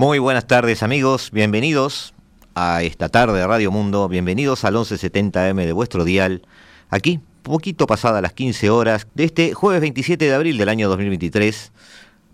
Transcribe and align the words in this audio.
Muy 0.00 0.18
buenas 0.18 0.46
tardes 0.46 0.82
amigos, 0.82 1.28
bienvenidos 1.30 2.14
a 2.54 2.82
esta 2.82 3.10
tarde 3.10 3.38
de 3.38 3.46
Radio 3.46 3.70
Mundo, 3.70 4.08
bienvenidos 4.08 4.64
al 4.64 4.74
1170M 4.76 5.66
de 5.66 5.72
vuestro 5.72 6.04
dial, 6.04 6.40
aquí, 6.88 7.20
poquito 7.42 7.86
pasada 7.86 8.22
las 8.22 8.32
15 8.32 8.70
horas 8.70 9.06
de 9.12 9.24
este 9.24 9.52
jueves 9.52 9.82
27 9.82 10.24
de 10.24 10.32
abril 10.32 10.56
del 10.56 10.70
año 10.70 10.88
2023, 10.88 11.72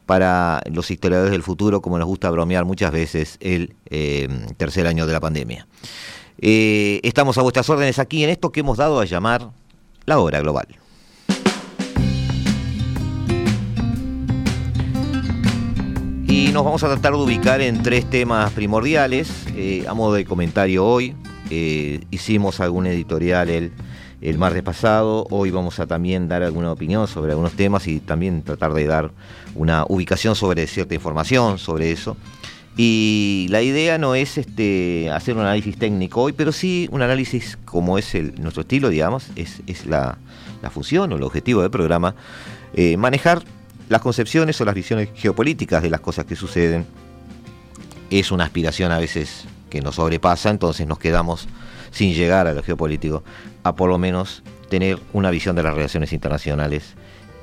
para 0.07 0.63
los 0.71 0.93
historiadores 0.93 1.33
del 1.33 1.43
futuro, 1.43 1.83
como 1.83 1.99
nos 1.99 2.07
gusta 2.07 2.31
bromear 2.31 2.65
muchas 2.65 2.93
veces, 2.93 3.37
el 3.41 3.75
eh, 3.91 4.29
tercer 4.57 4.87
año 4.87 5.05
de 5.05 5.13
la 5.13 5.19
pandemia. 5.19 5.67
Eh, 6.41 7.01
estamos 7.03 7.37
a 7.37 7.43
vuestras 7.43 7.69
órdenes 7.69 7.99
aquí 7.99 8.23
en 8.23 8.31
esto 8.31 8.53
que 8.53 8.61
hemos 8.61 8.79
dado 8.79 9.01
a 9.01 9.05
llamar 9.07 9.51
la 10.05 10.21
hora 10.21 10.39
global. 10.39 10.69
Y 16.37 16.53
nos 16.53 16.67
vamos 16.67 16.85
a 16.85 16.89
tratar 16.89 17.13
de 17.13 17.19
ubicar 17.19 17.63
en 17.63 17.83
tres 17.83 18.11
temas 18.11 18.53
primordiales. 18.53 19.47
Eh, 19.57 19.87
a 19.89 19.95
modo 19.95 20.13
de 20.13 20.27
comentario 20.27 20.85
hoy, 20.85 21.15
eh, 21.49 22.05
hicimos 22.11 22.61
algún 22.61 22.87
editorial 22.87 23.49
el, 23.49 23.73
el 24.21 24.37
martes 24.37 24.63
pasado. 24.63 25.27
Hoy 25.31 25.51
vamos 25.51 25.81
a 25.81 25.87
también 25.87 26.29
dar 26.29 26.43
alguna 26.43 26.71
opinión 26.71 27.09
sobre 27.09 27.33
algunos 27.33 27.55
temas 27.55 27.89
y 27.89 28.01
también 28.01 28.43
tratar 28.43 28.75
de 28.75 28.85
dar 28.87 29.13
una 29.55 29.87
ubicación 29.89 30.37
sobre 30.37 30.67
cierta 30.67 30.95
información 30.95 31.57
sobre 31.57 31.91
eso. 31.91 32.19
Y 32.77 33.47
la 33.49 33.63
idea 33.63 33.97
no 33.97 34.15
es 34.15 34.37
este, 34.37 35.11
hacer 35.11 35.37
un 35.37 35.41
análisis 35.41 35.79
técnico 35.79 36.21
hoy, 36.21 36.35
pero 36.35 36.53
sí 36.53 36.87
un 36.93 37.01
análisis 37.01 37.57
como 37.65 37.97
es 37.97 38.15
nuestro 38.39 38.61
estilo, 38.61 38.91
digamos, 38.91 39.29
es, 39.37 39.63
es 39.67 39.87
la, 39.87 40.19
la, 40.61 40.69
función 40.69 41.11
o 41.15 41.17
el 41.17 41.23
objetivo 41.23 41.63
del 41.63 41.71
programa, 41.71 42.15
eh, 42.75 42.99
manejar 42.99 43.43
las 43.89 44.01
concepciones 44.01 44.61
o 44.61 44.65
las 44.65 44.75
visiones 44.75 45.11
geopolíticas 45.15 45.83
de 45.83 45.91
las 45.91 46.01
cosas 46.01 46.25
que 46.25 46.37
suceden 46.37 46.87
es 48.11 48.31
una 48.31 48.45
aspiración 48.45 48.93
a 48.93 48.99
veces 48.99 49.45
que 49.71 49.81
nos 49.81 49.97
sobrepasa, 49.97 50.51
entonces 50.51 50.87
nos 50.87 50.99
quedamos 50.99 51.49
sin 51.91 52.15
llegar 52.15 52.47
a 52.47 52.53
lo 52.53 52.63
geopolítico, 52.63 53.23
a 53.63 53.75
por 53.75 53.89
lo 53.89 53.99
menos 53.99 54.43
tener 54.69 54.99
una 55.13 55.31
visión 55.31 55.57
de 55.57 55.63
las 55.63 55.75
relaciones 55.75 56.13
internacionales 56.13 56.95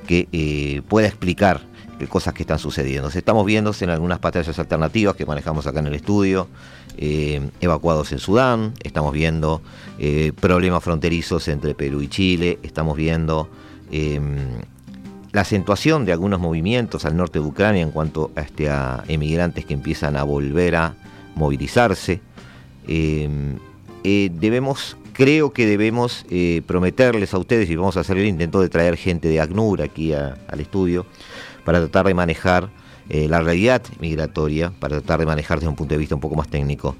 que 0.06 0.28
eh, 0.32 0.82
pueda 0.88 1.06
explicar 1.06 1.62
cosas 2.08 2.34
que 2.34 2.42
están 2.42 2.58
sucediendo. 2.58 3.08
Estamos 3.08 3.46
viendo 3.46 3.72
en 3.80 3.90
algunas 3.90 4.20
batallas 4.20 4.58
alternativas 4.58 5.16
que 5.16 5.26
manejamos 5.26 5.66
acá 5.66 5.80
en 5.80 5.86
el 5.86 5.94
estudio, 5.94 6.48
eh, 6.96 7.48
evacuados 7.60 8.12
en 8.12 8.18
Sudán, 8.18 8.74
estamos 8.82 9.12
viendo 9.12 9.62
eh, 9.98 10.32
problemas 10.38 10.82
fronterizos 10.82 11.48
entre 11.48 11.74
Perú 11.74 12.02
y 12.02 12.08
Chile, 12.08 12.58
estamos 12.62 12.96
viendo 12.96 13.48
la 15.34 15.40
acentuación 15.40 16.04
de 16.04 16.12
algunos 16.12 16.38
movimientos 16.38 17.04
al 17.04 17.16
norte 17.16 17.40
de 17.40 17.44
Ucrania 17.44 17.82
en 17.82 17.90
cuanto 17.90 18.30
a, 18.36 18.42
este, 18.42 18.70
a 18.70 19.02
emigrantes 19.08 19.66
que 19.66 19.74
empiezan 19.74 20.16
a 20.16 20.22
volver 20.22 20.76
a 20.76 20.94
movilizarse. 21.34 22.20
Eh, 22.86 23.28
eh, 24.04 24.30
debemos, 24.32 24.96
creo 25.12 25.52
que 25.52 25.66
debemos 25.66 26.24
eh, 26.30 26.62
prometerles 26.68 27.34
a 27.34 27.38
ustedes, 27.38 27.68
y 27.68 27.74
vamos 27.74 27.96
a 27.96 28.00
hacer 28.00 28.16
el 28.16 28.26
intento 28.26 28.60
de 28.60 28.68
traer 28.68 28.96
gente 28.96 29.26
de 29.26 29.40
ACNUR 29.40 29.82
aquí 29.82 30.12
al 30.12 30.60
estudio, 30.60 31.04
para 31.64 31.80
tratar 31.80 32.06
de 32.06 32.14
manejar 32.14 32.70
la 33.08 33.40
realidad 33.40 33.82
migratoria, 34.00 34.72
para 34.78 35.00
tratar 35.00 35.20
de 35.20 35.26
manejar 35.26 35.58
desde 35.58 35.68
un 35.68 35.76
punto 35.76 35.94
de 35.94 35.98
vista 35.98 36.14
un 36.14 36.20
poco 36.20 36.36
más 36.36 36.48
técnico 36.48 36.94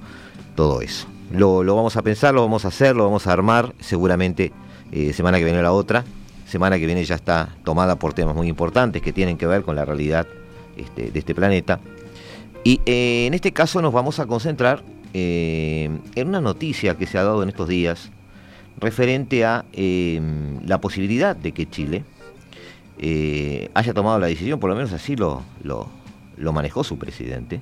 todo 0.55 0.81
eso. 0.81 1.07
Lo, 1.31 1.63
lo 1.63 1.75
vamos 1.75 1.95
a 1.95 2.01
pensar, 2.03 2.33
lo 2.33 2.41
vamos 2.41 2.65
a 2.65 2.67
hacer, 2.67 2.95
lo 2.95 3.05
vamos 3.05 3.25
a 3.25 3.31
armar, 3.31 3.73
seguramente 3.79 4.51
semana 5.13 5.39
que 5.39 5.45
viene 5.45 5.63
la 5.63 5.71
otra 5.71 6.03
semana 6.45 6.77
que 6.77 6.85
viene 6.85 7.03
ya 7.03 7.15
está 7.15 7.49
tomada 7.63 7.97
por 7.97 8.13
temas 8.13 8.35
muy 8.35 8.47
importantes 8.47 9.01
que 9.01 9.11
tienen 9.11 9.37
que 9.37 9.47
ver 9.47 9.63
con 9.63 9.75
la 9.75 9.83
realidad 9.83 10.27
este, 10.77 11.11
de 11.11 11.19
este 11.19 11.33
planeta. 11.33 11.79
Y 12.63 12.81
eh, 12.85 13.27
en 13.27 13.33
este 13.33 13.51
caso 13.51 13.81
nos 13.81 13.93
vamos 13.93 14.19
a 14.19 14.25
concentrar 14.25 14.83
eh, 15.13 15.89
en 16.15 16.27
una 16.27 16.41
noticia 16.41 16.95
que 16.95 17.05
se 17.05 17.17
ha 17.17 17.23
dado 17.23 17.43
en 17.43 17.49
estos 17.49 17.67
días 17.67 18.11
referente 18.77 19.45
a 19.45 19.65
eh, 19.73 20.19
la 20.65 20.81
posibilidad 20.81 21.35
de 21.35 21.51
que 21.51 21.69
Chile 21.69 22.03
haya 23.73 23.93
tomado 23.93 24.19
la 24.19 24.27
decisión, 24.27 24.59
por 24.59 24.69
lo 24.69 24.75
menos 24.75 24.93
así 24.93 25.17
lo, 25.17 25.43
lo, 25.63 25.89
lo 26.37 26.53
manejó 26.53 26.83
su 26.83 26.97
presidente, 26.97 27.61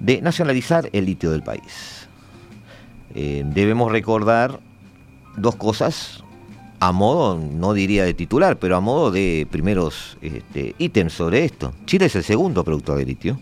de 0.00 0.22
nacionalizar 0.22 0.88
el 0.92 1.04
litio 1.04 1.30
del 1.30 1.42
país. 1.42 2.08
debemos 3.14 3.92
recordar 3.92 4.60
dos 5.36 5.56
cosas 5.56 6.24
a 6.80 6.92
modo, 6.92 7.38
no 7.38 7.74
diría 7.74 8.04
de 8.04 8.14
titular, 8.14 8.58
pero 8.58 8.74
a 8.74 8.80
modo 8.80 9.10
de 9.10 9.46
primeros 9.50 10.16
este, 10.22 10.74
ítems 10.78 11.12
sobre 11.12 11.44
esto. 11.44 11.74
Chile 11.84 12.06
es 12.06 12.16
el 12.16 12.24
segundo 12.24 12.64
productor 12.64 12.96
de 12.96 13.04
litio. 13.04 13.38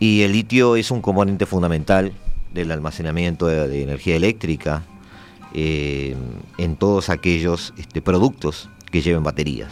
Y 0.00 0.22
el 0.22 0.32
litio 0.32 0.74
es 0.74 0.90
un 0.90 1.02
componente 1.02 1.44
fundamental 1.44 2.12
del 2.52 2.72
almacenamiento 2.72 3.46
de, 3.46 3.82
energía 3.82 4.16
eléctrica 4.16 4.84
eh, 5.52 6.16
en 6.56 6.76
todos 6.76 7.10
aquellos 7.10 7.74
este, 7.76 8.00
productos 8.00 8.70
que 8.90 9.02
lleven 9.02 9.22
baterías. 9.22 9.70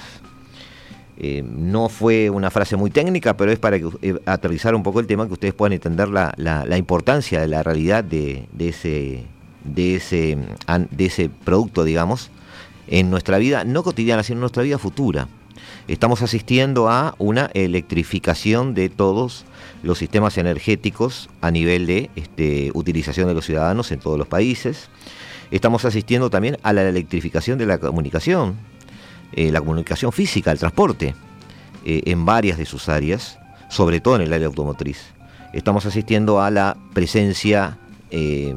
Eh, 1.16 1.42
no 1.42 1.88
fue 1.88 2.28
una 2.28 2.50
frase 2.50 2.76
muy 2.76 2.91
técnica, 2.91 3.37
pero 3.37 3.50
es 3.50 3.58
para 3.58 3.78
que, 3.78 3.88
eh, 4.02 4.20
aterrizar 4.26 4.75
un 4.75 4.82
poco 4.82 5.00
el 5.00 5.06
tema, 5.06 5.26
que 5.26 5.32
ustedes 5.32 5.54
puedan 5.54 5.72
entender 5.72 6.08
la, 6.08 6.34
la 6.37 6.76
importancia 6.76 7.41
de 7.41 7.48
la 7.48 7.62
realidad 7.62 8.04
de, 8.04 8.47
de 8.52 8.69
ese 8.69 9.25
de 9.65 9.97
ese, 9.97 10.38
de 10.91 11.06
ese 11.06 11.28
producto, 11.28 11.84
digamos, 11.84 12.31
en 12.87 13.10
nuestra 13.10 13.38
vida, 13.38 13.65
no 13.65 13.82
cotidiana, 13.82 14.22
sino 14.22 14.37
en 14.37 14.41
nuestra 14.41 14.62
vida 14.62 14.78
futura. 14.78 15.28
Estamos 15.88 16.22
asistiendo 16.22 16.88
a 16.88 17.15
una 17.19 17.50
electrificación 17.54 18.75
de 18.75 18.88
todos 18.88 19.44
los 19.82 19.99
sistemas 19.99 20.38
energéticos 20.38 21.28
a 21.41 21.50
nivel 21.50 21.87
de 21.87 22.10
este, 22.16 22.70
utilización 22.75 23.28
de 23.28 23.34
los 23.34 23.47
ciudadanos 23.47 23.91
en 23.93 24.00
todos 24.00 24.19
los 24.19 24.28
países. 24.28 24.88
Estamos 25.50 25.84
asistiendo 25.84 26.31
también 26.31 26.59
a 26.62 26.72
la 26.72 26.88
electrificación 26.88 27.59
de 27.59 27.66
la 27.66 27.78
comunicación, 27.78 28.56
eh, 29.32 29.50
la 29.50 29.60
comunicación 29.60 30.12
física, 30.12 30.53
el 30.53 30.59
transporte, 30.59 31.15
eh, 31.84 32.03
en 32.06 32.25
varias 32.25 32.59
de 32.59 32.66
sus 32.66 32.88
áreas, 32.88 33.38
sobre 33.69 34.00
todo 34.00 34.16
en 34.16 34.22
el 34.22 34.32
área 34.32 34.47
automotriz. 34.47 34.99
Estamos 35.53 35.87
asistiendo 35.87 36.41
a 36.41 36.50
la 36.50 36.76
presencia 36.93 37.78
eh, 38.10 38.54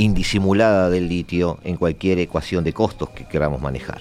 indisimulada 0.00 0.88
del 0.88 1.08
litio 1.08 1.58
en 1.62 1.76
cualquier 1.76 2.18
ecuación 2.20 2.64
de 2.64 2.72
costos 2.72 3.10
que 3.10 3.26
queramos 3.26 3.60
manejar. 3.60 4.00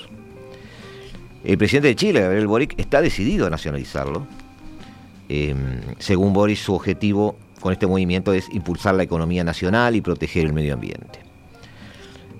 El 1.43 1.57
presidente 1.57 1.89
de 1.89 1.95
Chile, 1.95 2.21
Gabriel 2.21 2.47
Boric, 2.47 2.79
está 2.79 3.01
decidido 3.01 3.45
a 3.45 3.49
nacionalizarlo. 3.49 4.25
Em, 5.27 5.81
según 5.97 6.31
Boric, 6.31 6.57
su 6.57 6.73
objetivo 6.73 7.35
con 7.59 7.73
este 7.73 7.85
movimiento 7.85 8.33
es 8.33 8.47
impulsar 8.53 8.95
la 8.95 9.03
economía 9.03 9.43
nacional 9.43 9.95
y 9.97 10.01
proteger 10.01 10.45
el 10.45 10.53
medio 10.53 10.73
ambiente. 10.73 11.19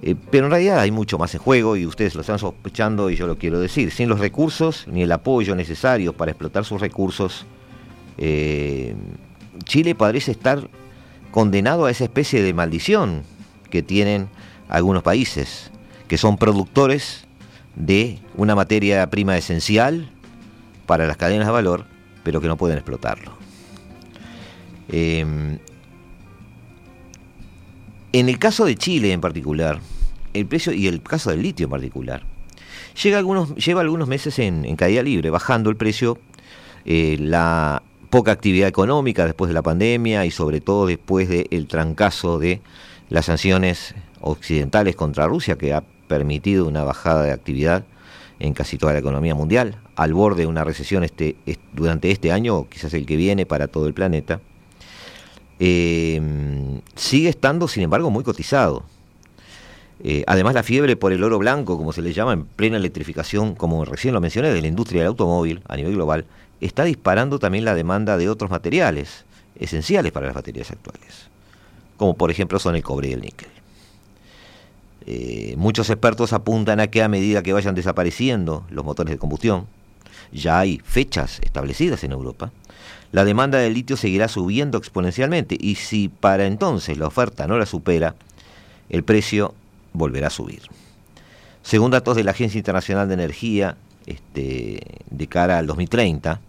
Eh, 0.01 0.15
pero 0.31 0.45
en 0.45 0.51
realidad 0.51 0.79
hay 0.79 0.91
mucho 0.91 1.17
más 1.17 1.33
en 1.35 1.41
juego 1.41 1.75
y 1.75 1.85
ustedes 1.85 2.15
lo 2.15 2.21
están 2.21 2.39
sospechando 2.39 3.09
y 3.09 3.17
yo 3.17 3.27
lo 3.27 3.37
quiero 3.37 3.59
decir. 3.59 3.91
Sin 3.91 4.07
los 4.07 4.19
recursos 4.19 4.87
ni 4.87 5.03
el 5.03 5.11
apoyo 5.11 5.53
necesario 5.53 6.13
para 6.13 6.31
explotar 6.31 6.63
sus 6.63 6.79
recursos, 6.79 7.45
eh, 8.17 8.95
Chile 9.65 9.95
parece 9.95 10.31
estar 10.31 10.69
condenado 11.31 11.85
a 11.85 11.91
esa 11.91 12.05
especie 12.05 12.41
de 12.41 12.53
maldición 12.53 13.23
que 13.69 13.83
tienen 13.83 14.29
algunos 14.67 15.03
países, 15.03 15.71
que 16.07 16.17
son 16.17 16.37
productores 16.37 17.25
de 17.75 18.19
una 18.35 18.55
materia 18.55 19.09
prima 19.09 19.37
esencial 19.37 20.09
para 20.85 21.07
las 21.07 21.17
cadenas 21.17 21.47
de 21.47 21.53
valor, 21.53 21.85
pero 22.23 22.41
que 22.41 22.47
no 22.47 22.57
pueden 22.57 22.77
explotarlo. 22.77 23.37
Em, 24.89 25.59
en 28.11 28.29
el 28.29 28.39
caso 28.39 28.65
de 28.65 28.75
Chile 28.75 29.13
en 29.13 29.21
particular, 29.21 29.79
el 30.33 30.45
precio 30.45 30.73
y 30.73 30.87
el 30.87 31.01
caso 31.01 31.29
del 31.29 31.43
litio 31.43 31.65
en 31.65 31.69
particular, 31.69 32.23
llega 33.01 33.17
algunos, 33.17 33.55
lleva 33.55 33.81
algunos 33.81 34.07
meses 34.07 34.39
en, 34.39 34.75
caída 34.75 35.03
libre, 35.03 35.29
bajando 35.29 35.69
el 35.69 35.75
precio, 35.75 36.17
eh, 36.85 37.17
la 37.19 37.83
poca 38.09 38.31
actividad 38.31 38.67
económica 38.67 39.25
después 39.25 39.49
de 39.49 39.53
la 39.53 39.61
pandemia 39.61 40.25
y 40.25 40.31
sobre 40.31 40.61
todo 40.61 40.87
después 40.87 41.29
del 41.29 41.67
trancazo 41.67 42.39
de 42.39 42.61
las 43.09 43.25
sanciones 43.25 43.95
occidentales 44.21 44.95
contra 44.95 45.27
Rusia, 45.27 45.57
que 45.57 45.73
ha 45.73 45.83
permitido 46.07 46.67
una 46.67 46.83
bajada 46.83 47.23
de 47.23 47.31
actividad 47.31 47.83
en 48.39 48.53
casi 48.53 48.77
toda 48.77 48.93
la 48.93 48.99
economía 48.99 49.35
mundial, 49.35 49.77
al 49.95 50.13
borde 50.13 50.43
de 50.43 50.47
una 50.47 50.63
recesión 50.63 51.03
este, 51.03 51.35
durante 51.73 52.11
este 52.11 52.31
año, 52.31 52.55
o 52.55 52.69
quizás 52.69 52.93
el 52.93 53.05
que 53.05 53.17
viene 53.17 53.45
para 53.45 53.67
todo 53.67 53.87
el 53.87 53.93
planeta. 53.93 54.39
Eh, 55.59 56.21
sigue 56.95 57.29
estando, 57.29 57.67
sin 57.67 57.83
embargo, 57.83 58.09
muy 58.09 58.23
cotizado. 58.23 58.85
Eh, 60.01 60.23
además, 60.27 60.53
la 60.53 60.63
fiebre 60.63 60.95
por 60.95 61.11
el 61.11 61.23
oro 61.23 61.37
blanco, 61.37 61.77
como 61.77 61.91
se 61.91 62.01
le 62.01 62.13
llama, 62.13 62.33
en 62.33 62.45
plena 62.45 62.77
electrificación, 62.77 63.55
como 63.55 63.83
recién 63.83 64.13
lo 64.13 64.21
mencioné, 64.21 64.53
de 64.53 64.61
la 64.61 64.67
industria 64.67 65.01
del 65.01 65.09
automóvil 65.09 65.61
a 65.67 65.75
nivel 65.75 65.95
global, 65.95 66.25
está 66.61 66.85
disparando 66.85 67.39
también 67.39 67.65
la 67.65 67.75
demanda 67.75 68.17
de 68.17 68.29
otros 68.29 68.49
materiales 68.49 69.25
esenciales 69.59 70.13
para 70.13 70.27
las 70.27 70.35
baterías 70.35 70.71
actuales, 70.71 71.29
como 71.99 72.15
por 72.15 72.31
ejemplo 72.31 72.57
son 72.59 72.75
el 72.75 72.81
cobre 72.81 73.09
y 73.09 73.13
el 73.13 73.21
níquel. 73.21 73.49
Eh, 75.05 75.53
muchos 75.57 75.89
expertos 75.89 76.33
apuntan 76.33 76.79
a 76.79 76.87
que 76.87 77.03
a 77.03 77.09
medida 77.09 77.43
que 77.43 77.53
vayan 77.53 77.75
desapareciendo 77.75 78.65
los 78.69 78.85
motores 78.85 79.11
de 79.11 79.17
combustión, 79.19 79.67
ya 80.31 80.59
hay 80.59 80.81
fechas 80.83 81.39
establecidas 81.43 82.03
en 82.03 82.13
Europa, 82.13 82.51
la 83.11 83.25
demanda 83.25 83.57
de 83.57 83.69
litio 83.69 83.97
seguirá 83.97 84.27
subiendo 84.27 84.77
exponencialmente 84.77 85.57
y 85.59 85.75
si 85.75 86.07
para 86.07 86.45
entonces 86.45 86.97
la 86.97 87.07
oferta 87.07 87.47
no 87.47 87.57
la 87.57 87.65
supera, 87.65 88.15
el 88.89 89.03
precio 89.03 89.53
volverá 89.91 90.27
a 90.27 90.31
subir. 90.31 90.61
Según 91.63 91.91
datos 91.91 92.15
de 92.15 92.23
la 92.23 92.31
Agencia 92.31 92.57
Internacional 92.57 93.07
de 93.09 93.15
Energía, 93.15 93.75
este, 94.05 94.79
de 95.09 95.27
cara 95.27 95.57
al 95.57 95.67
2030, 95.67 96.39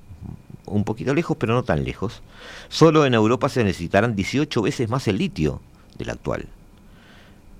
un 0.70 0.84
poquito 0.84 1.14
lejos 1.14 1.36
pero 1.38 1.54
no 1.54 1.62
tan 1.62 1.84
lejos, 1.84 2.22
solo 2.68 3.06
en 3.06 3.14
Europa 3.14 3.48
se 3.48 3.64
necesitarán 3.64 4.16
18 4.16 4.62
veces 4.62 4.88
más 4.88 5.06
el 5.08 5.18
litio 5.18 5.60
del 5.98 6.10
actual. 6.10 6.46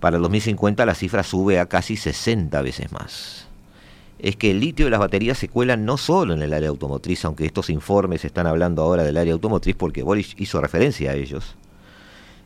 Para 0.00 0.16
el 0.16 0.22
2050 0.22 0.86
la 0.86 0.94
cifra 0.94 1.22
sube 1.22 1.60
a 1.60 1.66
casi 1.66 1.96
60 1.96 2.62
veces 2.62 2.90
más 2.92 3.50
es 4.22 4.36
que 4.36 4.50
el 4.50 4.60
litio 4.60 4.86
y 4.86 4.90
las 4.90 5.00
baterías 5.00 5.38
se 5.38 5.48
cuelan 5.48 5.84
no 5.84 5.96
solo 5.96 6.34
en 6.34 6.42
el 6.42 6.52
área 6.52 6.68
automotriz, 6.68 7.24
aunque 7.24 7.46
estos 7.46 7.70
informes 7.70 8.24
están 8.24 8.46
hablando 8.46 8.82
ahora 8.82 9.02
del 9.02 9.16
área 9.16 9.32
automotriz 9.32 9.74
porque 9.76 10.02
Boris 10.02 10.34
hizo 10.38 10.60
referencia 10.60 11.12
a 11.12 11.14
ellos. 11.14 11.56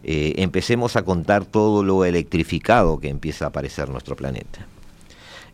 Eh, 0.05 0.35
empecemos 0.37 0.97
a 0.97 1.03
contar 1.03 1.45
todo 1.45 1.83
lo 1.83 2.05
electrificado 2.05 3.01
que 3.01 3.09
empieza 3.09 3.47
a 3.47 3.49
aparecer 3.49 3.87
en 3.87 3.93
nuestro 3.93 4.17
planeta. 4.17 4.67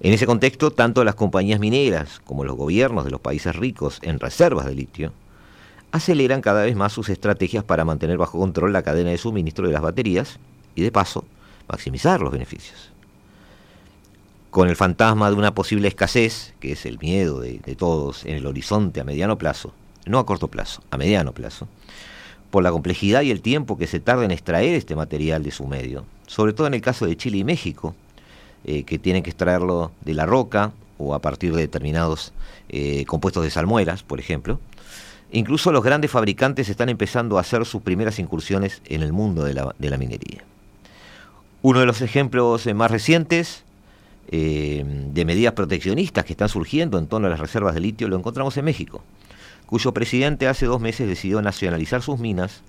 En 0.02 0.14
ese 0.14 0.26
contexto, 0.26 0.70
tanto 0.70 1.04
las 1.04 1.14
compañías 1.14 1.60
mineras 1.60 2.22
como 2.24 2.44
los 2.44 2.56
gobiernos 2.56 3.04
de 3.04 3.10
los 3.10 3.20
países 3.20 3.54
ricos 3.54 3.98
en 4.02 4.18
reservas 4.18 4.64
de 4.64 4.74
litio 4.74 5.12
aceleran 5.92 6.40
cada 6.40 6.62
vez 6.62 6.74
más 6.74 6.92
sus 6.92 7.10
estrategias 7.10 7.64
para 7.64 7.84
mantener 7.84 8.16
bajo 8.16 8.38
control 8.38 8.72
la 8.72 8.82
cadena 8.82 9.10
de 9.10 9.18
suministro 9.18 9.66
de 9.66 9.72
las 9.72 9.82
baterías 9.82 10.38
y, 10.74 10.82
de 10.82 10.90
paso, 10.90 11.24
maximizar 11.68 12.20
los 12.20 12.32
beneficios. 12.32 12.90
Con 14.50 14.68
el 14.68 14.76
fantasma 14.76 15.30
de 15.30 15.36
una 15.36 15.54
posible 15.54 15.88
escasez, 15.88 16.54
que 16.60 16.72
es 16.72 16.86
el 16.86 16.98
miedo 16.98 17.40
de, 17.40 17.58
todos 17.76 18.24
en 18.24 18.36
el 18.36 18.46
horizonte 18.46 19.00
a 19.00 19.04
mediano 19.04 19.36
plazo, 19.36 19.74
no 20.06 20.18
a 20.18 20.24
corto 20.26 20.48
plazo, 20.48 20.82
a 20.90 20.96
mediano 20.96 21.32
plazo, 21.32 21.68
por 22.50 22.62
la 22.62 22.72
complejidad 22.72 23.20
y 23.22 23.30
el 23.30 23.42
tiempo 23.42 23.76
que 23.76 23.86
se 23.86 24.00
tarda 24.00 24.24
en 24.24 24.30
extraer 24.30 24.74
este 24.74 24.96
material 24.96 25.42
de 25.42 25.50
su 25.50 25.66
medio, 25.66 26.06
sobre 26.26 26.52
todo 26.52 26.66
en 26.66 26.74
el 26.74 26.80
caso 26.80 27.06
de 27.06 27.16
Chile 27.16 27.38
y 27.38 27.44
México, 27.44 27.94
eh, 28.64 28.82
que 28.84 28.98
tienen 28.98 29.22
que 29.22 29.30
extraerlo 29.30 29.90
de 30.02 30.14
la 30.14 30.26
roca 30.26 30.72
o 30.98 31.14
a 31.14 31.20
partir 31.20 31.54
de 31.54 31.62
determinados 31.62 32.32
eh, 32.68 33.04
compuestos 33.06 33.42
de 33.42 33.50
salmueras, 33.50 34.02
por 34.02 34.20
ejemplo. 34.20 34.60
Incluso 35.32 35.72
los 35.72 35.82
grandes 35.82 36.10
fabricantes 36.10 36.68
están 36.68 36.88
empezando 36.88 37.38
a 37.38 37.40
hacer 37.40 37.64
sus 37.64 37.82
primeras 37.82 38.18
incursiones 38.18 38.82
en 38.86 39.02
el 39.02 39.12
mundo 39.12 39.44
de 39.44 39.54
la, 39.54 39.96
minería. 39.96 40.44
Uno 41.62 41.80
de 41.80 41.86
los 41.86 42.02
ejemplos 42.02 42.66
más 42.74 42.90
recientes 42.90 43.64
eh, 44.28 44.84
de 44.86 45.24
medidas 45.24 45.54
proteccionistas 45.54 46.24
que 46.24 46.32
están 46.32 46.48
surgiendo 46.48 46.98
en 46.98 47.06
torno 47.06 47.28
a 47.28 47.30
las 47.30 47.40
reservas 47.40 47.74
de 47.74 47.80
litio 47.80 48.08
lo 48.08 48.16
encontramos 48.16 48.56
en 48.56 48.64
México, 48.64 49.02
cuyo 49.66 49.92
presidente 49.92 50.48
hace 50.48 50.66
dos 50.66 50.80
meses 50.80 51.08
decidió 51.08 51.40
nacionalizar 51.42 52.02
sus 52.02 52.18
minas 52.18 52.62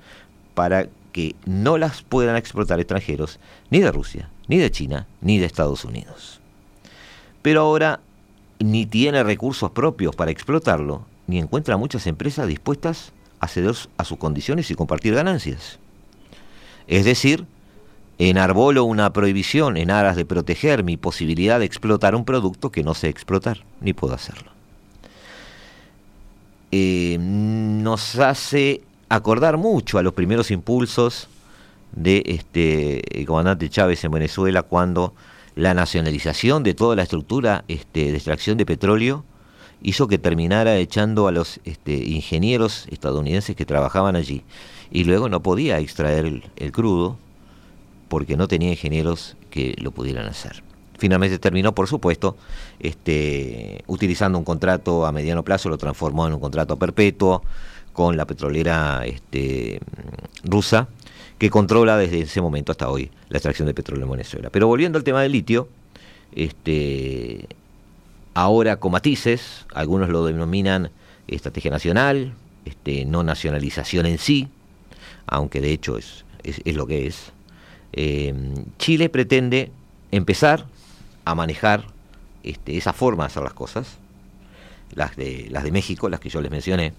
para 0.54 0.88
que 1.12 1.36
no 1.46 1.78
las 1.78 2.02
puedan 2.02 2.36
explotar 2.36 2.80
extranjeros 2.80 3.40
ni 3.70 3.80
de 3.80 3.92
Rusia, 3.92 4.30
ni 4.52 4.58
de 4.58 4.70
China, 4.70 5.08
ni 5.22 5.40
de 5.40 5.46
Estados 5.46 5.86
Unidos. 5.86 6.42
Pero 7.42 7.62
ahora 7.62 8.02
ni 8.60 8.86
tiene 8.86 9.24
recursos 9.24 9.72
propios 9.72 10.14
para 10.14 10.30
explotarlo, 10.30 11.06
ni 11.26 11.40
encuentra 11.40 11.78
muchas 11.78 12.06
empresas 12.06 12.48
dispuestas 12.48 13.14
a 13.40 13.48
ceder 13.48 13.76
a 13.96 14.04
sus 14.04 14.18
condiciones 14.18 14.70
y 14.70 14.76
compartir 14.76 15.16
ganancias. 15.16 15.80
Es 16.88 17.06
decir, 17.06 17.46
enarbolo 18.20 18.84
una 18.84 19.14
prohibición 19.14 19.78
en 19.78 19.90
aras 19.90 20.18
de 20.18 20.26
proteger 20.26 20.84
mi 20.84 20.98
posibilidad 20.98 21.58
de 21.58 21.66
explotar 21.66 22.14
un 22.14 22.26
producto 22.26 22.74
que 22.74 22.84
no 22.84 22.94
sé 22.94 23.08
explotar, 23.08 23.64
ni 23.80 23.94
puedo 23.94 24.14
hacerlo. 24.14 24.52
Eh, 26.74 27.18
nos 27.22 28.20
hace 28.20 28.82
acordar 29.08 29.56
mucho 29.56 29.98
a 29.98 30.04
los 30.04 30.12
primeros 30.12 30.52
impulsos 30.52 31.30
de 31.94 32.24
este 32.26 33.20
el 33.20 33.26
comandante 33.26 33.70
Chávez 33.70 34.04
en 34.04 34.12
Venezuela 34.12 34.64
cuando 34.64 35.14
la 35.56 35.74
nacionalización 35.74 36.64
de 36.64 36.74
toda 36.74 36.96
la 36.96 37.04
estructura 37.04 37.66
este, 37.68 38.12
de 38.12 38.16
extracción 38.16 38.58
de 38.58 38.66
petróleo 38.66 39.26
hizo 39.82 40.08
que 40.08 40.18
terminara 40.18 40.78
echando 40.78 41.28
a 41.28 41.32
los 41.32 41.60
este, 41.66 41.94
ingenieros 41.94 42.88
estadounidenses 42.92 43.56
que 43.56 43.66
trabajaban 43.66 44.16
allí 44.16 44.44
y 44.92 45.04
luego 45.04 45.28
no 45.28 45.42
podía 45.42 45.80
extraer 45.80 46.44
el 46.56 46.72
crudo 46.72 47.18
porque 48.08 48.38
no 48.38 48.48
tenía 48.48 48.70
ingenieros 48.70 49.38
que 49.50 49.76
lo 49.80 49.92
pudieran 49.92 50.28
hacer. 50.28 50.64
Finalmente 51.02 51.40
terminó, 51.40 51.74
por 51.74 51.88
supuesto, 51.88 52.36
este, 52.80 53.84
utilizando 53.88 54.38
un 54.38 54.44
contrato 54.44 55.08
a 55.08 55.12
mediano 55.12 55.44
plazo, 55.44 55.68
lo 55.68 55.80
transformó 55.80 56.28
en 56.28 56.34
un 56.34 56.40
contrato 56.40 56.78
perpetuo 56.78 57.42
con 57.92 58.18
la 58.18 58.26
petrolera 58.26 59.04
este, 59.06 59.80
rusa, 60.44 60.90
que 61.42 61.50
controla 61.50 61.98
desde 61.98 62.22
ese 62.22 62.40
momento 62.40 62.72
hasta 62.72 62.88
hoy 62.88 63.10
la 63.30 63.40
extracción 63.40 63.66
de 63.66 63.74
petróleo 63.74 64.06
en 64.06 64.12
Venezuela. 64.12 64.52
Pero 64.52 64.68
volviendo 64.68 65.00
al 65.00 65.04
tema 65.04 65.24
del 65.24 65.32
litio, 65.32 65.68
este, 66.36 67.48
ahora 68.36 68.76
con 68.76 68.92
matices, 68.92 69.66
algunos 69.74 70.10
lo 70.10 70.24
denominan 70.24 70.92
estrategia 71.26 71.72
nacional, 71.72 72.36
este, 72.64 73.06
no 73.06 73.24
nacionalización 73.24 74.06
en 74.06 74.20
sí, 74.20 74.50
aunque 75.26 75.62
de 75.62 75.72
hecho 75.72 75.98
es, 75.98 76.26
es 76.44 76.76
lo 76.76 76.86
que 76.86 77.08
es, 77.08 77.32
eh, 77.94 78.36
Chile 78.78 79.10
pretende 79.10 79.72
empezar 80.12 80.68
a 81.26 81.34
manejar 81.34 81.88
este, 82.44 82.78
esa 82.78 82.94
forma 82.94 83.24
de 83.24 83.28
hacer 83.30 83.42
las 83.42 83.54
cosas, 83.54 83.98
las 84.94 85.16
de, 85.16 85.48
las 85.50 85.64
de 85.64 85.72
México, 85.72 86.08
las 86.08 86.20
que 86.20 86.30
yo 86.30 86.40
les 86.40 86.52
mencioné, 86.52 86.94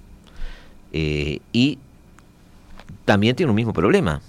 eh, 0.93 1.39
y 1.53 1.79
también 3.05 3.37
tiene 3.37 3.51
un 3.51 3.57
mismo 3.57 3.73
problema. 3.73 4.21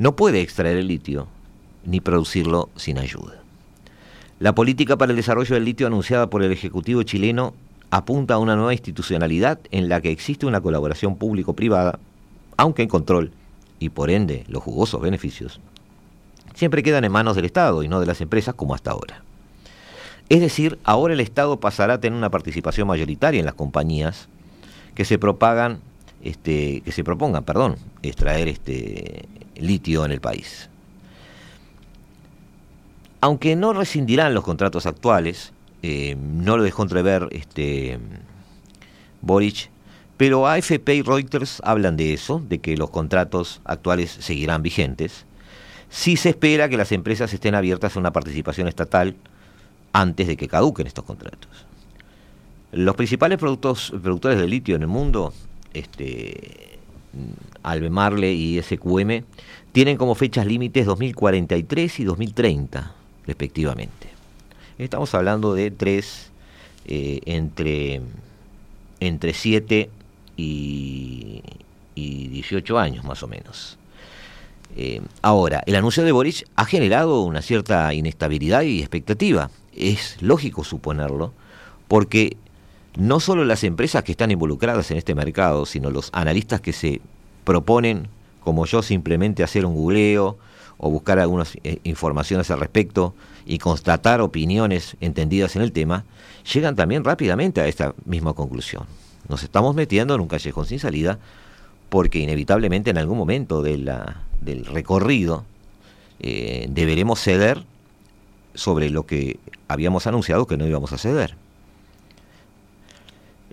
No 0.00 0.16
puede 0.16 0.40
extraer 0.40 0.78
el 0.78 0.86
litio 0.86 1.28
ni 1.84 2.00
producirlo 2.00 2.70
sin 2.74 2.96
ayuda. 2.96 3.34
La 4.38 4.54
política 4.54 4.96
para 4.96 5.12
el 5.12 5.16
desarrollo 5.16 5.54
del 5.54 5.66
litio 5.66 5.86
anunciada 5.86 6.30
por 6.30 6.42
el 6.42 6.50
Ejecutivo 6.52 7.02
chileno 7.02 7.52
apunta 7.90 8.32
a 8.32 8.38
una 8.38 8.56
nueva 8.56 8.72
institucionalidad 8.72 9.60
en 9.70 9.90
la 9.90 10.00
que 10.00 10.10
existe 10.10 10.46
una 10.46 10.62
colaboración 10.62 11.16
público-privada, 11.16 11.98
aunque 12.56 12.80
en 12.80 12.88
control, 12.88 13.32
y 13.78 13.90
por 13.90 14.08
ende 14.08 14.46
los 14.48 14.62
jugosos 14.62 15.02
beneficios, 15.02 15.60
siempre 16.54 16.82
quedan 16.82 17.04
en 17.04 17.12
manos 17.12 17.36
del 17.36 17.44
Estado 17.44 17.82
y 17.82 17.88
no 17.88 18.00
de 18.00 18.06
las 18.06 18.22
empresas 18.22 18.54
como 18.54 18.74
hasta 18.74 18.92
ahora. 18.92 19.22
Es 20.30 20.40
decir, 20.40 20.78
ahora 20.82 21.12
el 21.12 21.20
Estado 21.20 21.60
pasará 21.60 21.92
a 21.92 22.00
tener 22.00 22.16
una 22.16 22.30
participación 22.30 22.88
mayoritaria 22.88 23.40
en 23.40 23.44
las 23.44 23.54
compañías 23.54 24.28
que 24.94 25.04
se 25.04 25.18
propagan, 25.18 25.80
este, 26.22 26.80
que 26.86 26.92
se 26.92 27.04
propongan, 27.04 27.44
perdón, 27.44 27.76
extraer 28.02 28.48
este 28.48 29.28
litio 29.60 30.04
en 30.04 30.12
el 30.12 30.20
país. 30.20 30.68
Aunque 33.20 33.54
no 33.56 33.72
rescindirán 33.72 34.34
los 34.34 34.44
contratos 34.44 34.86
actuales, 34.86 35.52
eh, 35.82 36.16
no 36.18 36.56
lo 36.56 36.62
dejó 36.62 36.82
entrever 36.82 37.28
este 37.32 37.98
Boric, 39.20 39.70
pero 40.16 40.46
AFP 40.46 40.96
y 40.96 41.02
Reuters 41.02 41.60
hablan 41.64 41.96
de 41.96 42.14
eso, 42.14 42.42
de 42.48 42.58
que 42.58 42.76
los 42.76 42.90
contratos 42.90 43.60
actuales 43.64 44.10
seguirán 44.10 44.62
vigentes 44.62 45.26
sí 45.90 46.16
se 46.16 46.30
espera 46.30 46.68
que 46.68 46.76
las 46.76 46.92
empresas 46.92 47.34
estén 47.34 47.54
abiertas 47.54 47.96
a 47.96 47.98
una 48.00 48.12
participación 48.12 48.68
estatal 48.68 49.16
antes 49.92 50.28
de 50.28 50.36
que 50.36 50.48
caduquen 50.48 50.86
estos 50.86 51.04
contratos. 51.04 51.66
Los 52.72 52.94
principales 52.94 53.38
productores 53.38 54.38
de 54.38 54.46
litio 54.46 54.76
en 54.76 54.82
el 54.82 54.88
mundo, 54.88 55.34
este, 55.74 56.78
Albemarle 57.62 58.32
y 58.32 58.60
SQM, 58.62 59.24
tienen 59.72 59.96
como 59.96 60.14
fechas 60.14 60.46
límites 60.46 60.86
2043 60.86 62.00
y 62.00 62.04
2030, 62.04 62.94
respectivamente. 63.26 64.08
Estamos 64.78 65.14
hablando 65.14 65.54
de 65.54 65.70
tres 65.70 66.30
eh, 66.86 67.20
entre, 67.26 68.00
entre 69.00 69.34
7 69.34 69.90
y, 70.36 71.42
y 71.94 72.28
18 72.28 72.78
años 72.78 73.04
más 73.04 73.22
o 73.22 73.28
menos. 73.28 73.78
Eh, 74.76 75.02
ahora, 75.22 75.62
el 75.66 75.74
anuncio 75.74 76.04
de 76.04 76.12
Boric 76.12 76.46
ha 76.56 76.64
generado 76.64 77.22
una 77.22 77.42
cierta 77.42 77.92
inestabilidad 77.92 78.62
y 78.62 78.80
expectativa. 78.80 79.50
Es 79.74 80.20
lógico 80.22 80.64
suponerlo, 80.64 81.32
porque 81.88 82.36
no 83.00 83.18
solo 83.18 83.46
las 83.46 83.64
empresas 83.64 84.04
que 84.04 84.12
están 84.12 84.30
involucradas 84.30 84.90
en 84.90 84.98
este 84.98 85.14
mercado, 85.14 85.64
sino 85.64 85.90
los 85.90 86.10
analistas 86.12 86.60
que 86.60 86.74
se 86.74 87.00
proponen, 87.44 88.08
como 88.44 88.66
yo, 88.66 88.82
simplemente 88.82 89.42
hacer 89.42 89.64
un 89.64 89.72
googleo 89.72 90.36
o 90.76 90.90
buscar 90.90 91.18
algunas 91.18 91.56
eh, 91.64 91.78
informaciones 91.84 92.50
al 92.50 92.60
respecto 92.60 93.14
y 93.46 93.56
constatar 93.56 94.20
opiniones 94.20 94.98
entendidas 95.00 95.56
en 95.56 95.62
el 95.62 95.72
tema, 95.72 96.04
llegan 96.52 96.76
también 96.76 97.02
rápidamente 97.02 97.62
a 97.62 97.68
esta 97.68 97.94
misma 98.04 98.34
conclusión. 98.34 98.84
Nos 99.30 99.42
estamos 99.44 99.74
metiendo 99.74 100.14
en 100.14 100.20
un 100.20 100.28
callejón 100.28 100.66
sin 100.66 100.78
salida 100.78 101.18
porque 101.88 102.18
inevitablemente 102.18 102.90
en 102.90 102.98
algún 102.98 103.16
momento 103.16 103.62
de 103.62 103.78
la, 103.78 104.24
del 104.42 104.66
recorrido 104.66 105.46
eh, 106.18 106.66
deberemos 106.68 107.18
ceder 107.18 107.64
sobre 108.54 108.90
lo 108.90 109.06
que 109.06 109.38
habíamos 109.68 110.06
anunciado 110.06 110.46
que 110.46 110.58
no 110.58 110.66
íbamos 110.66 110.92
a 110.92 110.98
ceder. 110.98 111.34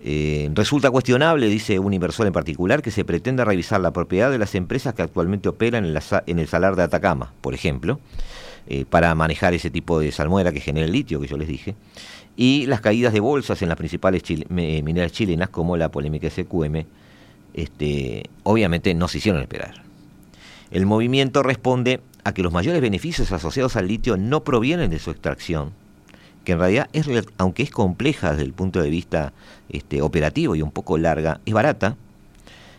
Eh, 0.04 0.50
resulta 0.54 0.92
cuestionable, 0.92 1.48
dice 1.48 1.80
un 1.80 1.94
inversor 1.94 2.28
en 2.28 2.34
particular, 2.34 2.82
que 2.82 2.92
se 2.92 3.04
pretenda 3.04 3.46
revisar 3.46 3.82
la 3.82 3.92
propiedad 3.92 4.32
de 4.32 4.38
las 4.38 4.56
empresas 4.56 4.94
que 4.94 5.02
actualmente 5.02 5.50
operan 5.50 5.86
en, 5.86 6.40
el 6.40 6.48
salar 6.48 6.76
de 6.76 6.84
Atacama, 6.84 7.34
por 7.42 7.54
ejemplo, 7.54 8.00
eh, 8.68 8.86
para 8.86 9.14
manejar 9.16 9.54
ese 9.54 9.70
tipo 9.70 10.00
de 10.00 10.12
salmuera 10.12 10.52
que 10.52 10.60
genera 10.60 10.86
el 10.86 10.92
litio, 10.92 11.20
que 11.20 11.28
yo 11.28 11.38
les 11.38 11.48
dije, 11.48 11.76
y 12.36 12.68
las 12.68 12.82
caídas 12.82 13.14
de 13.14 13.20
bolsas 13.20 13.62
en 13.64 13.70
las 13.70 13.78
principales 13.78 14.22
mineras 14.50 15.12
chilenas, 15.12 15.50
como 15.50 15.76
la 15.76 15.90
polémica 15.90 16.30
SQM, 16.30 16.86
este, 17.56 18.30
obviamente 18.44 18.94
no 18.94 19.08
se 19.08 19.18
hicieron 19.18 19.42
esperar. 19.42 19.82
El 20.70 20.86
movimiento 20.86 21.42
responde 21.42 22.02
a 22.24 22.34
que 22.34 22.44
los 22.44 22.54
mayores 22.54 22.82
beneficios 22.82 23.32
asociados 23.32 23.76
al 23.76 23.88
litio 23.88 24.18
no 24.18 24.44
provienen 24.44 24.92
de 24.92 25.00
su 25.00 25.10
extracción, 25.10 25.72
que 26.48 26.54
en 26.54 26.60
realidad, 26.60 26.88
es, 26.94 27.10
aunque 27.38 27.62
es 27.62 27.72
compleja 27.72 28.32
desde 28.32 28.44
el 28.44 28.54
punto 28.54 28.82
de 28.82 28.90
vista 28.90 29.34
este, 29.68 30.02
operativo 30.02 30.56
y 30.56 30.62
un 30.62 30.72
poco 30.72 30.98
larga, 30.98 31.42
es 31.46 31.54
barata, 31.54 31.98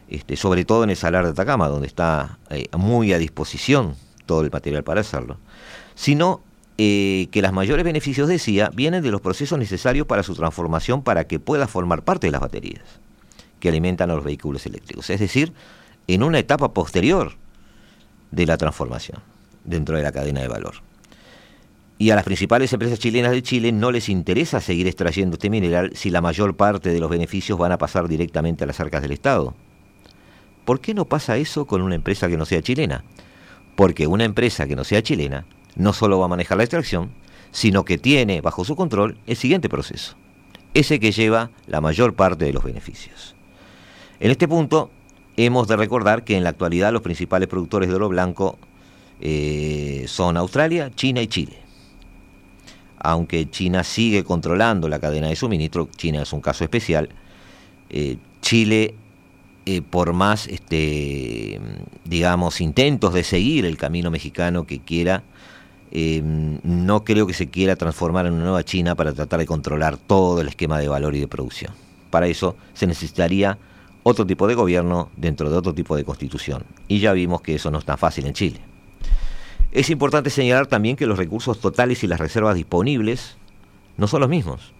este, 0.08 0.36
sobre 0.36 0.64
todo 0.64 0.84
en 0.84 0.88
el 0.88 0.96
salar 0.96 1.26
de 1.26 1.32
Atacama, 1.32 1.68
donde 1.68 1.86
está 1.86 2.38
eh, 2.48 2.68
muy 2.78 3.12
a 3.12 3.18
disposición 3.18 3.94
todo 4.24 4.40
el 4.40 4.50
material 4.50 4.84
para 4.84 5.02
hacerlo, 5.02 5.36
sino 5.94 6.40
eh, 6.78 7.28
que 7.30 7.42
los 7.42 7.52
mayores 7.52 7.84
beneficios, 7.84 8.26
decía, 8.26 8.70
vienen 8.72 9.02
de 9.02 9.10
los 9.10 9.20
procesos 9.20 9.58
necesarios 9.58 10.06
para 10.06 10.22
su 10.22 10.34
transformación 10.34 11.02
para 11.02 11.24
que 11.24 11.38
pueda 11.38 11.68
formar 11.68 12.04
parte 12.04 12.28
de 12.28 12.30
las 12.30 12.40
baterías 12.40 12.84
que 13.60 13.68
alimentan 13.68 14.10
a 14.10 14.14
los 14.14 14.24
vehículos 14.24 14.64
eléctricos, 14.64 15.10
es 15.10 15.20
decir, 15.20 15.52
en 16.06 16.22
una 16.22 16.38
etapa 16.38 16.72
posterior 16.72 17.34
de 18.30 18.46
la 18.46 18.56
transformación 18.56 19.20
dentro 19.64 19.94
de 19.94 20.04
la 20.04 20.12
cadena 20.12 20.40
de 20.40 20.48
valor. 20.48 20.87
Y 22.00 22.10
a 22.10 22.14
las 22.14 22.24
principales 22.24 22.72
empresas 22.72 23.00
chilenas 23.00 23.32
de 23.32 23.42
Chile 23.42 23.72
no 23.72 23.90
les 23.90 24.08
interesa 24.08 24.60
seguir 24.60 24.86
extrayendo 24.86 25.34
este 25.34 25.50
mineral 25.50 25.90
si 25.96 26.10
la 26.10 26.20
mayor 26.20 26.54
parte 26.54 26.90
de 26.90 27.00
los 27.00 27.10
beneficios 27.10 27.58
van 27.58 27.72
a 27.72 27.78
pasar 27.78 28.06
directamente 28.06 28.62
a 28.62 28.68
las 28.68 28.78
arcas 28.78 29.02
del 29.02 29.10
Estado. 29.10 29.52
¿Por 30.64 30.80
qué 30.80 30.94
no 30.94 31.06
pasa 31.06 31.36
eso 31.38 31.66
con 31.66 31.82
una 31.82 31.96
empresa 31.96 32.28
que 32.28 32.36
no 32.36 32.46
sea 32.46 32.62
chilena? 32.62 33.02
Porque 33.74 34.06
una 34.06 34.24
empresa 34.24 34.68
que 34.68 34.76
no 34.76 34.84
sea 34.84 35.02
chilena 35.02 35.44
no 35.74 35.92
solo 35.92 36.20
va 36.20 36.26
a 36.26 36.28
manejar 36.28 36.58
la 36.58 36.64
extracción, 36.64 37.10
sino 37.50 37.84
que 37.84 37.98
tiene 37.98 38.42
bajo 38.42 38.64
su 38.64 38.76
control 38.76 39.18
el 39.26 39.36
siguiente 39.36 39.68
proceso, 39.68 40.14
ese 40.74 41.00
que 41.00 41.10
lleva 41.10 41.50
la 41.66 41.80
mayor 41.80 42.14
parte 42.14 42.44
de 42.44 42.52
los 42.52 42.62
beneficios. 42.62 43.34
En 44.20 44.30
este 44.30 44.46
punto, 44.46 44.90
hemos 45.36 45.66
de 45.66 45.76
recordar 45.76 46.22
que 46.22 46.36
en 46.36 46.44
la 46.44 46.50
actualidad 46.50 46.92
los 46.92 47.02
principales 47.02 47.48
productores 47.48 47.88
de 47.88 47.96
oro 47.96 48.08
blanco 48.08 48.56
eh, 49.20 50.04
son 50.06 50.36
Australia, 50.36 50.92
China 50.94 51.22
y 51.22 51.26
Chile 51.26 51.67
aunque 53.00 53.48
China 53.50 53.84
sigue 53.84 54.24
controlando 54.24 54.88
la 54.88 54.98
cadena 54.98 55.28
de 55.28 55.36
suministro, 55.36 55.88
China 55.96 56.22
es 56.22 56.32
un 56.32 56.40
caso 56.40 56.64
especial, 56.64 57.08
eh, 57.90 58.16
Chile, 58.40 58.94
eh, 59.66 59.82
por 59.82 60.12
más, 60.12 60.46
este, 60.46 61.60
digamos, 62.04 62.60
intentos 62.60 63.14
de 63.14 63.24
seguir 63.24 63.64
el 63.64 63.76
camino 63.76 64.10
mexicano 64.10 64.66
que 64.66 64.80
quiera, 64.80 65.22
eh, 65.90 66.22
no 66.22 67.04
creo 67.04 67.26
que 67.26 67.34
se 67.34 67.48
quiera 67.48 67.76
transformar 67.76 68.26
en 68.26 68.34
una 68.34 68.44
nueva 68.44 68.64
China 68.64 68.94
para 68.94 69.12
tratar 69.12 69.40
de 69.40 69.46
controlar 69.46 69.96
todo 69.96 70.40
el 70.40 70.48
esquema 70.48 70.78
de 70.78 70.88
valor 70.88 71.14
y 71.16 71.20
de 71.20 71.28
producción. 71.28 71.72
Para 72.10 72.26
eso 72.26 72.56
se 72.74 72.86
necesitaría 72.86 73.58
otro 74.02 74.26
tipo 74.26 74.46
de 74.46 74.54
gobierno 74.54 75.10
dentro 75.16 75.50
de 75.50 75.56
otro 75.56 75.74
tipo 75.74 75.96
de 75.96 76.04
constitución. 76.04 76.64
Y 76.88 77.00
ya 77.00 77.12
vimos 77.12 77.42
que 77.42 77.54
eso 77.54 77.70
no 77.70 77.78
es 77.78 77.84
tan 77.84 77.98
fácil 77.98 78.26
en 78.26 78.34
Chile. 78.34 78.60
Es 79.70 79.90
importante 79.90 80.30
señalar 80.30 80.66
también 80.66 80.96
que 80.96 81.06
los 81.06 81.18
recursos 81.18 81.60
totales 81.60 82.02
y 82.02 82.06
las 82.06 82.20
reservas 82.20 82.54
disponibles 82.54 83.36
no 83.98 84.06
son 84.06 84.20
los 84.20 84.30
mismos. 84.30 84.72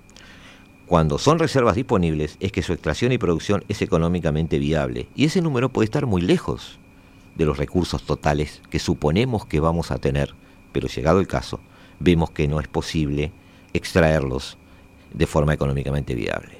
Cuando 0.87 1.18
son 1.18 1.38
reservas 1.38 1.75
disponibles 1.75 2.38
es 2.40 2.52
que 2.52 2.62
su 2.62 2.73
extracción 2.73 3.12
y 3.12 3.18
producción 3.18 3.62
es 3.68 3.83
económicamente 3.83 4.59
viable 4.59 5.09
y 5.14 5.26
ese 5.26 5.42
número 5.42 5.68
puede 5.68 5.85
estar 5.85 6.07
muy 6.07 6.23
lejos 6.23 6.78
de 7.37 7.45
los 7.45 7.59
recursos 7.59 8.02
totales 8.04 8.62
que 8.71 8.78
suponemos 8.78 9.45
que 9.45 9.61
vamos 9.61 9.90
a 9.90 9.99
tener, 9.99 10.35
pero 10.73 10.88
llegado 10.88 11.21
el 11.21 11.26
caso, 11.26 11.61
vemos 12.00 12.30
que 12.30 12.49
no 12.49 12.59
es 12.59 12.68
posible 12.68 13.33
extraerlos 13.75 14.57
de 15.12 15.26
forma 15.26 15.52
económicamente 15.52 16.14
viable. 16.14 16.57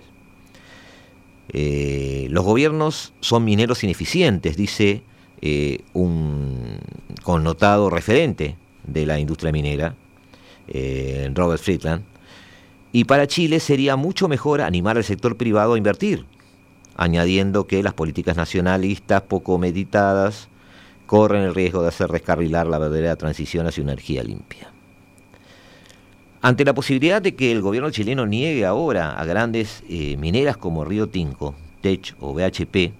Eh, 1.49 2.27
los 2.29 2.45
gobiernos 2.45 3.15
son 3.21 3.45
mineros 3.45 3.83
ineficientes, 3.83 4.59
dice 4.59 5.03
eh, 5.41 5.81
un 5.93 6.79
connotado 7.23 7.91
referente 7.91 8.57
de 8.85 9.07
la 9.07 9.19
industria 9.19 9.53
minera, 9.53 9.95
eh, 10.67 11.31
Robert 11.35 11.63
Friedland, 11.63 12.05
y 12.93 13.05
para 13.05 13.27
Chile 13.27 13.61
sería 13.61 13.97
mucho 13.97 14.29
mejor 14.29 14.61
animar 14.61 14.97
al 14.97 15.05
sector 15.05 15.37
privado 15.37 15.75
a 15.75 15.79
invertir, 15.79 16.25
añadiendo 16.97 17.67
que 17.67 17.83
las 17.83 17.95
políticas 17.95 18.37
nacionalistas 18.37 19.23
poco 19.23 19.59
meditadas 19.59 20.49
corren 21.07 21.43
el 21.43 21.55
riesgo 21.55 21.83
de 21.83 21.89
hacer 21.89 22.11
descarrilar 22.11 22.67
la 22.67 22.79
verdadera 22.79 23.17
transición 23.17 23.67
hacia 23.67 23.83
una 23.83 23.93
energía 23.93 24.23
limpia. 24.23 24.73
Ante 26.41 26.65
la 26.65 26.75
posibilidad 26.75 27.21
de 27.21 27.35
que 27.35 27.51
el 27.51 27.63
gobierno 27.63 27.91
chileno 27.91 28.27
niegue 28.27 28.65
ahora 28.65 29.19
a 29.19 29.25
grandes 29.25 29.83
eh, 29.89 30.17
mineras 30.19 30.57
como 30.57 30.85
Río 30.85 31.09
Tinco, 31.09 31.55
Tech 31.81 32.15
o 32.21 32.33
BHP 32.33 32.93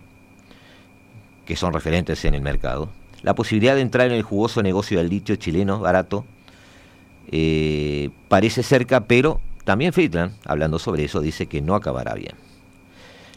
que 1.49 1.57
son 1.57 1.73
referentes 1.73 2.27
en 2.27 2.35
el 2.35 2.43
mercado, 2.43 2.91
la 3.23 3.35
posibilidad 3.35 3.75
de 3.75 3.81
entrar 3.81 4.07
en 4.07 4.13
el 4.13 4.23
jugoso 4.23 4.63
negocio 4.63 4.99
del 4.99 5.09
litio 5.09 5.35
chileno 5.37 5.81
barato 5.81 6.27
eh, 7.33 8.11
parece 8.29 8.63
cerca, 8.63 9.07
pero 9.07 9.41
también 9.65 9.95
Friedland, 9.95 10.35
hablando 10.45 10.79
sobre 10.79 11.05
eso, 11.05 11.23
dice 11.23 11.47
que 11.47 11.63
no 11.63 11.75
acabará 11.75 12.13
bien. 12.13 12.35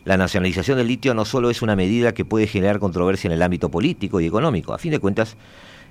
La 0.03 0.17
nacionalización 0.17 0.77
del 0.77 0.87
litio 0.87 1.13
no 1.13 1.23
solo 1.23 1.49
es 1.49 1.61
una 1.61 1.77
medida 1.77 2.13
que 2.13 2.25
puede 2.25 2.47
generar 2.47 2.79
controversia 2.79 3.29
en 3.29 3.31
el 3.31 3.41
ámbito 3.41 3.69
político 3.69 4.19
y 4.19 4.25
económico, 4.25 4.73
a 4.73 4.77
fin 4.77 4.91
de 4.91 4.99
cuentas, 4.99 5.37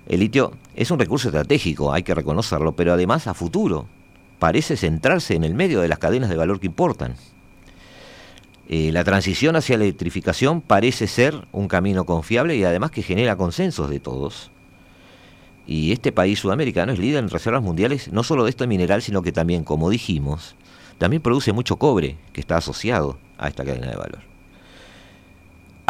el 0.06 0.20
litio 0.20 0.52
es 0.76 0.90
un 0.90 0.98
recurso 0.98 1.28
estratégico, 1.28 1.94
hay 1.94 2.02
que 2.02 2.14
reconocerlo, 2.14 2.72
pero 2.72 2.92
además 2.92 3.28
a 3.28 3.32
futuro 3.32 3.86
parece 4.38 4.76
centrarse 4.76 5.36
en 5.36 5.44
el 5.44 5.54
medio 5.54 5.80
de 5.80 5.88
las 5.88 5.98
cadenas 5.98 6.28
de 6.28 6.36
valor 6.36 6.60
que 6.60 6.66
importan. 6.66 7.14
Eh, 8.72 8.92
la 8.92 9.02
transición 9.02 9.56
hacia 9.56 9.76
la 9.76 9.82
electrificación 9.82 10.60
parece 10.60 11.08
ser 11.08 11.48
un 11.50 11.66
camino 11.66 12.06
confiable 12.06 12.54
y 12.54 12.62
además 12.62 12.92
que 12.92 13.02
genera 13.02 13.34
consensos 13.34 13.90
de 13.90 13.98
todos. 13.98 14.52
Y 15.66 15.90
este 15.90 16.12
país 16.12 16.38
sudamericano 16.38 16.92
es 16.92 17.00
líder 17.00 17.24
en 17.24 17.30
reservas 17.30 17.64
mundiales 17.64 18.12
no 18.12 18.22
solo 18.22 18.44
de 18.44 18.50
este 18.50 18.68
mineral, 18.68 19.02
sino 19.02 19.22
que 19.22 19.32
también, 19.32 19.64
como 19.64 19.90
dijimos, 19.90 20.54
también 20.98 21.20
produce 21.20 21.52
mucho 21.52 21.78
cobre 21.78 22.16
que 22.32 22.40
está 22.40 22.58
asociado 22.58 23.18
a 23.38 23.48
esta 23.48 23.64
cadena 23.64 23.88
de 23.88 23.96
valor. 23.96 24.29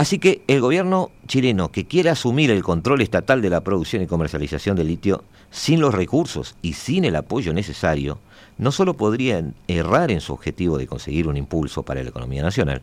Así 0.00 0.18
que 0.18 0.40
el 0.46 0.62
gobierno 0.62 1.10
chileno 1.26 1.70
que 1.70 1.86
quiere 1.86 2.08
asumir 2.08 2.50
el 2.50 2.62
control 2.62 3.02
estatal 3.02 3.42
de 3.42 3.50
la 3.50 3.60
producción 3.60 4.00
y 4.00 4.06
comercialización 4.06 4.74
del 4.74 4.86
litio 4.86 5.24
sin 5.50 5.78
los 5.78 5.92
recursos 5.92 6.56
y 6.62 6.72
sin 6.72 7.04
el 7.04 7.16
apoyo 7.16 7.52
necesario, 7.52 8.18
no 8.56 8.72
solo 8.72 8.94
podría 8.94 9.44
errar 9.68 10.10
en 10.10 10.22
su 10.22 10.32
objetivo 10.32 10.78
de 10.78 10.86
conseguir 10.86 11.28
un 11.28 11.36
impulso 11.36 11.82
para 11.82 12.02
la 12.02 12.08
economía 12.08 12.42
nacional, 12.42 12.80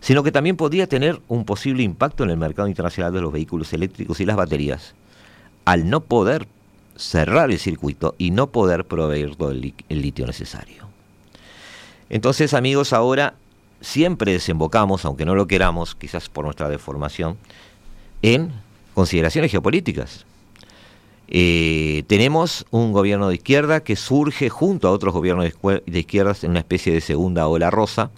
sino 0.00 0.22
que 0.22 0.32
también 0.32 0.56
podría 0.56 0.86
tener 0.86 1.20
un 1.28 1.44
posible 1.44 1.82
impacto 1.82 2.24
en 2.24 2.30
el 2.30 2.38
mercado 2.38 2.66
internacional 2.66 3.12
de 3.12 3.20
los 3.20 3.30
vehículos 3.30 3.70
eléctricos 3.74 4.18
y 4.18 4.24
las 4.24 4.36
baterías, 4.36 4.94
al 5.66 5.90
no 5.90 6.00
poder 6.00 6.48
cerrar 6.96 7.50
el 7.50 7.58
circuito 7.58 8.14
y 8.16 8.30
no 8.30 8.46
poder 8.46 8.86
proveer 8.86 9.36
todo 9.36 9.50
el, 9.50 9.74
litio 9.90 10.26
necesario. 10.26 10.84
Entonces, 12.08 12.54
amigos, 12.54 12.94
ahora 12.94 13.34
siempre 13.80 14.32
desembocamos, 14.32 15.04
aunque 15.04 15.24
no 15.24 15.34
lo 15.34 15.46
queramos, 15.46 15.94
quizás 15.94 16.28
por 16.28 16.44
nuestra 16.44 16.68
deformación, 16.68 17.36
en 18.22 18.52
consideraciones 18.94 19.50
geopolíticas. 19.50 20.26
Eh, 21.30 22.04
tenemos 22.06 22.66
un 22.70 22.92
gobierno 22.92 23.28
de 23.28 23.34
izquierda 23.34 23.80
que 23.80 23.96
surge 23.96 24.48
junto 24.48 24.88
a 24.88 24.92
otros 24.92 25.12
gobiernos 25.12 25.44
de, 25.44 25.98
izquierdas 25.98 26.42
en 26.42 26.50
una 26.50 26.60
especie 26.60 26.92
de 26.92 27.02
segunda 27.02 27.46
ola 27.48 27.70
rosa, 27.70 28.10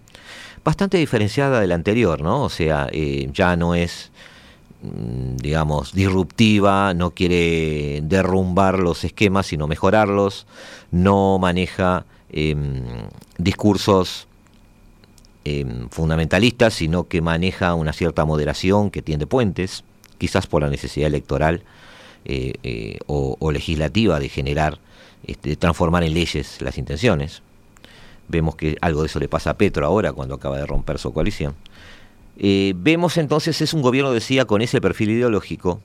bastante 0.65 0.99
diferenciada 0.99 1.61
del 1.61 1.73
anterior, 1.73 2.23
¿no? 2.23 2.45
O 2.45 2.49
sea, 2.49 2.89
eh, 2.93 3.29
ya 3.33 3.57
no 3.57 3.75
es, 3.75 4.13
mm, 4.83 5.37
digamos, 5.37 5.93
disruptiva, 5.93 6.95
no 6.95 7.11
quiere 7.11 8.01
derrumbar 8.05 8.79
los 8.79 9.03
esquemas, 9.03 9.47
sino 9.49 9.67
mejorarlos, 9.67 10.47
no 10.93 11.39
maneja 11.41 12.07
em, 12.33 12.85
discursos 13.39 14.29
em, 15.45 15.89
fundamentalistas, 15.89 16.75
sino 16.75 17.09
que 17.09 17.21
maneja 17.21 17.75
una 17.75 17.93
cierta 17.93 18.25
moderación 18.25 18.91
que 18.91 19.03
tiende 19.03 19.27
puentes, 19.27 19.85
quizás 20.19 20.47
por 20.47 20.63
la 20.63 20.71
necesidad 20.71 21.07
electoral 21.07 21.63
eh, 22.25 22.53
eh, 22.63 22.99
o, 23.07 23.51
legislativa 23.51 24.21
de 24.21 24.29
generar, 24.29 24.79
este, 25.27 25.57
transformar 25.57 26.05
en 26.05 26.15
leyes 26.15 26.61
las 26.61 26.77
intenciones. 26.77 27.43
Vemos 28.29 28.55
que 28.57 28.77
algo 28.81 29.01
de 29.01 29.07
eso 29.07 29.19
le 29.19 29.29
pasa 29.29 29.51
a 29.51 29.55
Petro 29.55 29.87
ahora 29.87 30.13
cuando 30.13 30.35
acaba 30.35 30.59
de 30.59 30.67
romper 30.67 30.99
su 30.99 31.13
coalición. 31.13 31.55
Eh, 32.39 32.75
vemos 32.77 33.17
entonces 33.17 33.61
es 33.61 33.75
un 33.75 33.83
gobierno, 33.83 34.13
decía, 34.13 34.45
con 34.45 34.63
ese 34.63 34.81
perfil 34.81 35.11
ideológico 35.11 35.81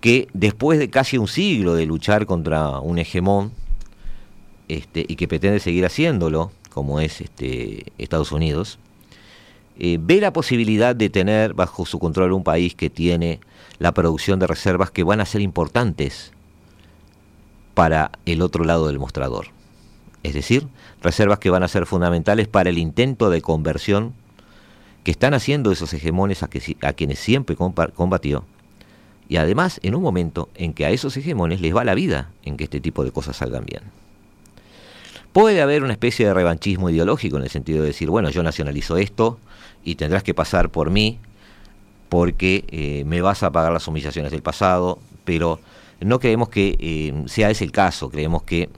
que 0.00 0.28
después 0.34 0.78
de 0.78 0.90
casi 0.90 1.16
un 1.16 1.28
siglo 1.28 1.74
de 1.74 1.86
luchar 1.86 2.26
contra 2.26 2.78
un 2.80 2.98
hegemón 2.98 3.52
este, 4.68 5.04
y 5.08 5.16
que 5.16 5.26
pretende 5.28 5.60
seguir 5.60 5.86
haciéndolo, 5.86 6.52
como 6.74 7.00
es 7.00 7.20
este, 7.20 7.92
Estados 7.98 8.32
Unidos, 8.32 8.78
eh, 9.78 9.98
ve 10.00 10.20
la 10.20 10.32
posibilidad 10.32 10.94
de 10.94 11.08
tener 11.08 11.54
bajo 11.54 11.86
su 11.86 11.98
control 11.98 12.32
un 12.32 12.44
país 12.44 12.74
que 12.74 12.90
tiene 12.90 13.40
la 13.78 13.92
producción 13.92 14.40
de 14.40 14.48
reservas 14.48 14.90
que 14.90 15.04
van 15.04 15.20
a 15.20 15.26
ser 15.26 15.40
importantes 15.40 16.32
para 17.74 18.10
el 18.26 18.42
otro 18.42 18.64
lado 18.64 18.88
del 18.88 18.98
mostrador. 18.98 19.46
Es 20.22 20.34
decir, 20.34 20.66
reservas 21.02 21.38
que 21.38 21.50
van 21.50 21.62
a 21.62 21.68
ser 21.68 21.86
fundamentales 21.86 22.48
para 22.48 22.70
el 22.70 22.78
intento 22.78 23.30
de 23.30 23.42
conversión 23.42 24.12
que 25.04 25.10
están 25.10 25.34
haciendo 25.34 25.70
esos 25.70 25.92
hegemones 25.92 26.42
a, 26.42 26.48
que, 26.48 26.76
a 26.82 26.92
quienes 26.92 27.18
siempre 27.18 27.56
combatió. 27.56 28.44
Y 29.28 29.36
además 29.36 29.80
en 29.82 29.94
un 29.94 30.02
momento 30.02 30.48
en 30.54 30.72
que 30.72 30.86
a 30.86 30.90
esos 30.90 31.16
hegemones 31.16 31.60
les 31.60 31.74
va 31.74 31.84
la 31.84 31.94
vida 31.94 32.30
en 32.44 32.56
que 32.56 32.64
este 32.64 32.80
tipo 32.80 33.04
de 33.04 33.10
cosas 33.10 33.36
salgan 33.36 33.64
bien. 33.64 33.82
Puede 35.34 35.60
haber 35.60 35.82
una 35.82 35.94
especie 35.94 36.26
de 36.26 36.32
revanchismo 36.32 36.90
ideológico 36.90 37.38
en 37.38 37.42
el 37.42 37.50
sentido 37.50 37.80
de 37.80 37.88
decir, 37.88 38.08
bueno, 38.08 38.30
yo 38.30 38.44
nacionalizo 38.44 38.98
esto 38.98 39.40
y 39.82 39.96
tendrás 39.96 40.22
que 40.22 40.32
pasar 40.32 40.70
por 40.70 40.90
mí 40.90 41.18
porque 42.08 42.64
eh, 42.68 43.02
me 43.04 43.20
vas 43.20 43.42
a 43.42 43.50
pagar 43.50 43.72
las 43.72 43.88
humillaciones 43.88 44.30
del 44.30 44.42
pasado, 44.42 45.00
pero 45.24 45.58
no 46.00 46.20
creemos 46.20 46.50
que 46.50 46.76
eh, 46.78 47.24
sea 47.26 47.50
ese 47.50 47.64
el 47.64 47.72
caso, 47.72 48.10
creemos 48.10 48.44
que 48.44 48.68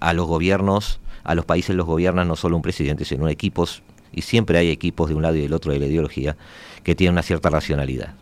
a 0.00 0.12
los 0.12 0.26
gobiernos, 0.26 1.00
a 1.24 1.34
los 1.34 1.46
países 1.46 1.74
los 1.74 1.86
gobiernan 1.86 2.28
no 2.28 2.36
solo 2.36 2.56
un 2.56 2.62
presidente, 2.62 3.06
sino 3.06 3.26
equipos, 3.30 3.82
y 4.12 4.20
siempre 4.20 4.58
hay 4.58 4.68
equipos 4.68 5.08
de 5.08 5.14
un 5.14 5.22
lado 5.22 5.36
y 5.36 5.40
del 5.40 5.54
otro 5.54 5.72
de 5.72 5.78
la 5.78 5.86
ideología 5.86 6.36
que 6.84 6.94
tienen 6.94 7.14
una 7.14 7.22
cierta 7.22 7.48
racionalidad. 7.48 8.12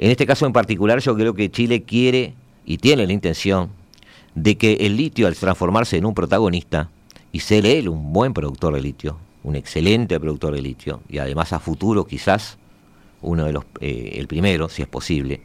En 0.00 0.10
este 0.10 0.26
caso 0.26 0.44
en 0.44 0.52
particular 0.52 0.98
yo 0.98 1.14
creo 1.14 1.34
que 1.34 1.52
Chile 1.52 1.84
quiere 1.84 2.34
y 2.64 2.78
tiene 2.78 3.06
la 3.06 3.12
intención 3.12 3.70
de 4.34 4.58
que 4.58 4.72
el 4.80 4.96
litio 4.96 5.28
al 5.28 5.36
transformarse 5.36 5.98
en 5.98 6.04
un 6.04 6.12
protagonista 6.12 6.90
y 7.36 7.40
ser 7.40 7.66
él 7.66 7.90
un 7.90 8.14
buen 8.14 8.32
productor 8.32 8.72
de 8.72 8.80
litio, 8.80 9.18
un 9.44 9.56
excelente 9.56 10.18
productor 10.18 10.54
de 10.54 10.62
litio 10.62 11.02
y 11.06 11.18
además 11.18 11.52
a 11.52 11.60
futuro 11.60 12.06
quizás 12.06 12.56
uno 13.20 13.44
de 13.44 13.52
los 13.52 13.64
eh, 13.82 14.14
el 14.14 14.26
primero 14.26 14.70
si 14.70 14.80
es 14.80 14.88
posible 14.88 15.42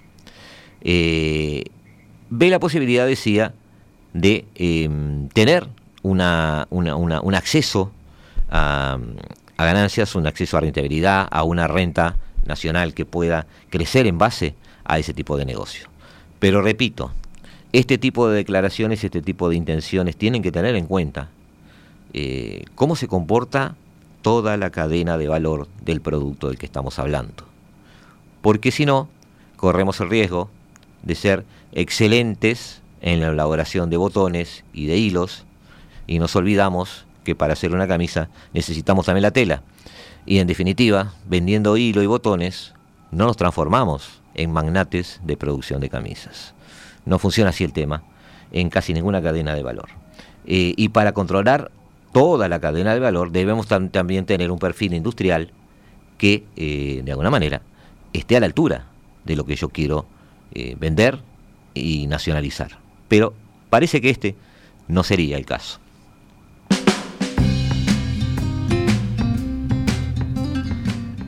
eh, 0.79 1.65
ve 2.29 2.50
la 2.50 2.60
posibilidad 2.62 3.05
decía 3.05 3.53
de 4.13 4.45
em, 4.55 5.27
tener 5.27 5.67
una, 6.01 6.65
un 6.69 7.36
acceso 7.36 7.91
a, 8.50 8.98
ganancias, 9.57 10.15
un 10.15 10.27
acceso 10.27 10.55
a 10.55 10.62
rentabilidad, 10.62 11.27
a 11.29 11.43
una 11.43 11.67
renta 11.67 12.15
nacional 12.45 12.93
que 12.93 13.03
pueda 13.03 13.48
crecer 13.69 14.07
en 14.07 14.17
base 14.17 14.55
a 14.86 14.98
ese 14.98 15.13
tipo 15.13 15.36
de 15.38 15.43
negocio. 15.43 15.89
Pero 16.39 16.62
repito, 16.62 17.12
este 17.74 17.98
tipo 17.98 18.29
de 18.29 18.38
declaraciones, 18.38 19.03
este 19.03 19.21
tipo 19.21 19.50
de 19.50 19.57
intenciones 19.57 20.15
tienen 20.15 20.41
que 20.41 20.53
tener 20.53 20.75
en 20.75 20.86
cuenta 20.86 21.29
eh, 22.13 22.63
cómo 22.75 22.96
se 22.96 23.08
comporta 23.08 23.75
toda 24.22 24.58
la 24.58 24.70
cadena 24.70 25.18
de 25.18 25.27
valor 25.27 25.68
del 25.84 26.01
producto 26.01 26.48
del 26.48 26.58
que 26.58 26.65
estamos 26.65 27.00
hablando. 27.00 27.46
Porque 28.41 28.72
si 28.72 28.86
no, 28.86 29.10
corremos 29.56 30.00
el 30.00 30.10
riesgo 30.10 30.50
de 31.03 31.15
ser 31.15 31.46
excelentes 31.72 32.81
en 33.01 33.20
la 33.20 33.27
elaboración 33.27 33.90
de 33.90 33.98
botones 33.98 34.64
y 34.74 34.85
de 34.88 34.98
hilos 34.98 35.46
y 36.07 36.20
nos 36.20 36.35
olvidamos 36.35 37.05
que 37.24 37.35
para 37.35 37.53
hacer 37.53 37.74
una 37.74 37.88
camisa 37.88 38.29
necesitamos 38.53 39.05
también 39.05 39.24
la 39.24 39.31
tela. 39.31 39.64
Y 40.25 40.40
en 40.40 40.48
definitiva, 40.48 41.14
vendiendo 41.27 41.77
hilo 41.77 42.03
y 42.03 42.07
botones, 42.07 42.74
no 43.12 43.25
nos 43.25 43.38
transformamos 43.38 44.22
en 44.33 44.51
magnates 44.51 45.20
de 45.24 45.38
producción 45.38 45.81
de 45.81 45.90
camisas. 45.90 46.53
No 47.05 47.20
funciona 47.20 47.50
así 47.50 47.64
el 47.64 47.74
tema 47.74 48.03
en 48.51 48.70
casi 48.70 48.94
ninguna 48.94 49.22
cadena 49.22 49.55
de 49.55 49.64
valor. 49.64 49.90
Eh, 50.46 50.74
y 50.75 50.90
para 50.90 51.14
controlar 51.14 51.72
toda 52.11 52.50
la 52.50 52.59
cadena 52.59 52.93
de 52.93 53.00
valor 53.00 53.31
debemos 53.31 53.67
también 53.67 54.25
tener 54.25 54.51
un 54.51 54.59
perfil 54.59 54.93
industrial 54.93 55.51
que, 56.17 56.43
eh, 56.55 57.01
de 57.03 57.11
alguna 57.11 57.29
manera, 57.29 57.61
esté 58.13 58.37
a 58.37 58.39
la 58.39 58.45
altura 58.45 58.85
de 59.24 59.35
lo 59.35 59.45
que 59.45 59.55
yo 59.55 59.69
quiero 59.69 60.05
eh, 60.53 60.75
vender 60.79 61.19
y 61.74 62.07
nacionalizar. 62.07 62.77
Pero 63.07 63.33
parece 63.69 64.01
que 64.01 64.09
este 64.09 64.35
no 64.87 65.03
sería 65.03 65.37
el 65.37 65.45
caso. 65.45 65.79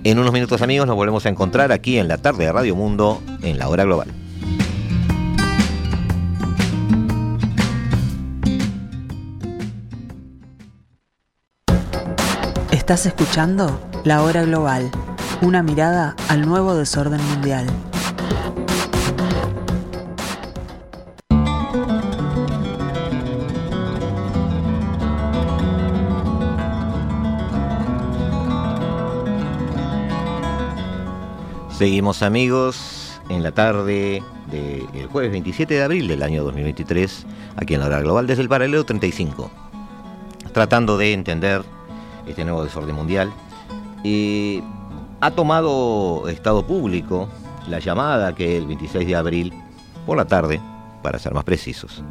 En 0.06 0.20
unos 0.20 0.34
minutos 0.34 0.62
amigos 0.62 0.86
nos 0.86 0.98
volvemos 0.98 1.26
a 1.26 1.30
encontrar 1.30 1.72
aquí 1.72 1.98
en 1.98 2.10
la 2.10 2.18
tarde 2.18 2.46
de 2.46 2.52
Radio 2.52 2.76
Mundo 2.76 3.24
en 3.42 3.58
la 3.58 3.70
hora 3.70 3.86
global. 3.86 4.23
Estás 12.94 13.08
escuchando 13.08 13.82
La 14.04 14.22
Hora 14.22 14.44
Global, 14.44 14.92
una 15.42 15.64
mirada 15.64 16.16
al 16.30 16.46
nuevo 16.46 16.76
desorden 16.76 17.20
mundial. 17.26 17.66
Seguimos 31.72 32.22
amigos 32.22 33.20
en 33.30 33.42
la 33.42 33.52
tarde 33.54 34.22
del 34.52 35.08
jueves 35.08 35.32
27 35.32 35.74
de 35.74 35.82
abril 35.82 36.08
del 36.08 36.22
año 36.22 36.44
2023, 36.44 37.26
aquí 37.56 37.74
en 37.74 37.80
la 37.80 37.88
hora 37.88 38.02
global 38.02 38.28
desde 38.28 38.44
el 38.44 38.50
paralelo 38.50 38.84
35, 38.84 39.50
tratando 40.54 40.96
de 41.00 41.14
entender 41.14 41.73
este 42.28 42.44
nuevo 42.44 42.64
desorden 42.64 42.96
mundial. 42.96 43.32
ha 45.22 45.32
tomado 45.32 46.28
Estado 46.28 46.66
Público 46.66 47.28
la 47.68 47.80
llamada 47.80 48.36
que 48.36 48.58
el 48.58 48.68
26 48.68 49.08
de 49.08 49.16
abril, 49.16 49.54
por 50.06 50.18
la 50.18 50.26
tarde, 50.26 50.60
para 51.02 51.20
ser 51.20 51.34
más 51.34 51.44
precisos, 51.44 52.04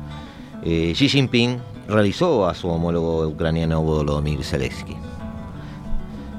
eh, 0.62 0.92
Xi 0.94 1.09
Jinping 1.09 1.59
realizó 1.88 2.46
a 2.46 2.55
su 2.55 2.68
homólogo 2.68 3.27
ucraniano 3.27 3.83
Volodymyr 3.83 4.44
Zelensky. 4.44 4.96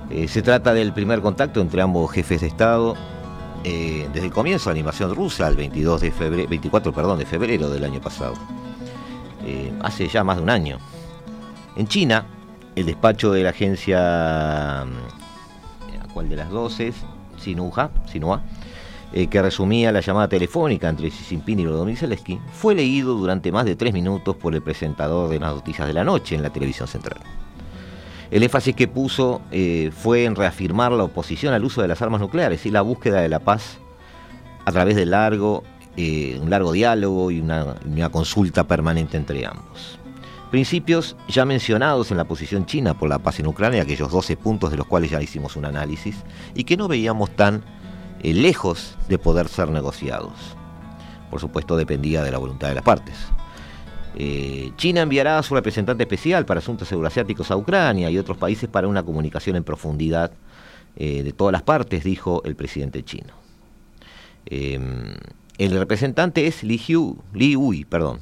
Eh, 0.10 0.28
se 0.28 0.42
trata 0.42 0.74
del 0.74 0.94
primer 0.94 1.22
contacto 1.22 1.62
entre 1.62 1.82
ambos 1.82 2.12
jefes 2.12 2.42
de 2.42 2.48
Estado 2.48 2.96
eh, 3.64 4.10
desde 4.14 4.28
el 4.28 4.34
comienzo 4.34 4.70
de 4.70 4.76
la 4.76 4.80
invasión 4.82 5.16
rusa, 5.16 5.48
el 5.48 5.56
22 5.56 6.02
de 6.02 6.12
febrero, 6.12 6.50
24 6.50 6.92
perdón, 6.94 7.20
de 7.20 7.26
febrero 7.26 7.70
del 7.70 7.84
año 7.86 8.02
pasado, 8.02 8.34
eh, 9.46 9.74
hace 9.82 10.08
ya 10.08 10.24
más 10.24 10.38
de 10.38 10.44
un 10.44 10.50
año. 10.50 10.78
En 11.78 11.88
China, 11.88 12.26
el 12.76 12.86
despacho 12.86 13.32
de 13.32 13.44
la 13.44 13.50
agencia, 13.50 14.86
mm, 14.86 16.14
¿cuál 16.14 16.30
de 16.30 16.36
las 16.36 16.50
dos 16.50 16.80
es? 16.80 16.96
Sinua, 17.38 17.92
Sinua 18.06 18.42
eh, 19.16 19.28
que 19.28 19.40
resumía 19.44 19.92
la 19.92 20.00
llamada 20.00 20.28
telefónica 20.28 20.90
entre 20.90 21.12
Xi 21.12 21.24
Jinping 21.24 21.60
y 21.60 21.66
Volodymyr 21.68 21.96
Zelensky, 21.96 22.40
fue 22.52 22.74
leído 22.74 23.14
durante 23.14 23.52
más 23.52 23.64
de 23.64 23.76
tres 23.76 23.94
minutos 23.94 24.36
por 24.36 24.56
el 24.56 24.64
presentador 24.64 25.30
de 25.30 25.40
las 25.40 25.54
noticias 25.54 25.88
de 25.88 25.94
la 25.94 26.04
noche 26.04 26.34
en 26.34 26.42
la 26.42 26.50
televisión 26.50 26.88
central. 26.88 27.20
El 28.32 28.42
énfasis 28.42 28.76
que 28.76 28.88
puso 28.88 29.42
eh, 29.52 29.92
fue 29.96 30.26
en 30.26 30.36
reafirmar 30.36 30.92
la 30.94 31.04
oposición 31.04 31.54
al 31.54 31.64
uso 31.64 31.84
de 31.84 31.88
las 31.88 32.02
armas 32.02 32.22
nucleares 32.22 32.66
y 32.66 32.72
la 32.72 32.82
búsqueda 32.82 33.22
de 33.22 33.30
la 33.30 33.38
paz 33.38 33.78
a 34.66 34.72
través 34.72 34.96
de 34.96 35.06
largo, 35.06 35.64
eh, 35.96 36.40
un 36.42 36.50
largo 36.50 36.72
diálogo 36.72 37.30
y 37.30 37.40
una, 37.40 37.76
consulta 38.12 38.64
permanente 38.64 39.16
entre 39.16 39.46
ambos. 39.46 40.00
Principios 40.54 41.16
ya 41.28 41.46
mencionados 41.46 42.12
en 42.12 42.18
la 42.18 42.26
posición 42.26 42.68
china 42.68 42.94
por 42.94 43.10
la 43.10 43.18
paz 43.18 43.40
en 43.40 43.48
Ucrania, 43.48 43.82
aquellos 43.82 44.12
12 44.12 44.38
puntos 44.38 44.70
de 44.70 44.78
los 44.78 44.86
cuales 44.86 45.10
ya 45.10 45.20
hicimos 45.20 45.56
un 45.56 45.66
análisis, 45.66 46.16
y 46.54 46.64
que 46.64 46.78
no 46.78 46.88
veíamos 46.88 47.32
tan 47.32 47.64
eh, 48.22 48.36
lejos 48.36 48.96
de 49.10 49.18
poder 49.18 49.48
ser 49.48 49.70
negociados. 49.70 50.34
Por 51.32 51.40
supuesto, 51.40 51.76
dependía 51.76 52.22
de 52.22 52.30
la 52.30 52.38
voluntad 52.38 52.68
de 52.68 52.76
las 52.76 52.84
partes. 52.84 53.16
Eh, 54.16 54.72
China 54.78 55.02
enviará 55.02 55.40
a 55.40 55.42
su 55.42 55.56
representante 55.56 56.04
especial 56.04 56.46
para 56.46 56.60
asuntos 56.60 56.92
euroasiáticos 56.92 57.50
a 57.50 57.58
Ucrania 57.58 58.12
y 58.12 58.20
otros 58.20 58.38
países 58.38 58.70
para 58.70 58.88
una 58.88 59.02
comunicación 59.02 59.56
en 59.56 59.64
profundidad 59.64 60.34
eh, 60.96 61.24
de 61.24 61.34
todas 61.34 61.52
las 61.52 61.64
partes, 61.64 62.04
dijo 62.04 62.44
el 62.46 62.56
presidente 62.56 63.02
chino. 63.02 63.34
Em, 64.46 65.16
el 65.58 65.72
representante 65.72 66.46
es 66.46 66.62
Li, 66.64 66.80
Hui, 67.56 67.86
perdón, 67.86 68.20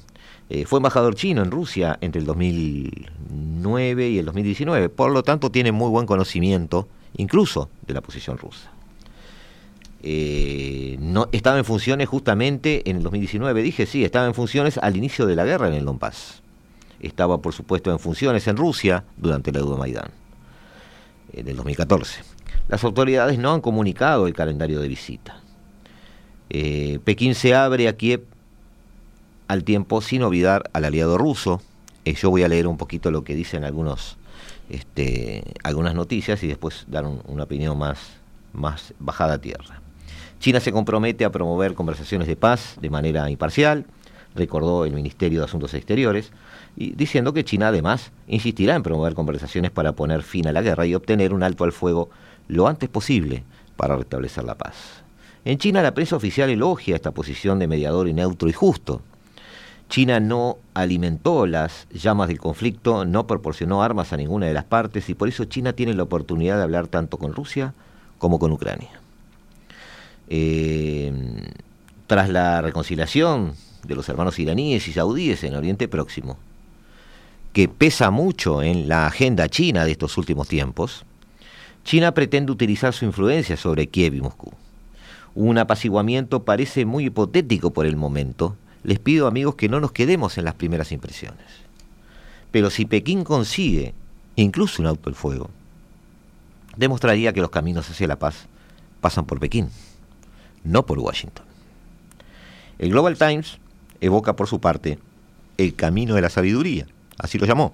Eh, 0.50 0.66
fue 0.66 0.80
embajador 0.80 1.16
chino 1.16 1.42
en 1.42 1.52
Rusia 1.52 1.98
entre 2.02 2.20
el 2.20 2.26
2009 2.26 4.10
y 4.10 4.20
el 4.20 4.26
2019, 4.26 4.90
por 4.90 5.12
lo 5.12 5.24
tanto 5.24 5.50
tiene 5.50 5.72
muy 5.72 5.90
buen 5.90 6.06
conocimiento 6.06 6.88
incluso 7.16 7.70
de 7.88 7.94
la 7.94 8.02
posición 8.02 8.38
rusa. 8.38 8.72
Eh, 10.04 10.98
no, 11.00 11.30
estaba 11.32 11.58
en 11.58 11.66
funciones 11.66 12.10
justamente 12.10 12.90
en 12.90 12.98
el 12.98 13.04
2019, 13.04 13.62
dije 13.62 13.86
sí, 13.86 14.04
estaba 14.04 14.26
en 14.26 14.34
funciones 14.34 14.78
al 14.78 14.98
inicio 14.98 15.26
de 15.26 15.36
la 15.36 15.46
guerra 15.46 15.68
en 15.68 15.76
el 15.76 15.86
Donbass. 15.86 16.42
Estaba 17.00 17.42
por 17.42 17.54
supuesto 17.54 17.92
en 17.92 18.00
funciones 18.00 18.48
en 18.48 18.58
Rusia 18.58 19.04
durante 19.18 19.52
el 19.52 19.58
Euromaidán 19.58 20.12
en 21.34 21.48
el 21.48 21.56
2014. 21.56 22.24
Las 22.68 22.84
autoridades 22.84 23.38
no 23.38 23.54
han 23.54 23.62
comunicado 23.62 24.28
el 24.28 24.34
calendario 24.34 24.80
de 24.80 24.88
visita. 24.88 25.42
Eh, 26.50 27.00
Pekín 27.04 27.36
se 27.36 27.56
abre 27.56 27.88
a 27.88 27.96
Kiev 27.96 28.26
al 29.52 29.66
tiempo 29.66 30.00
sin 30.00 30.24
olvidar 30.24 30.70
al 30.72 30.86
aliado 30.86 31.18
ruso. 31.18 31.62
Eh, 32.06 32.14
yo 32.14 32.30
voy 32.30 32.44
a 32.44 32.48
leer 32.48 32.68
un 32.68 32.78
poquito 32.78 33.12
lo 33.12 33.26
que 33.26 33.36
dicen 33.36 33.66
algunos, 33.66 34.16
este, 34.70 35.44
algunas 35.62 35.94
noticias 35.94 36.42
y 36.44 36.48
después 36.48 36.86
dar 36.88 37.06
una 37.06 37.44
opinión 37.44 37.78
más, 37.78 38.00
más 38.54 38.94
bajada 38.98 39.34
a 39.34 39.38
tierra. 39.40 39.82
China 40.40 40.62
se 40.62 40.72
compromete 40.72 41.26
a 41.26 41.32
promover 41.32 41.74
conversaciones 41.74 42.30
de 42.30 42.38
paz 42.38 42.78
de 42.80 42.90
manera 42.90 43.30
imparcial, 43.30 43.86
recordó 44.36 44.86
el 44.86 44.94
Ministerio 44.94 45.40
de 45.40 45.46
Asuntos 45.48 45.74
Exteriores, 45.74 46.32
y 46.78 46.92
diciendo 46.96 47.34
que 47.34 47.44
China 47.44 47.68
además 47.68 48.14
insistirá 48.28 48.76
en 48.76 48.84
promover 48.84 49.16
conversaciones 49.16 49.70
para 49.70 49.92
poner 49.92 50.24
fin 50.24 50.48
a 50.48 50.54
la 50.54 50.62
guerra 50.62 50.86
y 50.86 50.96
obtener 50.96 51.34
un 51.34 51.44
alto 51.44 51.66
al 51.66 51.74
fuego 51.74 52.10
lo 52.48 52.70
antes 52.70 52.88
posible 52.88 53.44
para 53.76 53.98
restablecer 53.98 54.46
la 54.46 54.56
paz. 54.56 55.04
En 55.44 55.58
China 55.58 55.82
la 55.82 55.94
prensa 55.94 56.16
oficial 56.16 56.50
elogia 56.50 56.96
esta 56.96 57.12
posición 57.12 57.60
de 57.60 57.68
mediador 57.68 58.08
y 58.08 58.14
neutro 58.14 58.48
y 58.48 58.54
justo. 58.54 59.02
China 59.92 60.22
no 60.22 60.58
alimentó 60.74 61.46
las 61.46 61.86
llamas 61.92 62.30
del 62.30 62.40
conflicto, 62.40 63.04
no 63.04 63.28
proporcionó 63.28 63.84
armas 63.84 64.14
a 64.14 64.18
ninguna 64.18 64.46
de 64.46 64.54
las 64.54 64.64
partes 64.64 65.10
y 65.10 65.16
por 65.16 65.28
eso 65.28 65.44
China 65.44 65.74
tiene 65.74 65.94
la 65.94 66.04
oportunidad 66.04 66.56
de 66.56 66.64
hablar 66.64 66.88
tanto 66.88 67.18
con 67.18 67.34
Rusia 67.34 67.74
como 68.18 68.40
con 68.40 68.54
Ucrania. 68.54 68.90
Eh, 70.30 71.12
tras 72.08 72.30
la 72.30 72.62
reconciliación 72.62 73.54
de 73.86 73.96
los 73.96 74.08
hermanos 74.08 74.40
iraníes 74.40 74.88
y 74.88 74.94
saudíes 74.94 75.44
en 75.44 75.56
Oriente 75.56 75.90
Próximo, 75.90 76.38
que 77.52 77.68
pesa 77.68 78.12
mucho 78.12 78.64
en 78.64 78.88
la 78.88 79.08
agenda 79.08 79.50
china 79.50 79.84
de 79.84 79.92
estos 79.92 80.18
últimos 80.18 80.48
tiempos, 80.48 81.04
China 81.84 82.14
pretende 82.14 82.54
utilizar 82.54 82.94
su 82.94 83.04
influencia 83.04 83.58
sobre 83.58 83.88
Kiev 83.88 84.14
y 84.14 84.22
Moscú. 84.22 84.54
Un 85.36 85.58
apaciguamiento 85.58 86.44
parece 86.44 86.86
muy 86.86 87.08
hipotético 87.08 87.72
por 87.72 87.86
el 87.86 87.98
momento. 87.98 88.56
Les 88.84 89.00
pido 89.00 89.28
amigos 89.28 89.56
que 89.56 89.70
no 89.70 89.80
nos 89.80 89.92
quedemos 89.92 90.38
en 90.38 90.46
las 90.46 90.56
primeras 90.56 90.92
impresiones. 90.92 91.46
Pero 92.52 92.70
si 92.70 92.86
Pekín 92.86 93.24
consigue 93.24 93.94
incluso 94.36 94.82
un 94.82 94.88
auto 94.88 95.10
al 95.10 95.16
fuego, 95.16 95.50
demostraría 96.76 97.34
que 97.34 97.42
los 97.42 97.50
caminos 97.50 97.90
hacia 97.90 98.08
la 98.08 98.20
paz 98.20 98.48
pasan 99.00 99.26
por 99.26 99.40
Pekín, 99.40 99.70
no 100.64 100.86
por 100.86 101.00
Washington. 101.00 101.46
El 102.80 102.90
Global 102.90 103.18
Times 103.18 103.60
evoca 104.00 104.36
por 104.36 104.48
su 104.48 104.60
parte 104.60 105.00
el 105.58 105.76
camino 105.76 106.16
de 106.16 106.22
la 106.22 106.30
sabiduría, 106.30 106.88
así 107.18 107.38
lo 107.38 107.46
llamó. 107.46 107.74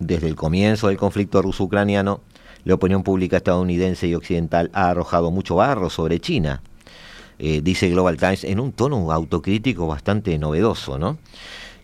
Desde 0.00 0.28
el 0.28 0.36
comienzo 0.36 0.88
del 0.88 0.96
conflicto 0.96 1.42
ruso-ucraniano, 1.42 2.20
la 2.64 2.74
opinión 2.74 3.02
pública 3.02 3.38
estadounidense 3.38 4.08
y 4.08 4.14
occidental 4.14 4.70
ha 4.74 4.90
arrojado 4.90 5.30
mucho 5.30 5.56
barro 5.56 5.90
sobre 5.90 6.20
China, 6.20 6.62
eh, 7.38 7.60
dice 7.62 7.88
Global 7.88 8.16
Times, 8.16 8.44
en 8.44 8.58
un 8.58 8.72
tono 8.72 9.12
autocrítico 9.12 9.86
bastante 9.86 10.36
novedoso. 10.38 10.98
¿no? 10.98 11.18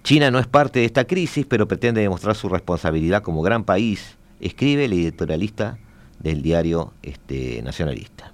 China 0.02 0.30
no 0.30 0.38
es 0.38 0.46
parte 0.46 0.80
de 0.80 0.84
esta 0.84 1.04
crisis, 1.04 1.46
pero 1.46 1.68
pretende 1.68 2.00
demostrar 2.00 2.34
su 2.34 2.48
responsabilidad 2.48 3.22
como 3.22 3.42
gran 3.42 3.64
país, 3.64 4.16
escribe 4.40 4.86
el 4.86 4.92
editorialista 4.92 5.78
del 6.18 6.42
diario 6.42 6.92
este, 7.02 7.62
nacionalista. 7.62 8.32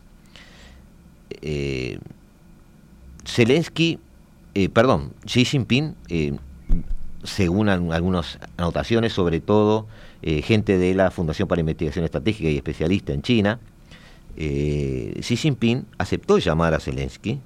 Eh, 1.42 1.98
Zelensky, 3.26 3.98
eh, 4.54 4.68
perdón, 4.68 5.12
Xi 5.26 5.44
Jinping, 5.44 5.94
según 7.22 7.68
algunas 7.68 8.38
anotaciones, 8.56 9.12
sobre 9.12 9.40
todo 9.40 9.86
gente 10.22 10.78
de 10.78 10.94
la 10.94 11.10
Fundación 11.10 11.48
para 11.48 11.60
Investigación 11.60 12.04
Estratégica 12.04 12.48
y 12.48 12.56
especialista 12.56 13.12
en 13.12 13.22
China, 13.22 13.60
eh, 14.36 15.18
Xi 15.20 15.36
Jinping 15.36 15.86
aceptó 15.98 16.38
llamar 16.38 16.74
a 16.74 16.80
Zelensky 16.80 17.40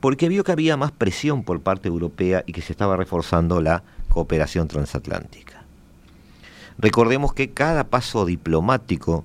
porque 0.00 0.28
vio 0.28 0.42
que 0.42 0.52
había 0.52 0.76
más 0.76 0.90
presión 0.90 1.44
por 1.44 1.60
parte 1.60 1.88
europea 1.88 2.42
y 2.46 2.52
que 2.52 2.62
se 2.62 2.72
estaba 2.72 2.96
reforzando 2.96 3.60
la 3.60 3.84
cooperación 4.08 4.66
transatlántica. 4.66 5.62
Recordemos 6.78 7.32
que 7.34 7.50
cada 7.50 7.84
paso 7.84 8.24
diplomático 8.24 9.24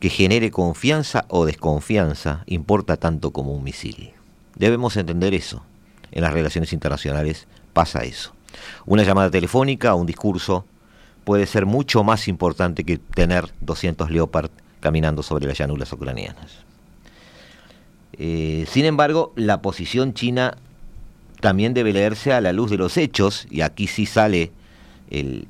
que 0.00 0.08
genere 0.08 0.50
confianza 0.50 1.26
o 1.28 1.44
desconfianza 1.44 2.42
importa 2.46 2.96
tanto 2.96 3.32
como 3.32 3.52
un 3.52 3.64
misil. 3.64 4.12
Debemos 4.56 4.96
entender 4.96 5.34
eso. 5.34 5.62
En 6.10 6.22
las 6.22 6.32
relaciones 6.32 6.72
internacionales 6.72 7.46
pasa 7.72 8.04
eso. 8.04 8.32
Una 8.86 9.02
llamada 9.02 9.30
telefónica 9.30 9.94
o 9.94 9.98
un 9.98 10.06
discurso 10.06 10.64
puede 11.24 11.46
ser 11.46 11.66
mucho 11.66 12.04
más 12.04 12.28
importante 12.28 12.84
que 12.84 12.98
tener 12.98 13.52
200 13.60 14.10
Leopard 14.10 14.50
caminando 14.84 15.24
sobre 15.24 15.46
las 15.46 15.58
llanuras 15.58 15.92
ucranianas. 15.92 16.52
Eh, 18.12 18.66
sin 18.68 18.84
embargo, 18.84 19.32
la 19.34 19.62
posición 19.62 20.14
china 20.14 20.56
también 21.40 21.74
debe 21.74 21.92
leerse 21.92 22.32
a 22.32 22.40
la 22.40 22.52
luz 22.52 22.70
de 22.70 22.76
los 22.76 22.96
hechos, 22.96 23.48
y 23.50 23.62
aquí 23.62 23.88
sí 23.88 24.06
sale 24.06 24.52
el, 25.10 25.48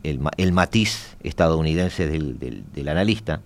matiz 0.53 1.17
estadounidense 1.23 2.07
del, 2.07 2.39
del, 2.39 2.89
analista, 2.89 3.43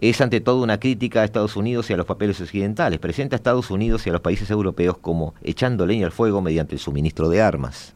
es 0.00 0.20
ante 0.20 0.40
todo 0.40 0.62
una 0.62 0.78
crítica 0.80 1.22
a 1.22 1.24
Estados 1.24 1.56
Unidos 1.56 1.88
y 1.88 1.92
a 1.92 1.96
los 1.96 2.06
papeles 2.06 2.40
occidentales. 2.40 2.98
Presenta 2.98 3.36
a 3.36 3.38
Estados 3.38 3.70
Unidos 3.70 4.06
y 4.06 4.10
a 4.10 4.12
los 4.12 4.20
países 4.20 4.50
europeos 4.50 4.98
como 4.98 5.34
echando 5.42 5.86
leña 5.86 6.06
al 6.06 6.12
fuego 6.12 6.42
mediante 6.42 6.74
el 6.74 6.80
suministro 6.80 7.28
de 7.28 7.40
armas 7.40 7.94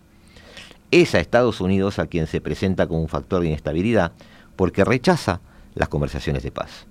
es 0.90 1.14
a 1.14 1.20
Estados 1.20 1.61
Unidos 1.61 1.98
a 1.98 2.07
quien 2.07 2.26
se 2.26 2.40
presenta 2.40 2.87
como 2.87 3.00
un 3.00 3.09
factor 3.09 3.42
de 3.42 3.48
inestabilidad 3.48 4.12
porque 4.57 4.85
rechaza 4.85 5.40
las 5.74 5.88
conversaciones 5.88 6.42
de 6.42 6.50
paz. 6.50 6.87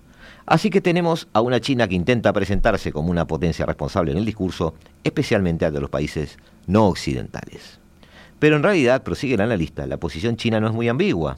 Así 0.48 0.70
que 0.70 0.80
tenemos 0.80 1.28
a 1.34 1.42
una 1.42 1.60
China 1.60 1.90
que 1.90 1.96
intenta 1.96 2.32
presentarse 2.32 2.94
como 2.94 3.12
una 3.12 3.28
potencia 3.28 3.66
responsable 3.66 4.14
en 4.14 4.18
el 4.18 4.26
discurso, 4.26 4.74
especialmente 5.04 5.66
ante 5.66 5.82
los 5.82 5.90
países 5.90 6.40
no 6.68 6.88
occidentales. 6.88 7.80
Pero 8.40 8.56
en 8.56 8.64
realidad, 8.64 9.04
prosigue 9.04 9.34
el 9.34 9.42
analista, 9.42 9.86
la 9.86 9.98
posición 9.98 10.38
china 10.38 10.62
no 10.62 10.68
es 10.68 10.74
muy 10.74 10.88
ambigua. 10.88 11.38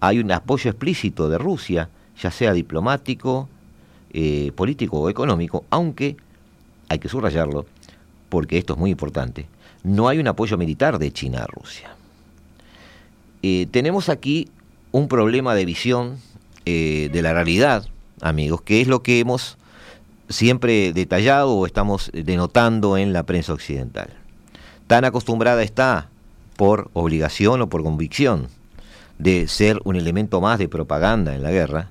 Hay 0.00 0.18
un 0.18 0.32
apoyo 0.32 0.68
explícito 0.68 1.28
de 1.28 1.38
Rusia, 1.38 1.90
ya 2.20 2.32
sea 2.32 2.52
diplomático, 2.52 3.48
eh, 4.12 4.50
político 4.56 4.98
o 4.98 5.08
económico, 5.08 5.64
aunque, 5.70 6.16
hay 6.88 6.98
que 6.98 7.08
subrayarlo, 7.08 7.66
porque 8.30 8.58
esto 8.58 8.72
es 8.72 8.80
muy 8.80 8.90
importante, 8.90 9.46
no 9.84 10.08
hay 10.08 10.18
un 10.18 10.26
apoyo 10.26 10.58
militar 10.58 10.98
de 10.98 11.12
China 11.12 11.44
a 11.44 11.46
Rusia. 11.46 11.94
Eh, 13.42 13.68
tenemos 13.70 14.08
aquí 14.08 14.48
un 14.90 15.06
problema 15.06 15.54
de 15.54 15.64
visión 15.64 16.18
eh, 16.64 17.10
de 17.12 17.22
la 17.22 17.32
realidad, 17.32 17.86
amigos, 18.20 18.62
que 18.62 18.80
es 18.80 18.88
lo 18.88 19.02
que 19.02 19.20
hemos 19.20 19.58
siempre 20.28 20.92
detallado 20.92 21.54
o 21.54 21.66
estamos 21.66 22.10
denotando 22.12 22.96
en 22.96 23.12
la 23.12 23.22
prensa 23.24 23.52
occidental. 23.52 24.10
Tan 24.86 25.04
acostumbrada 25.04 25.62
está, 25.62 26.08
por 26.56 26.90
obligación 26.92 27.62
o 27.62 27.68
por 27.68 27.82
convicción, 27.82 28.48
de 29.18 29.48
ser 29.48 29.80
un 29.84 29.96
elemento 29.96 30.40
más 30.40 30.58
de 30.58 30.68
propaganda 30.68 31.34
en 31.34 31.42
la 31.42 31.50
guerra, 31.50 31.90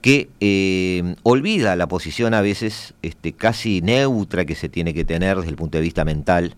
que 0.00 0.28
eh, 0.40 1.16
olvida 1.22 1.74
la 1.74 1.88
posición 1.88 2.34
a 2.34 2.40
veces 2.40 2.94
este, 3.02 3.32
casi 3.32 3.80
neutra 3.80 4.44
que 4.44 4.54
se 4.54 4.68
tiene 4.68 4.94
que 4.94 5.04
tener 5.04 5.36
desde 5.36 5.50
el 5.50 5.56
punto 5.56 5.78
de 5.78 5.82
vista 5.82 6.04
mental 6.04 6.56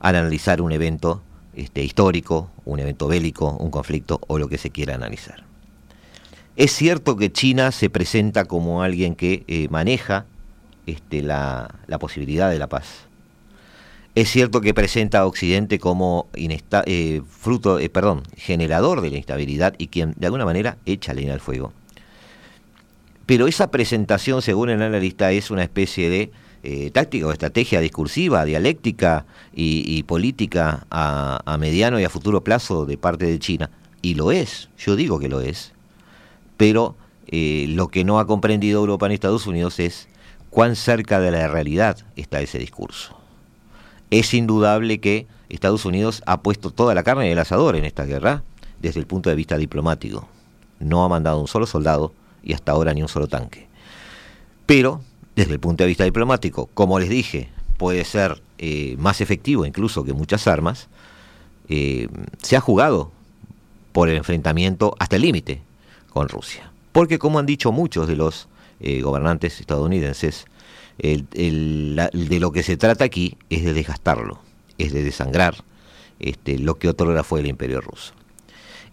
al 0.00 0.16
analizar 0.16 0.60
un 0.60 0.72
evento 0.72 1.22
este, 1.54 1.84
histórico, 1.84 2.50
un 2.64 2.80
evento 2.80 3.06
bélico, 3.06 3.56
un 3.58 3.70
conflicto 3.70 4.20
o 4.26 4.38
lo 4.38 4.48
que 4.48 4.58
se 4.58 4.70
quiera 4.70 4.94
analizar. 4.94 5.49
Es 6.56 6.72
cierto 6.72 7.16
que 7.16 7.32
China 7.32 7.72
se 7.72 7.90
presenta 7.90 8.44
como 8.44 8.82
alguien 8.82 9.14
que 9.14 9.44
eh, 9.46 9.68
maneja 9.70 10.26
este, 10.86 11.22
la, 11.22 11.74
posibilidad 12.00 12.50
de 12.50 12.58
la 12.58 12.68
paz. 12.68 13.06
Es 14.14 14.28
cierto 14.28 14.60
que 14.60 14.74
presenta 14.74 15.20
a 15.20 15.26
Occidente 15.26 15.78
como 15.78 16.28
eh, 16.34 17.22
fruto, 17.28 17.78
eh, 17.78 17.88
perdón, 17.88 18.24
generador 18.36 19.00
de 19.00 19.10
la 19.10 19.16
instabilidad 19.16 19.74
y 19.78 19.86
quien 19.86 20.14
de 20.16 20.26
alguna 20.26 20.44
manera 20.44 20.78
echa 20.84 21.14
leña 21.14 21.32
al 21.32 21.40
fuego. 21.40 21.72
Pero 23.26 23.46
esa 23.46 23.70
presentación, 23.70 24.42
según 24.42 24.70
el 24.70 24.82
analista, 24.82 25.30
es 25.30 25.52
una 25.52 25.62
especie 25.62 26.10
de 26.10 26.32
eh, 26.62 26.90
táctica 26.90 27.26
o 27.26 27.32
estrategia 27.32 27.80
discursiva, 27.80 28.44
dialéctica 28.44 29.24
y, 29.54 30.02
política 30.02 30.86
a, 30.90 31.56
mediano 31.58 32.00
y 32.00 32.04
a 32.04 32.10
futuro 32.10 32.42
plazo 32.42 32.86
de 32.86 32.98
parte 32.98 33.26
de 33.26 33.38
China. 33.38 33.70
Y 34.02 34.14
lo 34.14 34.32
es, 34.32 34.68
yo 34.76 34.96
digo 34.96 35.20
que 35.20 35.28
lo 35.28 35.40
es. 35.40 35.72
Pero 36.60 36.94
eh, 37.26 37.64
lo 37.70 37.88
que 37.88 38.04
no 38.04 38.18
ha 38.18 38.26
comprendido 38.26 38.80
Europa 38.80 39.08
ni 39.08 39.14
Estados 39.14 39.46
Unidos 39.46 39.80
es 39.80 40.08
cuán 40.50 40.76
cerca 40.76 41.18
de 41.18 41.30
la 41.30 41.48
realidad 41.48 41.96
está 42.16 42.42
ese 42.42 42.58
discurso. 42.58 43.16
Es 44.10 44.34
indudable 44.34 45.00
que 45.00 45.26
Estados 45.48 45.86
Unidos 45.86 46.22
ha 46.26 46.42
puesto 46.42 46.70
toda 46.70 46.94
la 46.94 47.02
carne 47.02 47.24
en 47.24 47.32
el 47.32 47.38
asador 47.38 47.76
en 47.76 47.86
esta 47.86 48.04
guerra 48.04 48.42
desde 48.82 49.00
el 49.00 49.06
punto 49.06 49.30
de 49.30 49.36
vista 49.36 49.56
diplomático. 49.56 50.28
No 50.80 51.02
ha 51.02 51.08
mandado 51.08 51.40
un 51.40 51.48
solo 51.48 51.64
soldado 51.64 52.12
y 52.42 52.52
hasta 52.52 52.72
ahora 52.72 52.92
ni 52.92 53.00
un 53.00 53.08
solo 53.08 53.26
tanque. 53.26 53.66
Pero, 54.66 55.00
desde 55.36 55.54
el 55.54 55.60
punto 55.60 55.84
de 55.84 55.88
vista 55.88 56.04
diplomático, 56.04 56.68
como 56.74 56.98
les 56.98 57.08
dije, 57.08 57.48
puede 57.78 58.04
ser 58.04 58.42
eh, 58.58 58.96
más 58.98 59.22
efectivo 59.22 59.64
incluso 59.64 60.04
que 60.04 60.12
muchas 60.12 60.46
armas, 60.46 60.88
eh, 61.70 62.06
se 62.42 62.54
ha 62.54 62.60
jugado 62.60 63.12
por 63.92 64.10
el 64.10 64.18
enfrentamiento 64.18 64.94
hasta 64.98 65.16
el 65.16 65.22
límite 65.22 65.62
con 66.10 66.28
Rusia. 66.28 66.70
Porque 66.92 67.18
como 67.18 67.38
han 67.38 67.46
dicho 67.46 67.72
muchos 67.72 68.08
de 68.08 68.16
los 68.16 68.48
eh, 68.80 69.00
gobernantes 69.00 69.60
estadounidenses, 69.60 70.46
de 70.98 72.38
lo 72.40 72.52
que 72.52 72.62
se 72.62 72.76
trata 72.76 73.04
aquí 73.04 73.38
es 73.48 73.64
de 73.64 73.72
desgastarlo, 73.72 74.40
es 74.76 74.92
de 74.92 75.02
desangrar 75.02 75.64
este, 76.18 76.58
lo 76.58 76.78
que 76.78 76.88
otrora 76.88 77.24
fue 77.24 77.40
el 77.40 77.46
imperio 77.46 77.80
ruso. 77.80 78.12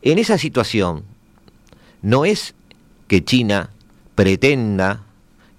En 0.01 0.19
esa 0.19 0.38
situación, 0.38 1.03
no 2.01 2.23
es 2.23 2.56
que 3.08 3.23
China 3.23 3.71
pretenda 4.15 5.03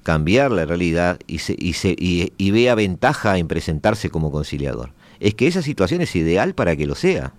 cambiar 0.02 0.50
la 0.50 0.64
realidad 0.64 1.20
y, 1.26 1.40
se, 1.40 1.54
y, 1.58 1.74
se, 1.74 1.94
y, 1.98 2.50
vea 2.50 2.74
ventaja 2.74 3.36
en 3.36 3.46
presentarse 3.46 4.08
como 4.08 4.30
conciliador. 4.30 4.92
Es 5.20 5.34
que 5.34 5.46
esa 5.46 5.60
situación 5.60 6.00
es 6.00 6.16
ideal 6.16 6.54
para 6.54 6.76
que 6.76 6.86
lo 6.86 6.94
sea. 6.94 7.34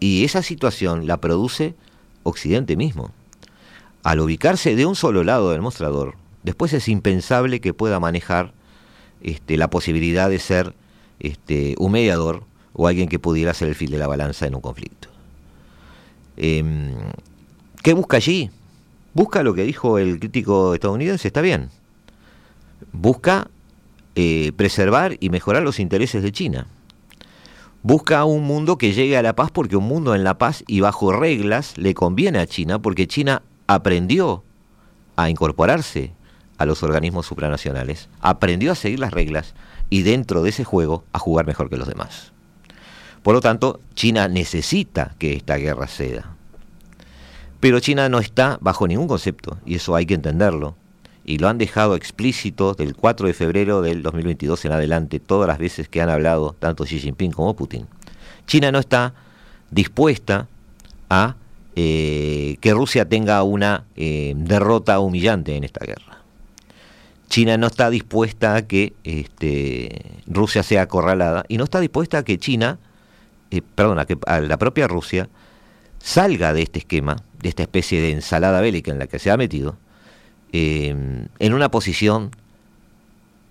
Y 0.00 0.24
esa 0.24 0.42
situación 0.42 1.06
la 1.06 1.20
produce 1.20 1.74
Occidente 2.22 2.76
mismo. 2.76 3.10
Al 4.02 4.20
ubicarse 4.20 4.74
de 4.74 4.86
un 4.86 4.96
solo 4.96 5.24
lado 5.24 5.52
del 5.52 5.62
mostrador, 5.62 6.16
después 6.42 6.72
es 6.72 6.88
impensable 6.88 7.60
que 7.60 7.74
pueda 7.74 8.00
manejar 8.00 8.52
este, 9.22 9.56
la 9.56 9.70
posibilidad 9.70 10.28
de 10.28 10.38
ser 10.38 10.74
este, 11.20 11.76
un 11.78 11.92
mediador 11.92 12.44
o 12.72 12.88
alguien 12.88 13.08
que 13.08 13.18
pudiera 13.18 13.54
ser 13.54 13.68
el 13.68 13.74
fil 13.74 13.90
de 13.90 13.98
la 13.98 14.06
balanza 14.06 14.46
en 14.46 14.54
un 14.54 14.60
conflicto. 14.60 15.08
Em, 16.36 16.94
¿Qué 17.82 17.94
busca 17.94 18.16
allí? 18.16 18.50
Busca 19.14 19.42
lo 19.42 19.54
que 19.54 19.64
dijo 19.64 19.98
el 19.98 20.18
crítico 20.18 20.74
estadounidense, 20.74 21.28
está 21.28 21.40
bien. 21.40 21.68
Busca 22.92 23.48
eh, 24.14 24.52
preservar 24.56 25.16
y 25.20 25.30
mejorar 25.30 25.62
los 25.62 25.78
intereses 25.78 26.22
de 26.22 26.32
China. 26.32 26.66
Busca 27.84 28.24
un 28.24 28.44
mundo 28.44 28.78
que 28.78 28.92
llegue 28.92 29.16
a 29.16 29.22
la 29.22 29.34
paz 29.34 29.50
porque 29.50 29.76
un 29.76 29.88
mundo 29.88 30.14
en 30.14 30.22
la 30.22 30.38
paz 30.38 30.62
y 30.68 30.80
bajo 30.80 31.10
reglas 31.10 31.76
le 31.76 31.94
conviene 31.94 32.38
a 32.38 32.46
China 32.46 32.80
porque 32.80 33.08
China 33.08 33.42
aprendió 33.66 34.44
a 35.16 35.28
incorporarse 35.28 36.12
a 36.58 36.64
los 36.64 36.84
organismos 36.84 37.26
supranacionales, 37.26 38.08
aprendió 38.20 38.70
a 38.70 38.76
seguir 38.76 39.00
las 39.00 39.12
reglas 39.12 39.54
y 39.90 40.02
dentro 40.02 40.44
de 40.44 40.50
ese 40.50 40.62
juego 40.62 41.02
a 41.12 41.18
jugar 41.18 41.44
mejor 41.44 41.70
que 41.70 41.76
los 41.76 41.88
demás. 41.88 42.32
Por 43.24 43.34
lo 43.34 43.40
tanto, 43.40 43.80
China 43.94 44.28
necesita 44.28 45.16
que 45.18 45.34
esta 45.34 45.56
guerra 45.56 45.88
ceda. 45.88 46.36
Pero 47.58 47.80
China 47.80 48.08
no 48.08 48.20
está 48.20 48.58
bajo 48.60 48.86
ningún 48.86 49.08
concepto, 49.08 49.58
y 49.66 49.76
eso 49.76 49.96
hay 49.96 50.06
que 50.06 50.14
entenderlo, 50.14 50.76
y 51.24 51.38
lo 51.38 51.48
han 51.48 51.58
dejado 51.58 51.94
explícito 51.94 52.74
del 52.74 52.96
4 52.96 53.26
de 53.26 53.34
febrero 53.34 53.82
del 53.82 54.02
2022 54.02 54.64
en 54.64 54.72
adelante, 54.72 55.20
todas 55.20 55.48
las 55.48 55.58
veces 55.58 55.88
que 55.88 56.02
han 56.02 56.10
hablado 56.10 56.54
tanto 56.58 56.84
Xi 56.84 56.98
Jinping 56.98 57.32
como 57.32 57.54
Putin. 57.54 57.86
China 58.46 58.72
no 58.72 58.78
está 58.78 59.14
dispuesta 59.70 60.48
a 61.08 61.36
eh, 61.74 62.56
que 62.60 62.74
Rusia 62.74 63.08
tenga 63.08 63.42
una 63.42 63.84
eh, 63.96 64.34
derrota 64.36 64.98
humillante 65.00 65.56
en 65.56 65.64
esta 65.64 65.84
guerra. 65.84 66.18
China 67.28 67.56
no 67.56 67.68
está 67.68 67.88
dispuesta 67.88 68.56
a 68.56 68.62
que 68.62 68.92
este, 69.04 70.02
Rusia 70.26 70.62
sea 70.62 70.82
acorralada 70.82 71.44
y 71.48 71.56
no 71.56 71.64
está 71.64 71.80
dispuesta 71.80 72.18
a 72.18 72.24
que 72.24 72.38
China, 72.38 72.78
eh, 73.50 73.62
perdón, 73.62 73.98
a 73.98 74.04
que 74.04 74.18
la 74.26 74.58
propia 74.58 74.86
Rusia 74.86 75.30
salga 75.98 76.52
de 76.52 76.62
este 76.62 76.80
esquema 76.80 77.16
de 77.40 77.48
esta 77.48 77.62
especie 77.62 78.00
de 78.00 78.10
ensalada 78.10 78.60
bélica 78.60 78.90
en 78.90 78.98
la 78.98 79.06
que 79.06 79.18
se 79.18 79.30
ha 79.30 79.36
metido, 79.36 79.76
eh, 80.52 81.26
en 81.38 81.52
una 81.52 81.70
posición 81.70 82.30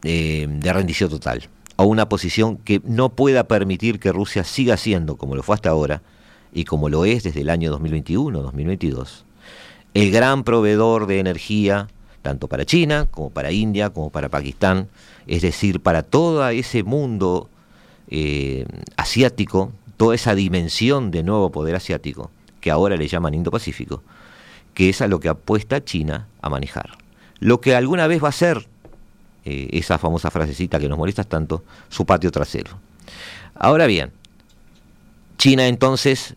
eh, 0.03 0.47
de 0.49 0.73
rendición 0.73 1.09
total, 1.09 1.47
o 1.75 1.85
una 1.85 2.09
posición 2.09 2.57
que 2.57 2.81
no 2.83 3.09
pueda 3.09 3.43
permitir 3.43 3.99
que 3.99 4.11
Rusia 4.11 4.43
siga 4.43 4.77
siendo, 4.77 5.15
como 5.15 5.35
lo 5.35 5.43
fue 5.43 5.55
hasta 5.55 5.69
ahora, 5.69 6.01
y 6.53 6.65
como 6.65 6.89
lo 6.89 7.05
es 7.05 7.23
desde 7.23 7.41
el 7.41 7.49
año 7.49 7.77
2021-2022, 7.77 9.23
el 9.93 10.11
gran 10.11 10.43
proveedor 10.43 11.07
de 11.07 11.19
energía, 11.19 11.87
tanto 12.21 12.47
para 12.47 12.65
China, 12.65 13.07
como 13.11 13.29
para 13.29 13.51
India, 13.51 13.89
como 13.89 14.09
para 14.09 14.29
Pakistán, 14.29 14.87
es 15.27 15.41
decir, 15.41 15.81
para 15.81 16.03
todo 16.03 16.47
ese 16.49 16.83
mundo 16.83 17.49
eh, 18.09 18.65
asiático, 18.97 19.71
toda 19.97 20.15
esa 20.15 20.35
dimensión 20.35 21.11
de 21.11 21.23
nuevo 21.23 21.51
poder 21.51 21.75
asiático, 21.75 22.31
que 22.59 22.71
ahora 22.71 22.95
le 22.95 23.07
llaman 23.07 23.33
Indo-Pacífico, 23.33 24.03
que 24.81 24.89
es 24.89 24.99
a 25.03 25.07
lo 25.07 25.19
que 25.19 25.29
apuesta 25.29 25.85
China 25.85 26.27
a 26.41 26.49
manejar. 26.49 26.97
Lo 27.39 27.61
que 27.61 27.75
alguna 27.75 28.07
vez 28.07 28.23
va 28.23 28.29
a 28.29 28.31
ser, 28.31 28.67
eh, 29.45 29.69
esa 29.73 29.99
famosa 29.99 30.31
frasecita 30.31 30.79
que 30.79 30.89
nos 30.89 30.97
molesta 30.97 31.23
tanto, 31.23 31.63
su 31.89 32.03
patio 32.07 32.31
trasero. 32.31 32.79
Ahora 33.53 33.85
bien, 33.85 34.11
China 35.37 35.67
entonces, 35.67 36.33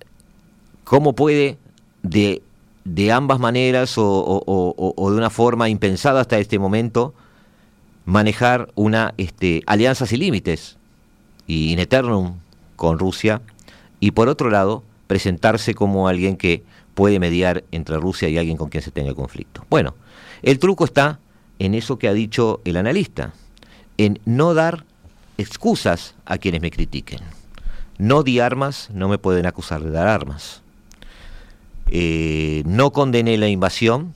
¿cómo 0.85 1.15
puede 1.15 1.57
de, 2.03 2.43
de 2.85 3.13
ambas 3.13 3.41
maneras 3.41 3.95
o, 3.97 4.85
de 5.11 5.17
una 5.17 5.31
forma 5.31 5.71
impensada 5.71 6.21
hasta 6.21 6.39
este 6.39 6.59
momento 6.59 7.15
manejar 8.05 8.69
una 8.75 9.15
este, 9.17 9.63
alianza 9.65 10.05
sin 10.05 10.21
límites 10.21 10.77
y 11.47 11.73
in 11.73 11.79
eternum 11.79 12.35
con 12.77 12.99
Rusia? 12.99 13.41
Y 14.01 14.11
por 14.11 14.29
otro 14.29 14.51
lado, 14.51 14.83
presentarse 15.07 15.75
como 15.75 16.09
alguien 16.09 16.37
que 16.37 16.63
puede 16.95 17.19
mediar 17.19 17.65
entre 17.73 17.97
Rusia 17.99 18.29
y 18.29 18.39
alguien 18.39 18.57
con 18.57 18.69
quien 18.69 18.83
se 18.83 18.91
tenga 18.91 19.15
conflicto. 19.15 19.65
Bueno, 19.69 19.95
el 20.43 20.59
truco 20.59 20.85
está 20.85 21.19
en 21.59 21.75
eso 21.75 21.99
que 21.99 22.09
ha 22.09 22.13
dicho 22.13 22.61
el 22.65 22.77
analista, 22.77 23.33
en 23.99 24.21
no 24.25 24.55
dar 24.55 24.85
excusas 25.39 26.15
a 26.25 26.39
quienes 26.39 26.63
me 26.63 26.71
critiquen. 26.71 27.21
No 27.99 28.23
di 28.23 28.41
armas, 28.41 28.91
no 28.93 29.09
me 29.09 29.19
pueden 29.19 29.47
acusar 29.47 29.83
de 29.83 29.91
dar 29.91 30.09
armas. 30.09 30.63
Eh, 31.89 32.63
no 32.67 32.93
condené 32.93 33.37
la 33.37 33.49
invasión, 33.49 34.15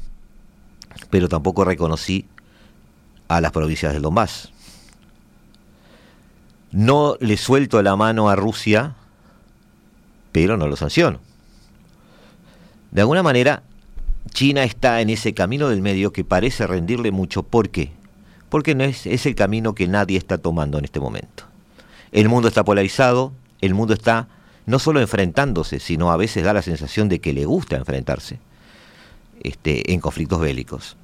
pero 1.10 1.28
tampoco 1.28 1.64
reconocí 1.64 2.26
a 3.28 3.40
las 3.40 3.52
provincias 3.52 3.92
del 3.92 4.02
Donbass. 4.02 4.52
No 6.70 7.16
le 7.20 7.36
suelto 7.36 7.82
la 7.82 7.96
mano 7.96 8.28
a 8.28 8.36
Rusia 8.36 8.94
pero 10.32 10.56
no 10.56 10.68
lo 10.68 10.76
sanciono. 10.76 11.20
De 12.90 13.02
alguna 13.02 13.22
manera, 13.22 13.62
China 14.30 14.64
está 14.64 15.00
en 15.00 15.10
ese 15.10 15.34
camino 15.34 15.68
del 15.68 15.82
medio 15.82 16.12
que 16.12 16.24
parece 16.24 16.66
rendirle 16.66 17.10
mucho. 17.10 17.42
¿Por 17.42 17.70
qué? 17.70 17.90
Porque 18.48 18.74
no 18.74 18.84
es, 18.84 19.06
es 19.06 19.26
el 19.26 19.34
camino 19.34 19.74
que 19.74 19.88
nadie 19.88 20.16
está 20.16 20.38
tomando 20.38 20.78
en 20.78 20.84
este 20.84 21.00
momento. 21.00 21.44
El 22.12 22.28
mundo 22.28 22.48
está 22.48 22.64
polarizado, 22.64 23.32
el 23.60 23.74
mundo 23.74 23.94
está 23.94 24.28
no 24.66 24.78
solo 24.78 25.00
enfrentándose, 25.00 25.80
sino 25.80 26.10
a 26.10 26.16
veces 26.16 26.44
da 26.44 26.52
la 26.52 26.62
sensación 26.62 27.08
de 27.08 27.20
que 27.20 27.32
le 27.32 27.44
gusta 27.44 27.76
enfrentarse 27.76 28.38
este, 29.42 29.92
en 29.92 30.00
conflictos 30.00 30.40
bélicos. 30.40 30.96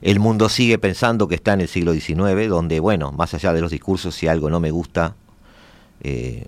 El 0.00 0.20
mundo 0.20 0.48
sigue 0.48 0.78
pensando 0.78 1.28
que 1.28 1.36
está 1.36 1.54
en 1.54 1.62
el 1.62 1.68
siglo 1.68 1.94
XIX, 1.94 2.48
donde, 2.48 2.80
bueno, 2.80 3.12
más 3.12 3.32
allá 3.34 3.52
de 3.52 3.60
los 3.60 3.70
discursos, 3.70 4.14
si 4.14 4.26
algo 4.26 4.50
no 4.50 4.60
me 4.60 4.70
gusta, 4.70 5.14
eh, 6.02 6.44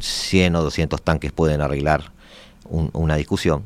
100 0.00 0.56
o 0.56 0.62
200 0.62 1.02
tanques 1.02 1.32
pueden 1.32 1.60
arreglar 1.60 2.12
una 2.70 3.16
discusión. 3.16 3.62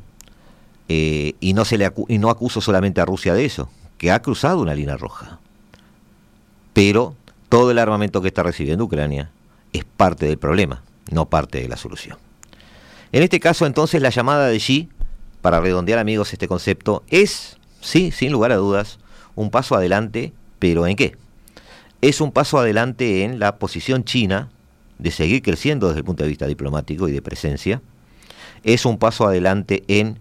Eh, 0.92 1.36
y, 1.38 1.52
no 1.52 1.64
se 1.64 1.78
le 1.78 1.88
y 2.08 2.18
no 2.18 2.30
acuso 2.30 2.60
solamente 2.60 3.00
a 3.00 3.04
Rusia 3.04 3.32
de 3.32 3.44
eso, 3.44 3.70
que 3.96 4.10
ha 4.10 4.22
cruzado 4.22 4.58
una 4.60 4.74
línea 4.74 4.96
roja. 4.96 5.38
Pero 6.72 7.14
todo 7.48 7.70
el 7.70 7.78
armamento 7.78 8.20
que 8.20 8.26
está 8.26 8.42
recibiendo 8.42 8.82
Ucrania 8.86 9.30
es 9.72 9.84
parte 9.84 10.26
del 10.26 10.36
problema, 10.36 10.82
no 11.12 11.30
parte 11.30 11.60
de 11.60 11.68
la 11.68 11.76
solución. 11.76 12.18
En 13.12 13.22
este 13.22 13.38
caso, 13.38 13.66
entonces, 13.66 14.02
la 14.02 14.10
llamada 14.10 14.48
de 14.48 14.58
Xi, 14.58 14.88
para 15.42 15.60
redondear 15.60 16.00
amigos 16.00 16.32
este 16.32 16.48
concepto, 16.48 17.04
es, 17.06 17.56
sí, 17.80 18.10
sin 18.10 18.32
lugar 18.32 18.50
a 18.50 18.56
dudas, 18.56 18.98
un 19.36 19.52
paso 19.52 19.76
adelante, 19.76 20.32
pero 20.58 20.88
¿en 20.88 20.96
qué? 20.96 21.16
Es 22.00 22.20
un 22.20 22.32
paso 22.32 22.58
adelante 22.58 23.22
en 23.22 23.38
la 23.38 23.60
posición 23.60 24.02
china 24.02 24.50
de 24.98 25.12
seguir 25.12 25.42
creciendo 25.42 25.86
desde 25.86 26.00
el 26.00 26.04
punto 26.04 26.24
de 26.24 26.30
vista 26.30 26.48
diplomático 26.48 27.06
y 27.06 27.12
de 27.12 27.22
presencia, 27.22 27.80
es 28.64 28.84
un 28.84 28.98
paso 28.98 29.24
adelante 29.28 29.84
en 29.86 30.18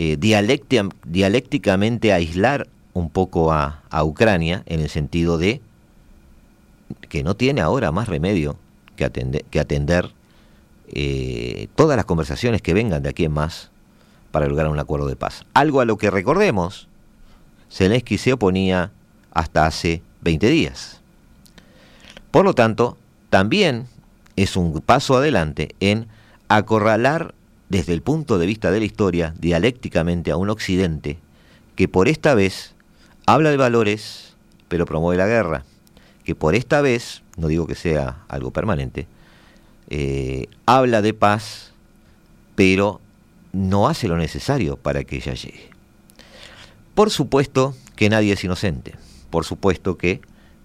eh, 0.00 0.16
dialécticamente 0.16 2.12
aislar 2.12 2.68
un 2.92 3.10
poco 3.10 3.52
a, 3.52 3.82
Ucrania 4.04 4.62
en 4.66 4.78
el 4.78 4.88
sentido 4.90 5.38
de 5.38 5.60
que 7.08 7.24
no 7.24 7.34
tiene 7.34 7.62
ahora 7.62 7.90
más 7.90 8.06
remedio 8.06 8.56
que 8.94 9.04
atender, 9.04 10.12
eh, 10.92 11.66
todas 11.74 11.96
las 11.96 12.04
conversaciones 12.04 12.62
que 12.62 12.74
vengan 12.74 13.02
de 13.02 13.08
aquí 13.08 13.24
en 13.24 13.32
más 13.32 13.72
para 14.30 14.46
lograr 14.46 14.68
un 14.68 14.78
acuerdo 14.78 15.08
de 15.08 15.16
paz. 15.16 15.44
Algo 15.52 15.80
a 15.80 15.84
lo 15.84 15.98
que 15.98 16.12
recordemos, 16.12 16.86
Zelensky 17.68 18.18
se 18.18 18.34
oponía 18.34 18.92
hasta 19.32 19.66
hace 19.66 20.00
20 20.20 20.48
días. 20.48 21.00
Por 22.30 22.44
lo 22.44 22.54
tanto, 22.54 22.96
también 23.30 23.88
es 24.36 24.54
un 24.54 24.80
paso 24.80 25.16
adelante 25.16 25.74
en 25.80 26.06
acorralar 26.46 27.34
desde 27.68 27.92
el 27.92 28.02
punto 28.02 28.38
de 28.38 28.46
vista 28.46 28.70
de 28.70 28.80
la 28.80 28.86
historia 28.86 29.34
dialécticamente 29.38 30.30
a 30.30 30.36
un 30.36 30.50
occidente 30.50 31.18
que 31.76 31.88
por 31.88 32.08
esta 32.08 32.34
vez 32.34 32.74
habla 33.26 33.50
de 33.50 33.56
valores 33.56 34.36
pero 34.68 34.84
promueve 34.84 35.16
la 35.16 35.26
guerra, 35.26 35.64
que 36.24 36.34
por 36.34 36.54
esta 36.54 36.80
vez, 36.82 37.22
no 37.36 37.48
digo 37.48 37.66
que 37.66 37.74
sea 37.74 38.18
algo 38.28 38.50
permanente, 38.50 39.06
eh, 39.88 40.46
habla 40.66 41.00
de 41.00 41.14
paz 41.14 41.72
pero 42.54 43.00
no 43.52 43.88
hace 43.88 44.08
lo 44.08 44.16
necesario 44.16 44.76
para 44.76 45.04
que 45.04 45.16
ella 45.16 45.34
llegue. 45.34 45.70
Por 46.94 47.10
supuesto 47.10 47.74
que 47.96 48.08
nadie 48.08 48.32
es 48.32 48.44
inocente, 48.44 48.94
por 49.30 49.44
supuesto 49.44 49.96
que 49.96 50.20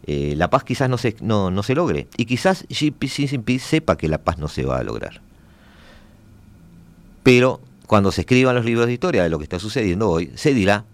eh, 0.06 0.34
la 0.36 0.50
paz 0.50 0.64
quizás 0.64 0.90
no 0.90 0.98
se, 0.98 1.16
no, 1.22 1.64
se 1.64 1.76
logre. 1.76 2.08
Y 2.18 2.26
quizás 2.26 2.66
Xi 2.70 2.94
Jinping 3.28 3.60
sepa 3.60 3.98
que 3.98 4.08
la 4.08 4.18
paz 4.18 4.38
no 4.38 4.48
se 4.48 4.66
va 4.66 4.80
a 4.80 4.84
lograr. 4.84 5.22
Pero 7.24 7.62
cuando 7.88 8.12
se 8.12 8.22
escriban 8.22 8.56
los 8.56 8.66
libros 8.66 8.86
de 8.86 8.94
historia 8.94 9.24
de 9.24 9.30
lo 9.30 9.38
que 9.38 9.46
está 9.46 9.60
sucediendo 9.60 10.10
hoy, 10.10 10.32
se 10.36 10.54
dirá 10.54 10.86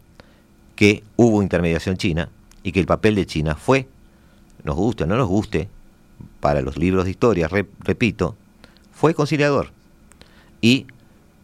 que 0.75 1.03
hubo 1.15 1.41
intermediación 1.41 1.97
china 1.97 2.29
y 2.63 2.71
que 2.71 2.79
el 2.79 2.85
papel 2.85 3.15
de 3.15 3.25
China 3.25 3.55
fue, 3.55 3.87
nos 4.63 4.75
guste 4.75 5.03
o 5.03 5.07
no 5.07 5.17
nos 5.17 5.27
guste, 5.27 5.67
para 6.39 6.61
los 6.61 6.77
libros 6.77 7.05
de 7.05 7.11
historia, 7.11 7.47
repito, 7.47 8.35
fue 8.93 9.13
conciliador. 9.13 9.71
Y 10.61 10.87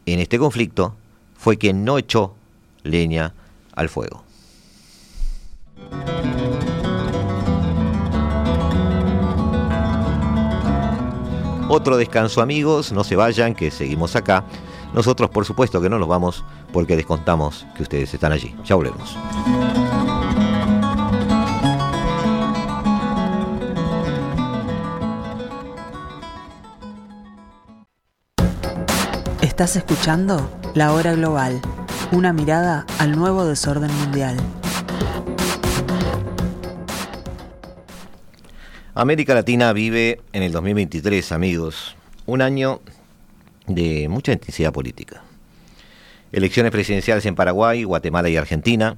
en 0.06 0.20
este 0.20 0.38
conflicto 0.38 0.96
fue 1.38 1.58
quien 1.58 1.84
no 1.86 1.98
echó 1.98 2.36
leña 2.84 3.34
al 3.74 3.90
fuego. 3.90 4.24
Otro 11.68 11.98
descanso 11.98 12.42
amigos, 12.42 12.92
no 12.92 13.04
se 13.04 13.16
vayan, 13.16 13.56
que 13.56 13.72
seguimos 13.72 14.16
acá. 14.16 14.46
Nosotros 14.96 15.30
por 15.30 15.44
supuesto 15.44 15.82
que 15.82 15.90
no 15.90 16.00
nos 16.00 16.08
vamos 16.08 16.46
porque 16.72 16.96
descontamos 16.96 17.68
que 17.76 17.84
ustedes 17.84 18.14
están 18.14 18.32
allí. 18.32 18.56
Ya 18.64 18.76
volvemos. 18.76 19.18
Estás 29.42 29.76
escuchando 29.76 30.50
La 30.74 30.94
Hora 30.94 31.14
Global, 31.14 31.62
una 32.14 32.32
mirada 32.32 32.86
al 32.98 33.18
nuevo 33.18 33.46
desorden 33.46 33.94
mundial. 33.98 34.38
América 38.94 39.34
Latina 39.34 39.74
vive 39.74 40.22
en 40.32 40.42
el 40.42 40.54
2023, 40.54 41.34
amigos, 41.34 41.98
un 42.26 42.42
año 42.42 42.80
de 43.68 44.08
mucha 44.10 44.32
intensidad 44.34 44.74
política. 44.74 45.22
Elecciones 46.32 46.72
presidenciales 46.72 47.26
en 47.26 47.36
Paraguay, 47.36 47.84
Guatemala 47.84 48.30
y 48.30 48.38
Argentina. 48.38 48.98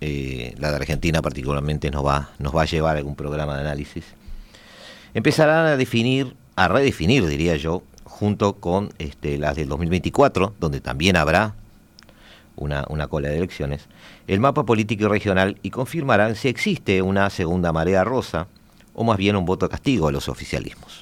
Eh, 0.00 0.54
la 0.58 0.70
de 0.70 0.76
Argentina 0.76 1.22
particularmente 1.22 1.90
nos 1.90 2.04
va, 2.04 2.30
nos 2.38 2.54
va 2.54 2.62
a 2.62 2.66
llevar 2.66 2.96
a 2.96 2.98
algún 2.98 3.16
programa 3.16 3.54
de 3.54 3.62
análisis. 3.62 4.04
Empezarán 5.14 5.66
a 5.66 5.76
definir, 5.76 6.34
a 6.56 6.68
redefinir, 6.68 7.26
diría 7.26 7.56
yo, 7.56 7.82
junto 8.04 8.54
con 8.54 8.92
este, 8.98 9.38
las 9.38 9.56
del 9.56 9.68
2024, 9.68 10.54
donde 10.60 10.80
también 10.80 11.16
habrá 11.16 11.54
una, 12.56 12.84
una, 12.88 13.06
cola 13.06 13.28
de 13.28 13.38
elecciones, 13.38 13.86
el 14.26 14.40
mapa 14.40 14.64
político 14.64 15.04
y 15.04 15.08
regional 15.08 15.58
y 15.62 15.70
confirmarán 15.70 16.36
si 16.36 16.48
existe 16.48 17.00
una 17.02 17.30
segunda 17.30 17.72
marea 17.72 18.04
rosa 18.04 18.48
o 18.94 19.04
más 19.04 19.16
bien 19.16 19.36
un 19.36 19.44
voto 19.44 19.68
castigo 19.68 20.08
a 20.08 20.12
los 20.12 20.28
oficialismos. 20.28 20.97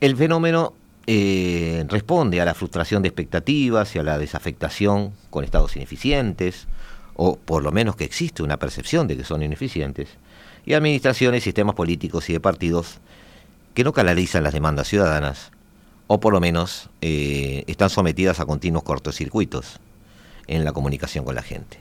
El 0.00 0.16
fenómeno 0.16 0.72
eh, 1.06 1.84
responde 1.88 2.40
a 2.40 2.44
la 2.44 2.54
frustración 2.54 3.02
de 3.02 3.08
expectativas 3.08 3.94
y 3.94 3.98
a 3.98 4.02
la 4.02 4.18
desafectación 4.18 5.12
con 5.30 5.44
estados 5.44 5.76
ineficientes, 5.76 6.66
o 7.16 7.36
por 7.36 7.62
lo 7.62 7.72
menos 7.72 7.96
que 7.96 8.04
existe 8.04 8.42
una 8.42 8.58
percepción 8.58 9.06
de 9.06 9.16
que 9.16 9.24
son 9.24 9.42
ineficientes, 9.42 10.08
y 10.64 10.74
administraciones, 10.74 11.42
sistemas 11.42 11.74
políticos 11.74 12.30
y 12.30 12.34
de 12.34 12.40
partidos 12.40 12.98
que 13.74 13.84
no 13.84 13.92
canalizan 13.92 14.42
las 14.42 14.52
demandas 14.52 14.88
ciudadanas, 14.88 15.52
o 16.06 16.18
por 16.18 16.32
lo 16.32 16.40
menos 16.40 16.90
eh, 17.02 17.64
están 17.66 17.90
sometidas 17.90 18.40
a 18.40 18.46
continuos 18.46 18.82
cortocircuitos 18.82 19.80
en 20.46 20.64
la 20.64 20.72
comunicación 20.72 21.24
con 21.24 21.34
la 21.34 21.42
gente. 21.42 21.78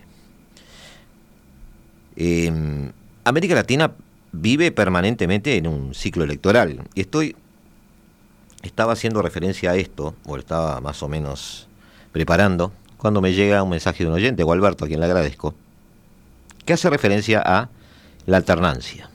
Em, 2.16 2.92
América 3.24 3.56
Latina 3.56 3.92
vive 4.32 4.72
permanentemente 4.72 5.56
en 5.56 5.68
un 5.68 5.96
ciclo 5.96 6.24
electoral. 6.24 6.82
Y 6.94 7.02
estoy, 7.02 7.36
estaba 8.64 8.94
haciendo 8.94 9.22
referencia 9.22 9.72
a 9.72 9.76
esto, 9.76 10.16
o 10.26 10.38
estaba 10.38 10.82
más 10.82 11.02
o 11.04 11.08
menos 11.08 11.68
preparando, 12.12 12.72
cuando 12.98 13.22
me 13.22 13.34
llega 13.34 13.64
un 13.64 13.70
mensaje 13.70 14.04
de 14.04 14.10
un 14.10 14.16
oyente, 14.16 14.44
o 14.44 14.52
Alberto, 14.52 14.86
a 14.86 14.88
quien 14.88 15.00
le 15.00 15.06
agradezco, 15.06 15.56
que 16.66 16.74
hace 16.74 16.90
referencia 16.90 17.42
a 17.46 17.70
la 18.26 18.38
alternancia. 18.38 19.10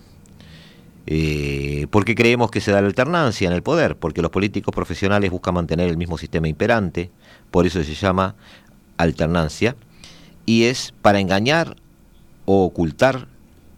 Eh, 1.07 1.87
¿Por 1.91 2.05
qué 2.07 2.15
creemos 2.15 2.51
que 2.51 2.63
se 2.63 2.73
da 2.73 2.81
la 2.81 2.87
alternancia 2.87 3.47
en 3.47 3.53
el 3.53 3.63
poder? 3.63 3.97
Porque 3.97 4.23
los 4.23 4.31
políticos 4.31 4.75
profesionales 4.75 5.31
buscan 5.31 5.55
mantener 5.55 5.89
el 5.89 5.99
mismo 5.99 6.17
sistema 6.17 6.49
imperante, 6.49 7.11
por 7.51 7.67
eso 7.67 7.83
se 7.85 7.95
llama 7.95 8.37
alternancia, 8.97 9.77
y 10.47 10.65
es 10.65 10.95
para 11.03 11.21
engañar 11.21 11.77
o 12.47 12.65
ocultar 12.65 13.29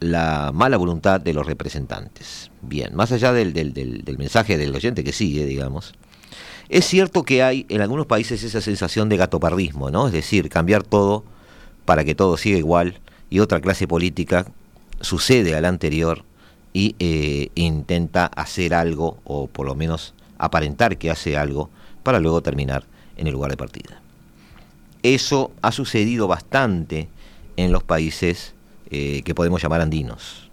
la 0.00 0.50
mala 0.52 0.76
voluntad 0.76 1.20
de 1.20 1.32
los 1.32 1.46
representantes. 1.46 2.50
Bien, 2.62 2.94
más 2.94 3.12
allá 3.12 3.32
del, 3.32 3.52
del, 3.52 4.18
mensaje 4.18 4.58
del 4.58 4.74
oyente 4.74 5.04
que 5.04 5.12
sigue, 5.12 5.46
digamos, 5.46 5.94
es 6.68 6.84
cierto 6.84 7.22
que 7.22 7.42
hay 7.42 7.66
en 7.68 7.80
algunos 7.80 8.06
países 8.06 8.42
esa 8.42 8.60
sensación 8.60 9.08
de 9.08 9.16
gatopardismo, 9.16 9.90
¿no? 9.90 10.06
Es 10.06 10.12
decir, 10.12 10.48
cambiar 10.48 10.82
todo 10.82 11.24
para 11.84 12.04
que 12.04 12.14
todo 12.14 12.36
siga 12.36 12.58
igual 12.58 13.00
y 13.30 13.38
otra 13.38 13.60
clase 13.60 13.86
política 13.86 14.46
sucede 15.00 15.54
a 15.54 15.60
la 15.60 15.68
anterior 15.68 16.24
y 16.72 16.96
eh, 16.98 17.50
intenta 17.54 18.26
hacer 18.26 18.74
algo 18.74 19.18
o 19.24 19.46
por 19.46 19.66
lo 19.66 19.74
menos 19.74 20.14
aparentar 20.38 20.98
que 20.98 21.10
hace 21.10 21.36
algo 21.36 21.70
para 22.02 22.20
luego 22.20 22.42
terminar 22.42 22.84
en 23.16 23.26
el 23.28 23.32
lugar 23.32 23.50
de 23.50 23.56
partida. 23.56 24.00
Eso 25.02 25.52
ha 25.62 25.72
sucedido 25.72 26.26
bastante 26.26 27.08
en 27.56 27.72
los 27.72 27.82
países 27.84 28.55
eh, 28.90 29.22
que 29.24 29.34
podemos 29.34 29.62
llamar 29.62 29.80
andinos. 29.80 30.50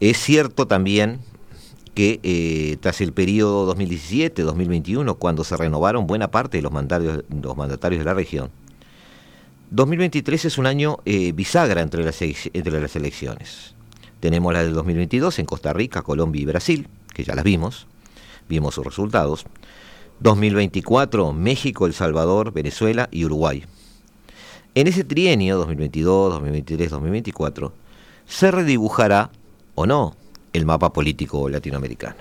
Es 0.00 0.18
cierto 0.18 0.66
también 0.66 1.20
que 1.94 2.20
eh, 2.22 2.76
tras 2.80 3.00
el 3.00 3.14
periodo 3.14 3.74
2017-2021, 3.74 5.16
cuando 5.16 5.44
se 5.44 5.56
renovaron 5.56 6.06
buena 6.06 6.30
parte 6.30 6.58
de 6.58 6.62
los 6.62 6.70
mandatarios, 6.70 7.24
los 7.42 7.56
mandatarios 7.56 8.00
de 8.00 8.04
la 8.04 8.12
región, 8.12 8.50
2023 9.70 10.44
es 10.44 10.58
un 10.58 10.66
año 10.66 10.98
eh, 11.06 11.32
bisagra 11.32 11.80
entre 11.80 12.04
las, 12.04 12.20
entre 12.20 12.80
las 12.80 12.94
elecciones. 12.96 13.74
Tenemos 14.20 14.52
la 14.52 14.62
del 14.62 14.74
2022 14.74 15.38
en 15.38 15.46
Costa 15.46 15.72
Rica, 15.72 16.02
Colombia 16.02 16.42
y 16.42 16.44
Brasil, 16.44 16.88
que 17.14 17.24
ya 17.24 17.34
las 17.34 17.44
vimos, 17.44 17.86
vimos 18.48 18.74
sus 18.74 18.84
resultados. 18.84 19.46
2024, 20.20 21.32
México, 21.32 21.86
El 21.86 21.94
Salvador, 21.94 22.52
Venezuela 22.52 23.08
y 23.10 23.24
Uruguay. 23.24 23.64
En 24.76 24.86
ese 24.88 25.04
trienio 25.04 25.56
2022, 25.56 26.34
2023, 26.34 26.90
2024 26.90 27.72
se 28.26 28.50
redibujará 28.50 29.30
o 29.74 29.86
no 29.86 30.14
el 30.52 30.66
mapa 30.66 30.92
político 30.92 31.48
latinoamericano. 31.48 32.18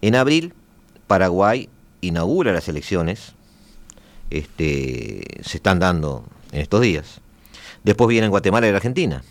En 0.00 0.14
abril, 0.14 0.54
Paraguay 1.06 1.68
inaugura 2.00 2.54
las 2.54 2.68
elecciones, 2.68 3.34
este, 4.30 5.24
se 5.42 5.58
están 5.58 5.78
dando 5.78 6.24
en 6.52 6.62
estos 6.62 6.80
días. 6.80 7.20
Después 7.84 8.08
vienen 8.08 8.30
Guatemala 8.30 8.66
y 8.66 8.70
Argentina. 8.70 9.22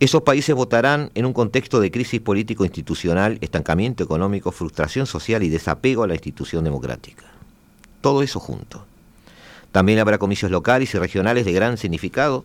Esos 0.00 0.24
países 0.24 0.54
votarán 0.54 1.10
en 1.14 1.24
un 1.24 1.32
contexto 1.32 1.80
de 1.80 1.90
crisis 1.90 2.20
político-institucional, 2.20 3.38
estancamiento 3.40 4.04
económico, 4.04 4.52
frustración 4.52 5.06
social 5.06 5.42
y 5.42 5.48
desapego 5.48 6.02
a 6.02 6.08
la 6.08 6.14
institución 6.14 6.62
democrática. 6.62 7.24
Todo 8.02 8.22
eso 8.22 8.38
junto. 8.38 8.84
También 9.72 9.98
habrá 9.98 10.18
comicios 10.18 10.50
locales 10.50 10.94
y 10.94 10.98
regionales 10.98 11.44
de 11.44 11.52
gran 11.52 11.76
significado 11.76 12.44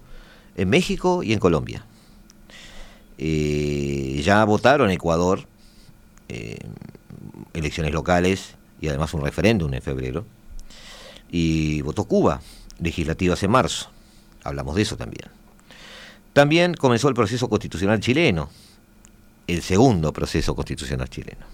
en 0.55 0.69
México 0.69 1.23
y 1.23 1.33
en 1.33 1.39
Colombia. 1.39 1.85
Eh, 3.17 4.21
ya 4.23 4.43
votaron 4.43 4.89
Ecuador, 4.91 5.47
eh, 6.29 6.59
elecciones 7.53 7.93
locales 7.93 8.55
y 8.81 8.89
además 8.89 9.13
un 9.13 9.21
referéndum 9.21 9.73
en 9.73 9.81
febrero. 9.81 10.25
Y 11.31 11.81
votó 11.81 12.03
Cuba, 12.03 12.41
legislativas 12.79 13.41
en 13.43 13.51
marzo. 13.51 13.89
Hablamos 14.43 14.75
de 14.75 14.81
eso 14.81 14.97
también. 14.97 15.29
También 16.33 16.73
comenzó 16.73 17.07
el 17.07 17.15
proceso 17.15 17.47
constitucional 17.47 17.99
chileno, 17.99 18.49
el 19.47 19.61
segundo 19.61 20.11
proceso 20.11 20.55
constitucional 20.55 21.09
chileno, 21.09 21.45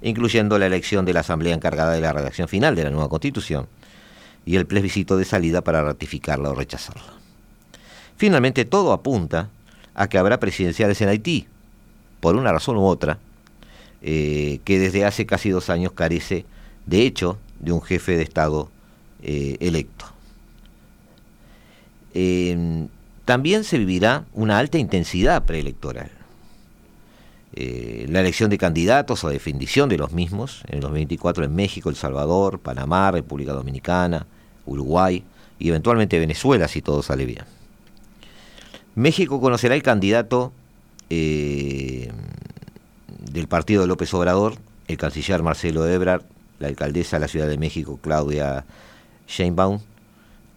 incluyendo 0.00 0.58
la 0.58 0.66
elección 0.66 1.04
de 1.04 1.12
la 1.12 1.20
Asamblea 1.20 1.54
encargada 1.54 1.92
de 1.92 2.00
la 2.00 2.12
redacción 2.12 2.48
final 2.48 2.74
de 2.74 2.84
la 2.84 2.90
nueva 2.90 3.08
constitución 3.08 3.66
y 4.44 4.56
el 4.56 4.66
plebiscito 4.66 5.16
de 5.16 5.24
salida 5.24 5.62
para 5.62 5.82
ratificarla 5.82 6.50
o 6.50 6.54
rechazarla. 6.54 7.12
Finalmente 8.16 8.64
todo 8.64 8.92
apunta 8.92 9.48
a 9.94 10.08
que 10.08 10.18
habrá 10.18 10.40
presidenciales 10.40 11.00
en 11.00 11.08
Haití, 11.08 11.46
por 12.20 12.36
una 12.36 12.52
razón 12.52 12.76
u 12.76 12.84
otra, 12.84 13.18
eh, 14.00 14.60
que 14.64 14.78
desde 14.78 15.04
hace 15.04 15.26
casi 15.26 15.50
dos 15.50 15.70
años 15.70 15.92
carece, 15.92 16.44
de 16.86 17.06
hecho, 17.06 17.38
de 17.60 17.72
un 17.72 17.82
jefe 17.82 18.16
de 18.16 18.22
Estado 18.22 18.68
eh, 19.22 19.56
electo. 19.60 20.06
también 23.24 23.64
se 23.64 23.78
vivirá 23.78 24.24
una 24.34 24.58
alta 24.58 24.78
intensidad 24.78 25.44
preelectoral. 25.44 26.21
La 27.54 28.20
elección 28.20 28.48
de 28.50 28.58
candidatos 28.58 29.24
o 29.24 29.28
definición 29.28 29.88
de 29.88 29.98
los 29.98 30.12
mismos 30.12 30.62
en 30.68 30.76
el 30.76 30.80
2024 30.80 31.44
en 31.44 31.54
México, 31.54 31.90
El 31.90 31.96
Salvador, 31.96 32.58
Panamá, 32.58 33.10
República 33.10 33.52
Dominicana, 33.52 34.26
Uruguay 34.64 35.22
y 35.58 35.68
eventualmente 35.68 36.18
Venezuela 36.18 36.68
si 36.68 36.82
todo 36.82 37.02
sale 37.02 37.26
bien. 37.26 37.44
México 38.94 39.40
conocerá 39.40 39.74
el 39.74 39.82
candidato 39.82 40.52
eh, 41.08 42.10
del 43.30 43.48
partido 43.48 43.82
de 43.82 43.88
López 43.88 44.12
Obrador, 44.14 44.56
el 44.88 44.96
canciller 44.96 45.42
Marcelo 45.42 45.86
Ebrard, 45.86 46.22
la 46.58 46.68
alcaldesa 46.68 47.16
de 47.16 47.20
la 47.20 47.28
Ciudad 47.28 47.48
de 47.48 47.58
México, 47.58 47.98
Claudia 48.02 48.64
Sheinbaum, 49.28 49.80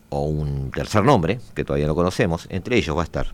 o 0.09 0.21
un 0.21 0.71
tercer 0.71 1.03
nombre, 1.03 1.39
que 1.55 1.63
todavía 1.63 1.87
no 1.87 1.95
conocemos, 1.95 2.47
entre 2.49 2.77
ellos 2.77 2.95
va 2.95 3.01
a 3.01 3.05
estar. 3.05 3.33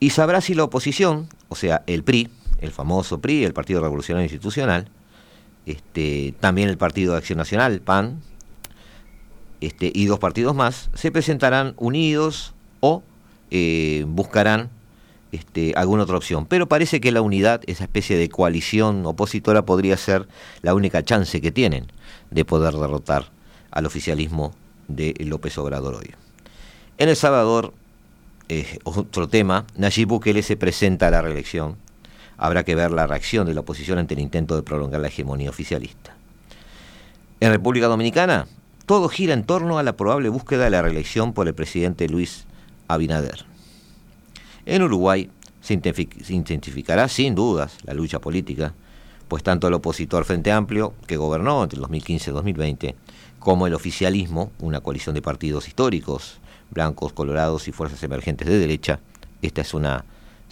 Y 0.00 0.10
sabrá 0.10 0.40
si 0.40 0.54
la 0.54 0.64
oposición, 0.64 1.28
o 1.48 1.56
sea, 1.56 1.82
el 1.86 2.04
PRI, 2.04 2.30
el 2.60 2.70
famoso 2.70 3.20
PRI, 3.20 3.44
el 3.44 3.52
Partido 3.52 3.80
Revolucionario 3.80 4.24
Institucional, 4.24 4.88
este, 5.66 6.34
también 6.40 6.68
el 6.68 6.76
Partido 6.76 7.12
de 7.12 7.18
Acción 7.18 7.38
Nacional, 7.38 7.80
PAN, 7.80 8.20
este, 9.60 9.90
y 9.94 10.06
dos 10.06 10.18
partidos 10.18 10.54
más, 10.54 10.90
se 10.94 11.10
presentarán 11.10 11.74
unidos 11.78 12.54
o 12.80 13.02
eh, 13.50 14.04
buscarán 14.06 14.68
este, 15.32 15.72
alguna 15.76 16.02
otra 16.02 16.16
opción. 16.16 16.46
Pero 16.46 16.68
parece 16.68 17.00
que 17.00 17.12
la 17.12 17.22
unidad, 17.22 17.62
esa 17.66 17.84
especie 17.84 18.16
de 18.16 18.28
coalición 18.28 19.06
opositora, 19.06 19.64
podría 19.64 19.96
ser 19.96 20.28
la 20.62 20.74
única 20.74 21.02
chance 21.02 21.40
que 21.40 21.50
tienen 21.50 21.86
de 22.30 22.44
poder 22.44 22.74
derrotar 22.74 23.30
al 23.70 23.86
oficialismo 23.86 24.54
de 24.88 25.14
López 25.20 25.56
Obrador 25.58 25.94
hoy. 25.94 26.10
En 26.98 27.08
El 27.08 27.16
Salvador, 27.16 27.72
eh, 28.48 28.78
otro 28.84 29.28
tema, 29.28 29.66
Nayib 29.76 30.08
Bukele 30.08 30.42
se 30.42 30.56
presenta 30.56 31.08
a 31.08 31.10
la 31.10 31.22
reelección. 31.22 31.76
Habrá 32.36 32.64
que 32.64 32.74
ver 32.74 32.90
la 32.90 33.06
reacción 33.06 33.46
de 33.46 33.54
la 33.54 33.60
oposición 33.60 33.98
ante 33.98 34.14
el 34.14 34.20
intento 34.20 34.56
de 34.56 34.62
prolongar 34.62 35.00
la 35.00 35.08
hegemonía 35.08 35.50
oficialista. 35.50 36.14
En 37.40 37.50
República 37.50 37.86
Dominicana, 37.86 38.46
todo 38.86 39.08
gira 39.08 39.34
en 39.34 39.44
torno 39.44 39.78
a 39.78 39.82
la 39.82 39.96
probable 39.96 40.28
búsqueda 40.28 40.64
de 40.64 40.70
la 40.70 40.82
reelección 40.82 41.32
por 41.32 41.46
el 41.48 41.54
presidente 41.54 42.08
Luis 42.08 42.46
Abinader. 42.88 43.44
En 44.66 44.82
Uruguay 44.82 45.30
se 45.60 45.74
intensificará 46.28 47.08
sin 47.08 47.34
dudas 47.34 47.78
la 47.84 47.94
lucha 47.94 48.20
política, 48.20 48.74
pues 49.28 49.42
tanto 49.42 49.68
el 49.68 49.74
opositor 49.74 50.24
Frente 50.24 50.52
Amplio, 50.52 50.94
que 51.06 51.16
gobernó 51.16 51.62
entre 51.62 51.76
el 51.76 51.82
2015 51.82 52.30
y 52.30 52.32
2020, 52.34 52.96
como 53.38 53.66
el 53.66 53.74
oficialismo, 53.74 54.52
una 54.58 54.80
coalición 54.80 55.14
de 55.14 55.22
partidos 55.22 55.68
históricos, 55.68 56.40
blancos, 56.70 57.12
colorados 57.12 57.68
y 57.68 57.72
fuerzas 57.72 58.02
emergentes 58.02 58.48
de 58.48 58.58
derecha, 58.58 59.00
esta 59.42 59.60
es 59.60 59.74
una 59.74 60.04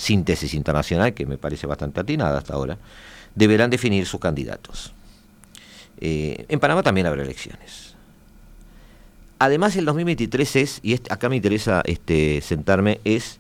síntesis 0.03 0.53
internacional 0.55 1.15
que 1.15 1.27
me 1.27 1.39
parece 1.39 1.67
bastante 1.67 2.01
atinada 2.01 2.39
hasta 2.39 2.55
ahora, 2.55 2.79
deberán 3.35 3.71
definir 3.71 4.05
sus 4.07 4.21
candidatos. 4.21 4.93
Eh, 6.01 6.45
en 6.49 6.59
Panamá 6.59 6.83
también 6.83 7.07
habrá 7.07 7.23
elecciones. 7.23 7.95
Además, 9.39 9.77
el 9.77 9.85
2023 9.85 10.57
es, 10.57 10.81
y 10.83 10.95
acá 10.95 11.29
me 11.29 11.37
interesa 11.37 11.83
este, 11.85 12.41
sentarme, 12.43 13.01
es 13.05 13.39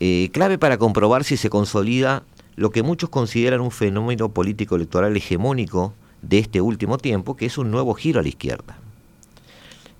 eh, 0.00 0.30
clave 0.32 0.58
para 0.58 0.78
comprobar 0.78 1.24
si 1.24 1.36
se 1.36 1.50
consolida 1.50 2.22
lo 2.56 2.70
que 2.70 2.82
muchos 2.82 3.10
consideran 3.10 3.60
un 3.60 3.70
fenómeno 3.70 4.28
político 4.30 4.76
electoral 4.76 5.16
hegemónico 5.16 5.94
de 6.22 6.38
este 6.38 6.60
último 6.60 6.98
tiempo, 6.98 7.36
que 7.36 7.46
es 7.46 7.58
un 7.58 7.70
nuevo 7.70 7.94
giro 7.94 8.20
a 8.20 8.22
la 8.22 8.28
izquierda. 8.28 8.78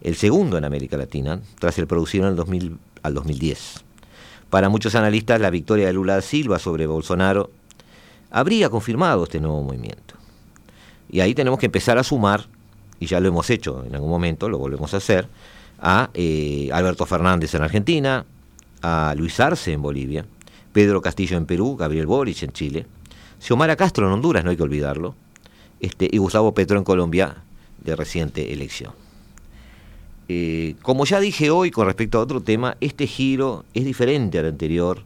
El 0.00 0.14
segundo 0.14 0.58
en 0.58 0.64
América 0.64 0.96
Latina, 0.96 1.40
tras 1.58 1.78
el 1.78 1.86
producido 1.86 2.24
en 2.24 2.30
el 2.30 2.36
2000 2.36 2.78
al 3.02 3.14
2010. 3.14 3.87
Para 4.50 4.68
muchos 4.68 4.94
analistas, 4.94 5.40
la 5.40 5.50
victoria 5.50 5.86
de 5.86 5.92
Lula 5.92 6.14
da 6.14 6.22
Silva 6.22 6.58
sobre 6.58 6.86
Bolsonaro 6.86 7.50
habría 8.30 8.70
confirmado 8.70 9.24
este 9.24 9.40
nuevo 9.40 9.62
movimiento. 9.62 10.14
Y 11.10 11.20
ahí 11.20 11.34
tenemos 11.34 11.58
que 11.58 11.66
empezar 11.66 11.98
a 11.98 12.04
sumar 12.04 12.46
y 13.00 13.06
ya 13.06 13.20
lo 13.20 13.28
hemos 13.28 13.48
hecho 13.50 13.84
en 13.84 13.94
algún 13.94 14.10
momento, 14.10 14.48
lo 14.48 14.58
volvemos 14.58 14.92
a 14.94 14.98
hacer, 14.98 15.28
a 15.80 16.10
eh, 16.14 16.68
Alberto 16.72 17.06
Fernández 17.06 17.54
en 17.54 17.62
Argentina, 17.62 18.24
a 18.82 19.14
Luis 19.16 19.38
Arce 19.38 19.72
en 19.72 19.82
Bolivia, 19.82 20.26
Pedro 20.72 21.00
Castillo 21.00 21.36
en 21.36 21.46
Perú, 21.46 21.76
Gabriel 21.76 22.06
Boric 22.06 22.42
en 22.42 22.52
Chile, 22.52 22.86
Xiomara 23.40 23.76
Castro 23.76 24.06
en 24.06 24.12
Honduras, 24.12 24.44
no 24.44 24.50
hay 24.50 24.56
que 24.56 24.62
olvidarlo, 24.62 25.14
este, 25.80 26.08
y 26.10 26.18
Gustavo 26.18 26.52
Petro 26.54 26.76
en 26.76 26.84
Colombia 26.84 27.36
de 27.84 27.94
reciente 27.94 28.52
elección. 28.52 28.92
Eh, 30.28 30.74
como 30.82 31.06
ya 31.06 31.20
dije 31.20 31.50
hoy 31.50 31.70
con 31.70 31.86
respecto 31.86 32.18
a 32.18 32.22
otro 32.22 32.42
tema, 32.42 32.76
este 32.80 33.06
giro 33.06 33.64
es 33.72 33.84
diferente 33.84 34.38
al 34.38 34.46
anterior, 34.46 35.02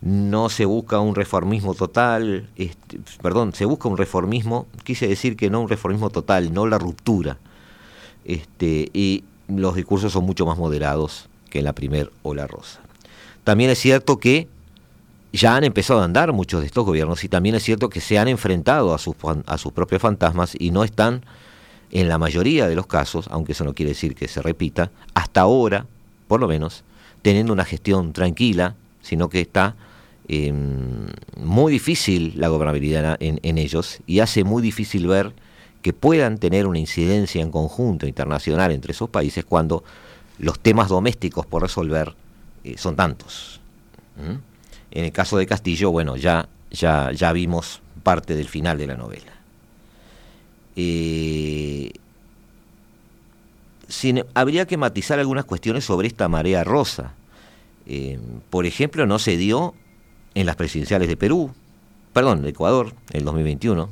no 0.00 0.48
se 0.48 0.64
busca 0.64 1.00
un 1.00 1.14
reformismo 1.14 1.74
total, 1.74 2.48
este, 2.56 3.00
perdón, 3.20 3.52
se 3.52 3.64
busca 3.64 3.88
un 3.88 3.96
reformismo, 3.96 4.66
quise 4.84 5.08
decir 5.08 5.36
que 5.36 5.50
no 5.50 5.60
un 5.60 5.68
reformismo 5.68 6.10
total, 6.10 6.52
no 6.52 6.66
la 6.66 6.78
ruptura. 6.78 7.38
Este, 8.24 8.90
y 8.92 9.24
los 9.48 9.74
discursos 9.74 10.12
son 10.12 10.24
mucho 10.24 10.46
más 10.46 10.58
moderados 10.58 11.28
que 11.50 11.58
en 11.58 11.64
la 11.64 11.72
primer 11.72 12.12
ola 12.22 12.46
rosa. 12.46 12.80
También 13.44 13.70
es 13.70 13.78
cierto 13.78 14.18
que 14.18 14.48
ya 15.32 15.56
han 15.56 15.64
empezado 15.64 16.00
a 16.00 16.04
andar 16.04 16.32
muchos 16.32 16.60
de 16.60 16.66
estos 16.66 16.84
gobiernos 16.84 17.24
y 17.24 17.28
también 17.28 17.54
es 17.54 17.62
cierto 17.62 17.88
que 17.88 18.00
se 18.00 18.18
han 18.18 18.28
enfrentado 18.28 18.94
a 18.94 18.98
sus, 18.98 19.16
a 19.46 19.58
sus 19.58 19.72
propios 19.72 20.02
fantasmas 20.02 20.54
y 20.58 20.70
no 20.70 20.84
están, 20.84 21.22
en 21.90 22.08
la 22.08 22.18
mayoría 22.18 22.68
de 22.68 22.74
los 22.74 22.86
casos, 22.86 23.28
aunque 23.30 23.52
eso 23.52 23.64
no 23.64 23.74
quiere 23.74 23.90
decir 23.90 24.14
que 24.14 24.28
se 24.28 24.42
repita, 24.42 24.90
hasta 25.14 25.40
ahora, 25.40 25.86
por 26.26 26.40
lo 26.40 26.48
menos, 26.48 26.84
teniendo 27.22 27.52
una 27.52 27.64
gestión 27.64 28.12
tranquila, 28.12 28.74
sino 29.02 29.28
que 29.28 29.40
está 29.40 29.76
Em, 30.30 31.06
muy 31.38 31.72
difícil 31.72 32.34
la 32.36 32.48
gobernabilidad 32.48 33.16
en, 33.18 33.56
ellos 33.56 34.00
y 34.06 34.20
hace 34.20 34.44
muy 34.44 34.62
difícil 34.62 35.06
ver 35.06 35.32
que 35.80 35.94
puedan 35.94 36.36
tener 36.36 36.66
una 36.66 36.78
incidencia 36.78 37.40
en 37.40 37.50
conjunto 37.50 38.06
internacional 38.06 38.70
entre 38.72 38.92
esos 38.92 39.08
países 39.08 39.46
cuando 39.46 39.84
los 40.38 40.60
temas 40.60 40.90
domésticos 40.90 41.46
por 41.46 41.62
resolver 41.62 42.14
eh, 42.62 42.76
son 42.76 42.94
tantos. 42.94 43.60
En 44.90 45.04
el 45.04 45.12
caso 45.12 45.38
de 45.38 45.46
Castillo, 45.46 45.90
bueno, 45.90 46.16
ya, 46.16 46.46
ya, 46.70 47.10
ya 47.12 47.32
vimos 47.32 47.80
parte 48.02 48.34
del 48.34 48.48
final 48.48 48.76
de 48.76 48.86
la 48.86 48.96
novela. 48.96 49.32
Eh, 50.80 51.90
habría 54.34 54.64
que 54.66 54.76
matizar 54.76 55.18
algunas 55.18 55.44
cuestiones 55.44 55.84
sobre 55.84 56.06
esta 56.06 56.28
marea 56.28 56.62
rosa. 56.62 57.14
Em, 57.84 58.20
por 58.48 58.64
ejemplo, 58.64 59.04
no 59.04 59.18
se 59.18 59.36
dio 59.36 59.74
en 60.36 60.46
las 60.46 60.54
presidenciales 60.54 61.08
de 61.08 61.16
Perú, 61.16 61.50
perdón, 62.12 62.42
de 62.42 62.50
Ecuador, 62.50 62.94
en 63.10 63.18
el 63.18 63.24
2021, 63.24 63.90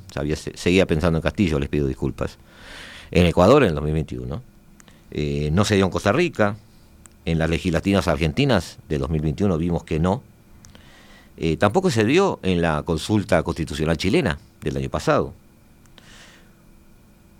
seguía 0.55 0.87
pensando 0.87 1.19
en 1.19 1.23
Castillo, 1.23 1.59
les 1.59 1.69
pido 1.69 1.89
disculpas, 1.89 2.39
en 3.11 3.27
Ecuador 3.27 3.65
en 3.65 3.71
el 3.71 3.75
2021, 3.75 4.43
eh, 5.11 5.51
no 5.53 5.65
se 5.65 5.75
dio 5.75 5.87
en 5.87 5.91
Costa 5.91 6.13
Rica, 6.13 6.57
en 7.25 7.39
las 7.41 7.51
legislativas 7.51 8.07
argentinas 8.07 8.79
de 8.89 8.99
2021 8.99 9.59
vimos 9.59 9.83
que 9.83 9.99
no, 9.99 10.23
eh, 11.37 11.57
tampoco 11.57 11.91
se 11.91 12.05
dio 12.05 12.39
en 12.45 12.63
la 12.63 12.85
consulta 12.85 13.43
constitucional 13.43 13.97
chilena 13.97 14.39
del 14.61 14.77
año 14.77 14.89
pasado. 14.89 15.35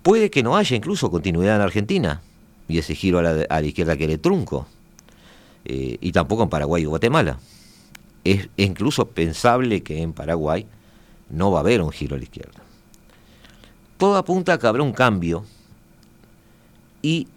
Puede 0.07 0.31
que 0.31 0.41
no 0.41 0.55
haya 0.55 0.73
incluso 0.73 1.11
continuidad 1.11 1.57
en 1.57 1.63
Argentina 1.63 2.21
y 2.69 2.77
ese 2.77 2.95
giro 2.95 3.19
a 3.19 3.23
la, 3.23 3.61
izquierda 3.61 3.97
que 3.97 4.07
le 4.07 4.17
trunco, 4.17 4.65
eh, 5.65 5.97
y 5.99 6.13
tampoco 6.13 6.43
en 6.43 6.49
Paraguay 6.49 6.85
o 6.85 6.91
Guatemala 6.91 7.39
es 8.23 8.47
incluso 8.55 9.07
pensable 9.09 9.83
que 9.83 10.01
en 10.01 10.13
Paraguay 10.13 10.65
no 11.29 11.51
va 11.51 11.57
a 11.57 11.59
haber 11.59 11.81
un 11.81 11.91
giro 11.91 12.15
a 12.15 12.19
la 12.19 12.23
izquierda. 12.23 12.61
Todo 13.97 14.15
apunta 14.15 14.53
a 14.53 14.59
que 14.59 14.67
habrá 14.67 14.81
un 14.81 14.93
cambio 14.93 15.43
y 17.01 17.27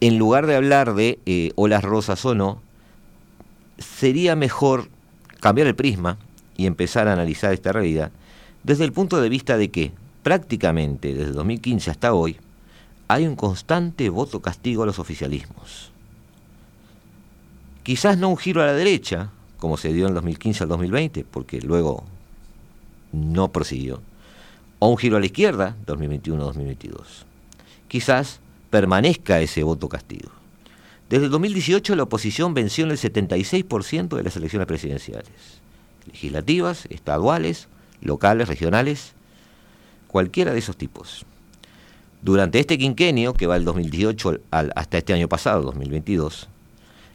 en 0.00 0.18
lugar 0.18 0.48
de 0.48 0.56
hablar 0.56 0.94
de 0.94 1.20
eh, 1.26 1.52
olas 1.54 1.84
rosas 1.84 2.24
o 2.24 2.34
no, 2.34 2.60
sería 3.78 4.34
mejor 4.34 4.88
cambiar 5.38 5.68
el 5.68 5.76
prisma 5.76 6.18
y 6.56 6.66
empezar 6.66 7.06
a 7.06 7.12
analizar 7.12 7.52
esta 7.52 7.70
realidad 7.70 8.10
desde 8.64 8.82
el 8.82 8.92
punto 8.92 9.20
de 9.20 9.28
vista 9.28 9.56
de 9.56 9.70
que 9.70 9.92
prácticamente 10.24 11.14
desde 11.14 11.32
2015 11.32 11.90
hasta 11.92 12.14
hoy 12.14 12.38
hay 13.06 13.26
un 13.26 13.36
constante 13.36 14.08
voto 14.08 14.40
castigo 14.40 14.82
a 14.82 14.86
los 14.86 14.98
oficialismos. 14.98 15.92
Quizás 17.84 18.16
no 18.16 18.30
un 18.30 18.38
giro 18.38 18.62
a 18.62 18.66
la 18.66 18.72
derecha, 18.72 19.30
como 19.58 19.76
se 19.76 19.92
dio 19.92 20.08
en 20.08 20.14
2015 20.14 20.64
al 20.64 20.70
2020, 20.70 21.24
porque 21.30 21.60
luego 21.60 22.04
no 23.12 23.52
prosiguió, 23.52 24.00
o 24.78 24.88
un 24.88 24.96
giro 24.96 25.18
a 25.18 25.20
la 25.20 25.26
izquierda, 25.26 25.76
2021-2022. 25.86 27.02
Quizás 27.86 28.40
permanezca 28.70 29.40
ese 29.42 29.62
voto 29.62 29.90
castigo. 29.90 30.30
Desde 31.10 31.26
el 31.26 31.30
2018 31.30 31.94
la 31.94 32.04
oposición 32.04 32.54
venció 32.54 32.86
en 32.86 32.92
el 32.92 32.98
76% 32.98 34.16
de 34.16 34.22
las 34.22 34.36
elecciones 34.36 34.66
presidenciales, 34.66 35.60
legislativas, 36.06 36.86
estaduales, 36.86 37.68
locales, 38.00 38.48
regionales 38.48 39.12
cualquiera 40.14 40.52
de 40.52 40.60
esos 40.60 40.76
tipos. 40.76 41.26
Durante 42.22 42.60
este 42.60 42.78
quinquenio, 42.78 43.34
que 43.34 43.48
va 43.48 43.54
del 43.54 43.64
2018 43.64 44.42
hasta 44.52 44.98
este 44.98 45.12
año 45.12 45.28
pasado, 45.28 45.62
2022, 45.62 46.46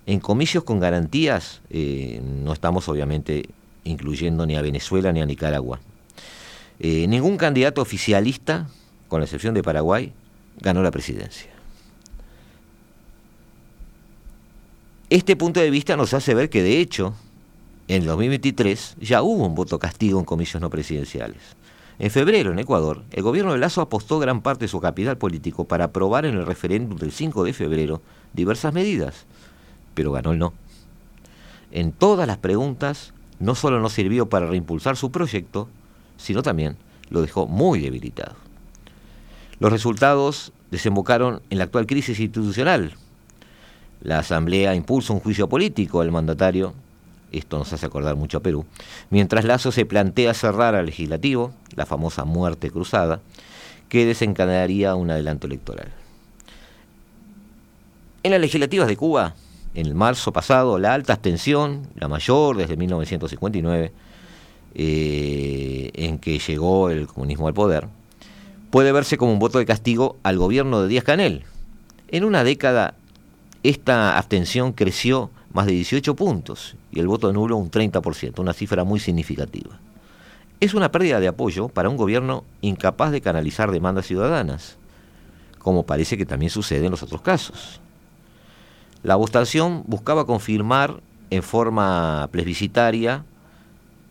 en 0.06 0.20
comicios 0.20 0.66
con 0.66 0.82
garantías, 0.82 1.62
eh, 1.70 2.22
no 2.22 2.52
estamos 2.52 2.90
obviamente 2.90 3.48
incluyendo 3.86 4.46
ni 4.46 4.58
a 4.58 4.62
Venezuela 4.62 5.14
ni 5.14 5.22
a 5.22 5.26
Nicaragua. 5.26 5.80
Eh, 6.82 7.08
ningún 7.08 7.38
candidato 7.38 7.82
oficialista, 7.82 8.68
con 9.08 9.22
la 9.22 9.28
excepción 9.28 9.54
de 9.54 9.64
Paraguay, 9.64 10.12
ganó 10.60 10.84
la 10.84 10.92
presidencia. 10.92 11.52
Este 15.10 15.38
punto 15.38 15.62
de 15.62 15.70
vista 15.70 15.96
nos 15.96 16.14
hace 16.14 16.34
ver 16.34 16.50
que 16.50 16.64
de 16.64 16.82
hecho, 16.82 17.16
en 17.88 18.06
2023 18.06 18.98
ya 19.00 19.22
hubo 19.22 19.46
un 19.46 19.56
voto 19.56 19.80
castigo 19.80 20.20
en 20.20 20.26
comicios 20.26 20.60
no 20.60 20.70
presidenciales. 20.70 21.59
En 22.00 22.12
febrero, 22.12 22.54
en 22.54 22.60
Ecuador, 22.60 23.04
el 23.12 23.24
gobierno 23.24 23.52
de 23.52 23.60
Lazo 23.60 23.82
apostó 23.82 24.20
gran 24.20 24.42
parte 24.42 24.66
de 24.66 24.70
su 24.70 24.80
capital 24.80 25.18
político 25.18 25.66
para 25.66 25.86
aprobar 25.86 26.26
en 26.26 26.36
el 26.36 26.46
referéndum 26.46 26.98
del 26.98 27.12
5 27.12 27.44
de 27.44 27.52
febrero 27.52 28.02
diversas 28.32 28.74
medidas, 28.74 29.26
pero 29.96 30.14
ganó 30.14 30.32
el 30.32 30.40
no. 30.40 30.54
En 31.72 31.92
todas 31.92 32.26
las 32.26 32.38
preguntas, 32.38 33.14
no 33.40 33.54
solo 33.54 33.82
no 33.82 33.90
sirvió 33.90 34.30
para 34.30 34.48
reimpulsar 34.48 34.96
su 34.96 35.12
proyecto, 35.12 35.68
sino 36.16 36.42
también 36.42 36.78
lo 37.10 37.22
dejó 37.22 37.48
muy 37.48 37.82
debilitado. 37.82 38.36
Los 39.60 39.70
resultados 39.70 40.54
desembocaron 40.72 41.42
en 41.50 41.58
la 41.58 41.66
actual 41.66 41.86
crisis 41.86 42.22
institucional. 42.22 42.94
La 44.02 44.20
Asamblea 44.20 44.74
impulsa 44.74 45.12
un 45.12 45.20
juicio 45.20 45.50
político 45.50 46.00
al 46.00 46.14
mandatario, 46.14 46.74
esto 47.32 47.58
nos 47.58 47.72
hace 47.74 47.86
acordar 47.86 48.16
mucho 48.16 48.38
a 48.38 48.42
Perú, 48.42 48.66
mientras 49.10 49.46
Lazo 49.46 49.72
se 49.72 49.86
plantea 49.86 50.34
cerrar 50.34 50.76
al 50.76 50.86
legislativo, 50.86 51.52
la 51.76 51.86
famosa 51.86 52.26
muerte 52.26 52.72
cruzada, 52.72 53.22
que 53.88 54.06
desencadenaría 54.06 54.96
un 54.96 55.12
adelanto 55.12 55.48
electoral. 55.48 55.90
En 58.24 58.32
las 58.32 58.42
legislativas 58.42 58.88
de 58.88 58.98
Cuba, 58.98 59.36
en 59.76 59.86
el 59.86 59.96
marzo 59.96 60.34
pasado, 60.34 60.78
la 60.78 60.94
alta 60.94 61.14
abstención, 61.14 61.88
la 61.96 62.08
mayor 62.08 62.58
desde 62.58 62.76
1959, 62.76 63.92
eh, 64.76 65.92
en 65.94 66.20
que 66.20 66.40
llegó 66.40 66.90
el 66.90 67.08
comunismo 67.08 67.48
al 67.48 67.54
poder, 67.54 67.88
puede 68.72 68.92
verse 68.92 69.18
como 69.18 69.34
un 69.34 69.40
voto 69.40 69.58
de 69.58 69.66
castigo 69.66 70.18
al 70.24 70.38
gobierno 70.38 70.82
de 70.82 70.88
Díaz 70.88 71.04
Canel. 71.04 71.44
En 72.10 72.24
una 72.24 72.44
década, 72.44 72.96
esta 73.64 74.18
abstención 74.18 74.74
creció 74.74 75.30
más 75.54 75.66
de 75.66 75.74
18 75.74 76.16
puntos 76.16 76.76
y 76.92 77.00
el 77.00 77.08
voto 77.08 77.32
nulo 77.34 77.58
un 77.58 77.72
30%, 77.72 78.40
una 78.40 78.54
cifra 78.54 78.84
muy 78.84 79.00
significativa. 79.00 79.80
Es 80.60 80.74
una 80.74 80.92
pérdida 80.92 81.20
de 81.20 81.28
apoyo 81.28 81.70
para 81.70 81.90
un 81.90 81.98
gobierno 81.98 82.44
incapaz 82.62 83.12
de 83.12 83.22
canalizar 83.22 83.72
demandas 83.72 84.06
ciudadanas, 84.06 84.78
como 85.58 85.86
parece 85.86 86.18
que 86.18 86.26
también 86.26 86.50
sucede 86.50 86.86
en 86.86 86.92
los 86.92 87.04
otros 87.04 87.22
casos. 87.22 87.80
La 89.04 89.16
votación 89.16 89.84
buscaba 89.88 90.26
confirmar 90.26 91.02
en 91.30 91.44
forma 91.44 92.28
plebiscitaria 92.32 93.24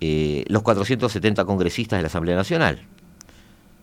eh, 0.01 0.45
los 0.49 0.63
470 0.63 1.45
congresistas 1.45 1.99
de 1.99 2.03
la 2.03 2.07
Asamblea 2.07 2.37
Nacional, 2.37 2.81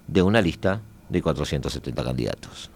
de 0.07 0.21
una 0.21 0.41
lista 0.41 0.81
de 1.09 1.21
470 1.21 2.03
candidatos. 2.03 2.71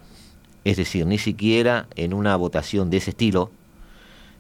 Es 0.63 0.77
decir, 0.77 1.05
ni 1.05 1.17
siquiera 1.17 1.88
en 1.95 2.13
una 2.13 2.36
votación 2.36 2.89
de 2.89 2.97
ese 2.97 3.11
estilo 3.11 3.51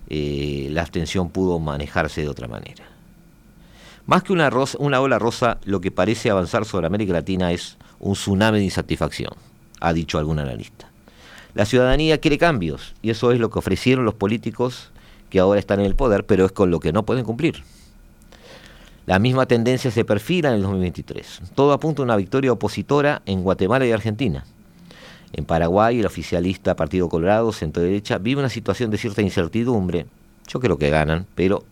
eh, 0.09 0.67
la 0.71 0.81
abstención 0.81 1.29
pudo 1.29 1.59
manejarse 1.59 2.21
de 2.21 2.29
otra 2.29 2.47
manera. 2.47 2.85
Más 4.05 4.23
que 4.23 4.33
una, 4.33 4.49
una 4.79 5.01
ola 5.01 5.19
rosa, 5.19 5.59
lo 5.65 5.81
que 5.81 5.91
parece 5.91 6.31
avanzar 6.31 6.65
sobre 6.65 6.87
América 6.87 7.13
Latina 7.13 7.51
es 7.51 7.77
un 7.99 8.13
tsunami 8.13 8.57
de 8.57 8.65
insatisfacción, 8.65 9.33
ha 9.79 9.93
dicho 9.93 10.17
algún 10.17 10.39
analista. 10.39 10.89
La 11.53 11.65
ciudadanía 11.65 12.19
quiere 12.19 12.37
cambios 12.37 12.95
y 13.01 13.11
eso 13.11 13.31
es 13.31 13.39
lo 13.39 13.49
que 13.49 13.59
ofrecieron 13.59 14.05
los 14.05 14.15
políticos 14.15 14.91
que 15.29 15.39
ahora 15.39 15.59
están 15.59 15.79
en 15.79 15.85
el 15.85 15.95
poder, 15.95 16.25
pero 16.25 16.45
es 16.45 16.51
con 16.51 16.71
lo 16.71 16.79
que 16.79 16.91
no 16.91 17.05
pueden 17.05 17.23
cumplir. 17.23 17.63
La 19.05 19.19
misma 19.19 19.45
tendencia 19.45 19.89
se 19.91 20.05
perfila 20.05 20.49
en 20.49 20.55
el 20.55 20.61
2023. 20.61 21.41
Todo 21.55 21.73
apunta 21.73 22.01
a 22.01 22.05
una 22.05 22.15
victoria 22.15 22.51
opositora 22.51 23.21
en 23.25 23.41
Guatemala 23.41 23.85
y 23.85 23.91
Argentina. 23.91 24.45
En 25.33 25.45
Paraguay, 25.45 25.99
el 25.99 26.05
oficialista 26.05 26.75
Partido 26.75 27.07
Colorado, 27.09 27.51
centro 27.51 27.83
derecha, 27.83 28.17
vive 28.17 28.39
una 28.39 28.49
situación 28.49 28.89
de 28.89 28.97
cierta 28.97 29.21
incertidumbre. 29.21 30.05
Yo 30.47 30.59
creo 30.59 30.77
que 30.77 30.89
ganan, 30.89 31.27
pero 31.35 31.63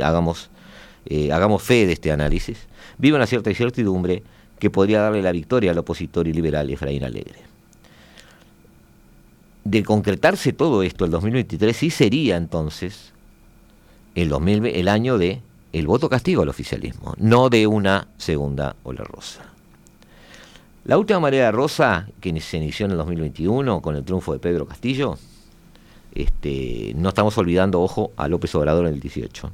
hagamos, 0.00 0.50
eh, 1.06 1.32
hagamos 1.32 1.62
fe 1.62 1.86
de 1.86 1.92
este 1.92 2.10
análisis. 2.10 2.66
Vive 2.98 3.16
una 3.16 3.26
cierta 3.26 3.50
incertidumbre 3.50 4.22
que 4.58 4.70
podría 4.70 5.00
darle 5.00 5.22
la 5.22 5.32
victoria 5.32 5.70
al 5.70 5.78
opositor 5.78 6.26
y 6.26 6.32
liberal 6.32 6.70
Efraín 6.70 7.04
Alegre. 7.04 7.38
De 9.64 9.82
concretarse 9.82 10.52
todo 10.52 10.82
esto, 10.82 11.04
el 11.04 11.10
2023 11.10 11.76
sí 11.76 11.90
sería 11.90 12.36
entonces 12.36 13.12
el, 14.14 14.28
2000, 14.28 14.66
el 14.66 14.88
año 14.88 15.16
de 15.16 15.40
el 15.72 15.86
voto 15.86 16.08
castigo 16.08 16.42
al 16.42 16.48
oficialismo, 16.48 17.14
no 17.18 17.48
de 17.48 17.66
una 17.66 18.08
segunda 18.16 18.76
ola 18.84 19.04
rosa. 19.04 19.53
La 20.84 20.98
última 20.98 21.18
marea 21.18 21.50
rosa, 21.50 22.08
que 22.20 22.38
se 22.42 22.58
inició 22.58 22.84
en 22.84 22.92
el 22.92 22.98
2021 22.98 23.80
con 23.80 23.96
el 23.96 24.04
triunfo 24.04 24.34
de 24.34 24.38
Pedro 24.38 24.66
Castillo, 24.66 25.16
este, 26.14 26.92
no 26.96 27.08
estamos 27.08 27.38
olvidando, 27.38 27.80
ojo, 27.80 28.12
a 28.16 28.28
López 28.28 28.54
Obrador 28.54 28.86
en 28.86 28.94
el 28.94 29.00
18. 29.00 29.50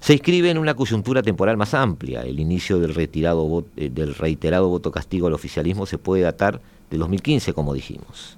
Se 0.00 0.12
inscribe 0.14 0.50
en 0.50 0.58
una 0.58 0.74
coyuntura 0.74 1.22
temporal 1.22 1.56
más 1.56 1.74
amplia. 1.74 2.22
El 2.22 2.40
inicio 2.40 2.80
del, 2.80 2.94
retirado, 2.94 3.64
eh, 3.76 3.88
del 3.88 4.16
reiterado 4.16 4.68
voto 4.68 4.90
castigo 4.90 5.28
al 5.28 5.34
oficialismo 5.34 5.86
se 5.86 5.96
puede 5.96 6.22
datar 6.22 6.60
de 6.90 6.98
2015, 6.98 7.52
como 7.52 7.72
dijimos. 7.72 8.36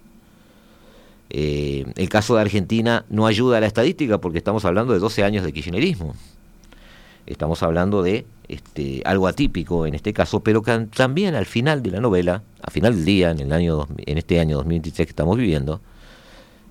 Eh, 1.31 1.87
el 1.97 2.09
caso 2.11 2.35
de 2.35 2.43
Argentina 2.43 3.07
no 3.09 3.27
ayuda 3.27 3.59
a 3.59 3.61
la 3.61 3.67
estadística 3.67 4.19
porque 4.19 4.39
estamos 4.39 4.65
hablando 4.67 4.93
de 4.93 4.99
12 4.99 5.25
años 5.25 5.45
de 5.45 5.53
kirchnerismo. 5.53 6.15
Estamos 7.27 7.63
hablando 7.63 8.03
de 8.03 8.27
este, 8.49 9.03
algo 9.05 9.29
atípico 9.29 9.87
en 9.87 9.95
este 9.95 10.13
caso, 10.13 10.41
pero 10.41 10.63
que 10.63 10.77
también 10.95 11.35
al 11.35 11.47
final 11.47 11.83
de 11.83 11.93
la 11.93 12.01
novela, 12.01 12.43
al 12.61 12.73
final 12.73 12.97
del 12.97 13.05
día, 13.05 13.31
en, 13.31 13.41
el 13.41 13.53
año, 13.53 13.87
en 13.99 14.19
este 14.19 14.41
año 14.41 14.57
2023 14.57 15.07
que 15.07 15.11
estamos 15.11 15.37
viviendo, 15.37 15.81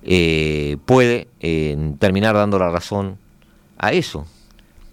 eh, 0.02 0.76
puede 0.84 1.28
eh, 1.40 1.94
terminar 1.98 2.34
dando 2.34 2.58
la 2.58 2.70
razón 2.70 3.16
a 3.78 3.92
eso 3.92 4.26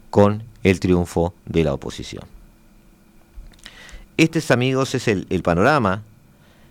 con 0.09 0.43
el 0.63 0.79
triunfo 0.79 1.33
de 1.45 1.65
la 1.65 1.73
oposición. 1.73 2.23
Este, 4.15 4.41
amigos, 4.53 4.95
es 4.95 5.07
el, 5.09 5.25
panorama 5.43 6.03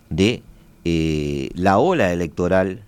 de 0.09 0.43
eh, 0.85 1.51
la 1.55 1.79
ola 1.79 2.13
electoral, 2.13 2.83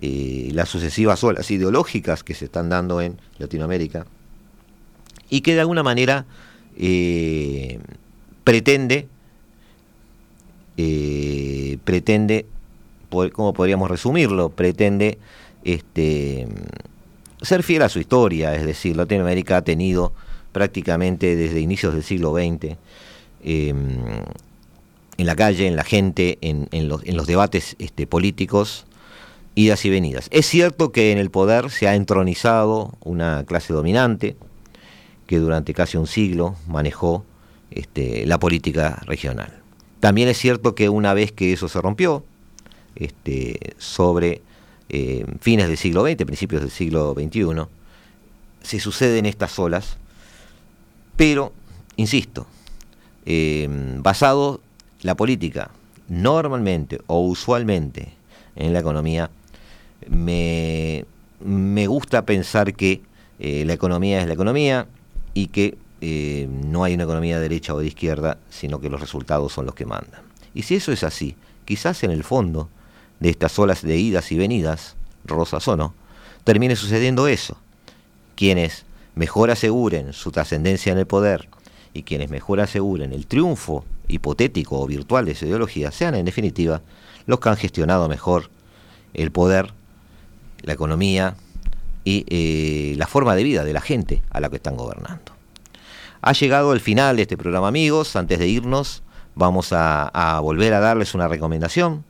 las 0.00 0.68
sucesivas 0.68 1.24
olas 1.24 1.50
ideológicas 1.50 2.22
que 2.22 2.34
se 2.34 2.44
están 2.44 2.68
dando 2.68 3.00
en 3.00 3.18
Latinoamérica 3.38 4.06
y 5.34 5.40
que 5.40 5.54
de 5.54 5.60
alguna 5.62 5.82
manera 5.82 6.26
eh, 6.78 7.80
pretende, 8.44 9.08
eh, 10.76 11.76
pretende, 11.82 12.46
¿cómo 13.32 13.52
podríamos 13.52 13.90
resumirlo? 13.90 14.50
Pretende 14.50 15.18
este, 15.64 16.46
ser 17.42 17.64
fiel 17.64 17.82
a 17.82 17.88
su 17.88 17.98
historia, 17.98 18.54
es 18.54 18.64
decir, 18.64 18.96
Latinoamérica 18.96 19.56
ha 19.56 19.62
tenido 19.62 20.12
prácticamente 20.52 21.34
desde 21.34 21.58
inicios 21.58 21.94
del 21.94 22.04
siglo 22.04 22.32
XX 22.32 22.76
em, 23.42 24.04
en 25.18 25.26
la 25.26 25.34
calle, 25.34 25.66
en 25.66 25.74
la 25.74 25.82
gente, 25.82 26.38
en, 26.42 26.88
los, 26.88 27.26
debates 27.26 27.74
este, 27.80 28.06
políticos, 28.06 28.86
idas 29.56 29.84
y 29.84 29.90
venidas. 29.90 30.28
Es 30.30 30.46
cierto 30.46 30.92
que 30.92 31.10
en 31.10 31.18
el 31.18 31.32
poder 31.32 31.70
se 31.70 31.88
ha 31.88 31.96
entronizado 31.96 32.92
una 33.02 33.42
clase 33.44 33.72
dominante, 33.72 34.36
que 35.26 35.38
durante 35.38 35.74
casi 35.74 35.96
un 35.96 36.06
siglo 36.06 36.56
manejó 36.66 37.24
este, 37.70 38.26
la 38.26 38.38
política 38.38 39.02
regional. 39.06 39.52
También 40.00 40.28
es 40.28 40.38
cierto 40.38 40.74
que 40.74 40.88
una 40.88 41.14
vez 41.14 41.32
que 41.32 41.52
eso 41.52 41.68
se 41.68 41.80
rompió, 41.80 42.24
este, 42.96 43.74
sobre 43.78 44.42
eh, 44.88 45.24
fines 45.40 45.68
del 45.68 45.76
siglo 45.76 46.04
XX, 46.06 46.24
principios 46.24 46.62
del 46.62 46.70
siglo 46.70 47.14
XXI, 47.14 47.66
se 48.62 48.80
suceden 48.80 49.26
estas 49.26 49.58
olas, 49.58 49.96
pero, 51.16 51.52
insisto, 51.96 52.46
eh, 53.26 53.68
basado 54.00 54.60
la 55.02 55.14
política 55.16 55.70
normalmente 56.08 57.00
o 57.06 57.20
usualmente 57.20 58.12
en 58.56 58.72
la 58.72 58.80
economía, 58.80 59.30
me, 60.08 61.06
gusta 61.86 62.24
pensar 62.26 62.74
que 62.74 63.00
eh, 63.38 63.64
la 63.64 63.72
economía 63.72 64.20
es 64.20 64.26
la 64.26 64.34
economía, 64.34 64.86
y 65.34 65.48
que 65.48 65.76
eh, 66.00 66.48
no 66.48 66.84
hay 66.84 66.94
una 66.94 67.04
economía 67.04 67.36
de 67.36 67.42
derecha 67.42 67.74
o 67.74 67.78
de 67.78 67.86
izquierda, 67.86 68.38
sino 68.50 68.80
que 68.80 68.88
los 68.88 69.00
resultados 69.00 69.52
son 69.52 69.66
los 69.66 69.74
que 69.74 69.86
mandan. 69.86 70.22
Y 70.54 70.62
si 70.62 70.76
eso 70.76 70.92
es 70.92 71.02
así, 71.02 71.36
quizás 71.64 72.04
en 72.04 72.10
el 72.10 72.24
fondo 72.24 72.68
de 73.20 73.30
estas 73.30 73.58
olas 73.58 73.82
de 73.82 73.96
idas 73.96 74.30
y 74.32 74.36
venidas, 74.36 74.96
rosas 75.24 75.66
o 75.68 75.76
no, 75.76 75.94
termine 76.44 76.76
sucediendo 76.76 77.26
eso. 77.26 77.56
Quienes 78.36 78.84
mejor 79.14 79.50
aseguren 79.50 80.12
su 80.12 80.30
trascendencia 80.30 80.92
en 80.92 80.98
el 80.98 81.06
poder 81.06 81.48
y 81.92 82.02
quienes 82.02 82.30
mejor 82.30 82.60
aseguren 82.60 83.12
el 83.12 83.26
triunfo 83.26 83.84
hipotético 84.08 84.80
o 84.80 84.86
virtual 84.86 85.24
de 85.24 85.34
su 85.34 85.46
ideología 85.46 85.90
sean 85.90 86.14
en 86.14 86.24
definitiva 86.24 86.82
los 87.26 87.40
que 87.40 87.48
han 87.48 87.56
gestionado 87.56 88.08
mejor 88.08 88.50
el 89.14 89.30
poder, 89.30 89.72
la 90.62 90.74
economía 90.74 91.36
y 92.04 92.24
eh, 92.28 92.94
la 92.96 93.06
forma 93.06 93.34
de 93.34 93.42
vida 93.42 93.64
de 93.64 93.72
la 93.72 93.80
gente 93.80 94.22
a 94.30 94.40
la 94.40 94.50
que 94.50 94.56
están 94.56 94.76
gobernando. 94.76 95.32
Ha 96.22 96.32
llegado 96.32 96.72
el 96.72 96.80
final 96.80 97.16
de 97.16 97.22
este 97.22 97.36
programa 97.36 97.68
amigos, 97.68 98.16
antes 98.16 98.38
de 98.38 98.48
irnos 98.48 99.02
vamos 99.34 99.72
a, 99.72 100.40
volver 100.42 100.74
a 100.74 100.80
darles 100.80 101.14
una 101.14 101.28
recomendación 101.28 102.04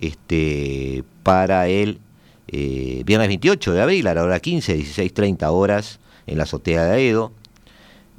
este, 0.00 1.04
para 1.22 1.68
el 1.68 2.00
eh, 2.48 3.02
viernes 3.04 3.28
28 3.28 3.72
de 3.72 3.82
abril 3.82 4.06
a 4.06 4.14
la 4.14 4.22
hora 4.22 4.40
15, 4.40 4.76
16.30 4.78 5.48
horas 5.50 6.00
en 6.26 6.38
la 6.38 6.44
azotea 6.44 6.84
de 6.84 6.92
Aedo. 6.92 7.32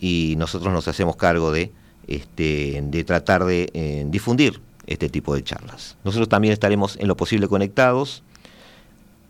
y 0.00 0.36
nosotros 0.38 0.72
nos 0.72 0.88
hacemos 0.88 1.16
cargo 1.16 1.52
de, 1.52 1.70
este, 2.06 2.80
de 2.82 3.04
tratar 3.04 3.44
de 3.44 3.68
eh, 3.74 4.06
difundir 4.08 4.62
este 4.86 5.10
tipo 5.10 5.34
de 5.34 5.44
charlas. 5.44 5.98
Nosotros 6.04 6.30
también 6.30 6.54
estaremos 6.54 6.96
en 6.96 7.06
lo 7.06 7.18
posible 7.18 7.48
conectados 7.48 8.22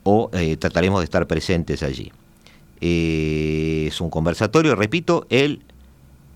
o 0.05 0.31
eh, 0.33 0.57
trataremos 0.59 1.01
de 1.01 1.07
estar 1.07 1.27
presentes 1.27 1.83
allí. 1.83 2.13
Eh, 2.81 3.87
es 3.89 4.01
un 4.01 4.11
conversatorio, 4.11 4.75
repito, 4.75 5.27
el 5.31 5.63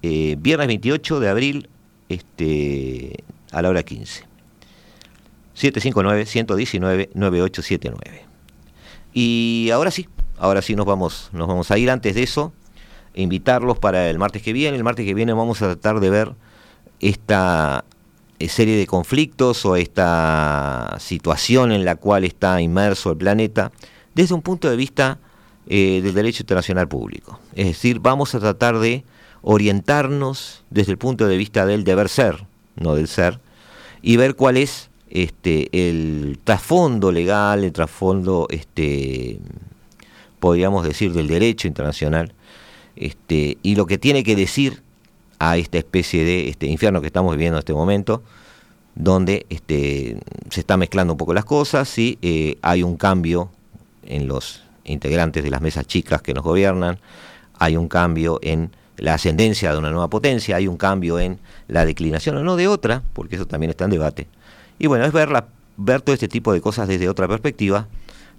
eh, 0.02 0.36
viernes 0.38 0.66
28 0.66 1.20
de 1.20 1.28
abril 1.28 1.68
este, 2.08 3.24
a 3.50 3.62
la 3.62 3.68
hora 3.68 3.82
15. 3.82 4.24
759-119-9879. 5.56 8.22
Y 9.12 9.70
ahora 9.72 9.90
sí, 9.90 10.08
ahora 10.38 10.62
sí 10.62 10.74
nos 10.74 10.86
vamos, 10.86 11.28
nos 11.32 11.46
vamos 11.46 11.70
a 11.70 11.78
ir. 11.78 11.90
Antes 11.90 12.14
de 12.14 12.22
eso, 12.22 12.52
invitarlos 13.14 13.78
para 13.78 14.08
el 14.08 14.18
martes 14.18 14.42
que 14.42 14.52
viene. 14.52 14.76
El 14.76 14.84
martes 14.84 15.06
que 15.06 15.14
viene 15.14 15.32
vamos 15.32 15.62
a 15.62 15.66
tratar 15.66 16.00
de 16.00 16.10
ver 16.10 16.32
esta 17.00 17.84
eh, 18.38 18.48
serie 18.48 18.76
de 18.76 18.86
conflictos 18.86 19.64
o 19.66 19.76
esta 19.76 20.96
situación 20.98 21.72
en 21.72 21.84
la 21.84 21.96
cual 21.96 22.24
está 22.24 22.60
inmerso 22.60 23.10
el 23.10 23.18
planeta 23.18 23.72
desde 24.14 24.34
un 24.34 24.42
punto 24.42 24.68
de 24.68 24.76
vista 24.76 25.18
eh, 25.68 26.00
del 26.02 26.14
derecho 26.14 26.42
internacional 26.42 26.88
público. 26.88 27.38
Es 27.54 27.66
decir, 27.66 28.00
vamos 28.00 28.34
a 28.34 28.40
tratar 28.40 28.78
de 28.78 29.04
orientarnos 29.42 30.64
desde 30.70 30.92
el 30.92 30.98
punto 30.98 31.26
de 31.26 31.36
vista 31.36 31.66
del 31.66 31.84
deber 31.84 32.08
ser, 32.08 32.46
no 32.76 32.94
del 32.94 33.08
ser, 33.08 33.40
y 34.02 34.16
ver 34.16 34.34
cuál 34.34 34.56
es 34.56 34.90
este, 35.10 35.68
el 35.72 36.38
trasfondo 36.42 37.12
legal, 37.12 37.64
el 37.64 37.72
trasfondo, 37.72 38.46
este, 38.50 39.38
podríamos 40.40 40.84
decir, 40.84 41.12
del 41.12 41.28
derecho 41.28 41.68
internacional, 41.68 42.32
este, 42.96 43.58
y 43.62 43.76
lo 43.76 43.86
que 43.86 43.98
tiene 43.98 44.24
que 44.24 44.36
decir 44.36 44.82
a 45.38 45.56
esta 45.56 45.78
especie 45.78 46.24
de 46.24 46.48
este 46.48 46.66
infierno 46.66 47.00
que 47.00 47.08
estamos 47.08 47.32
viviendo 47.32 47.56
en 47.56 47.60
este 47.60 47.74
momento, 47.74 48.22
donde 48.94 49.46
este, 49.48 50.18
se 50.50 50.60
está 50.60 50.76
mezclando 50.76 51.14
un 51.14 51.18
poco 51.18 51.34
las 51.34 51.44
cosas 51.44 51.98
y 51.98 52.18
eh, 52.22 52.58
hay 52.62 52.82
un 52.82 52.96
cambio 52.96 53.50
en 54.04 54.28
los 54.28 54.62
integrantes 54.84 55.42
de 55.44 55.50
las 55.50 55.60
mesas 55.60 55.86
chicas 55.86 56.22
que 56.22 56.34
nos 56.34 56.44
gobiernan, 56.44 56.98
hay 57.58 57.76
un 57.76 57.88
cambio 57.88 58.38
en 58.42 58.72
la 58.96 59.14
ascendencia 59.14 59.72
de 59.72 59.78
una 59.78 59.90
nueva 59.90 60.08
potencia, 60.08 60.56
hay 60.56 60.68
un 60.68 60.76
cambio 60.76 61.18
en 61.18 61.38
la 61.68 61.84
declinación 61.84 62.36
o 62.36 62.42
no 62.42 62.56
de 62.56 62.68
otra, 62.68 63.02
porque 63.12 63.36
eso 63.36 63.46
también 63.46 63.70
está 63.70 63.84
en 63.84 63.90
debate. 63.90 64.28
Y 64.78 64.86
bueno, 64.86 65.04
es 65.04 65.12
ver, 65.12 65.44
ver 65.76 66.02
todo 66.02 66.14
este 66.14 66.28
tipo 66.28 66.52
de 66.52 66.60
cosas 66.60 66.88
desde 66.88 67.08
otra 67.08 67.28
perspectiva, 67.28 67.88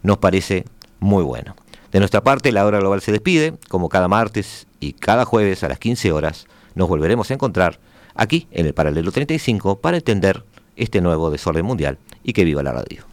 nos 0.04 0.18
parece 0.18 0.66
muy 1.00 1.24
bueno. 1.24 1.56
De 1.92 2.00
nuestra 2.00 2.22
parte, 2.22 2.52
la 2.52 2.66
hora 2.66 2.80
global 2.80 3.02
se 3.02 3.12
despide, 3.12 3.54
como 3.70 3.90
cada 3.90 4.08
martes 4.08 4.68
y 4.80 4.94
cada 4.94 5.26
jueves 5.26 5.64
a 5.64 5.70
las 5.70 5.80
15 5.80 6.12
horas 6.12 6.48
nos 6.76 6.90
volveremos 6.90 7.30
a 7.30 7.36
encontrar 7.36 7.80
aquí 8.16 8.48
en 8.52 8.66
el 8.66 8.74
paralelo 8.74 9.12
35 9.12 9.80
para 9.80 9.98
entender 9.98 10.44
este 10.76 11.02
nuevo 11.02 11.30
desorden 11.30 11.66
mundial 11.66 11.98
y 12.24 12.34
que 12.34 12.46
viva 12.46 12.64
la 12.64 12.74
radio. 12.74 13.13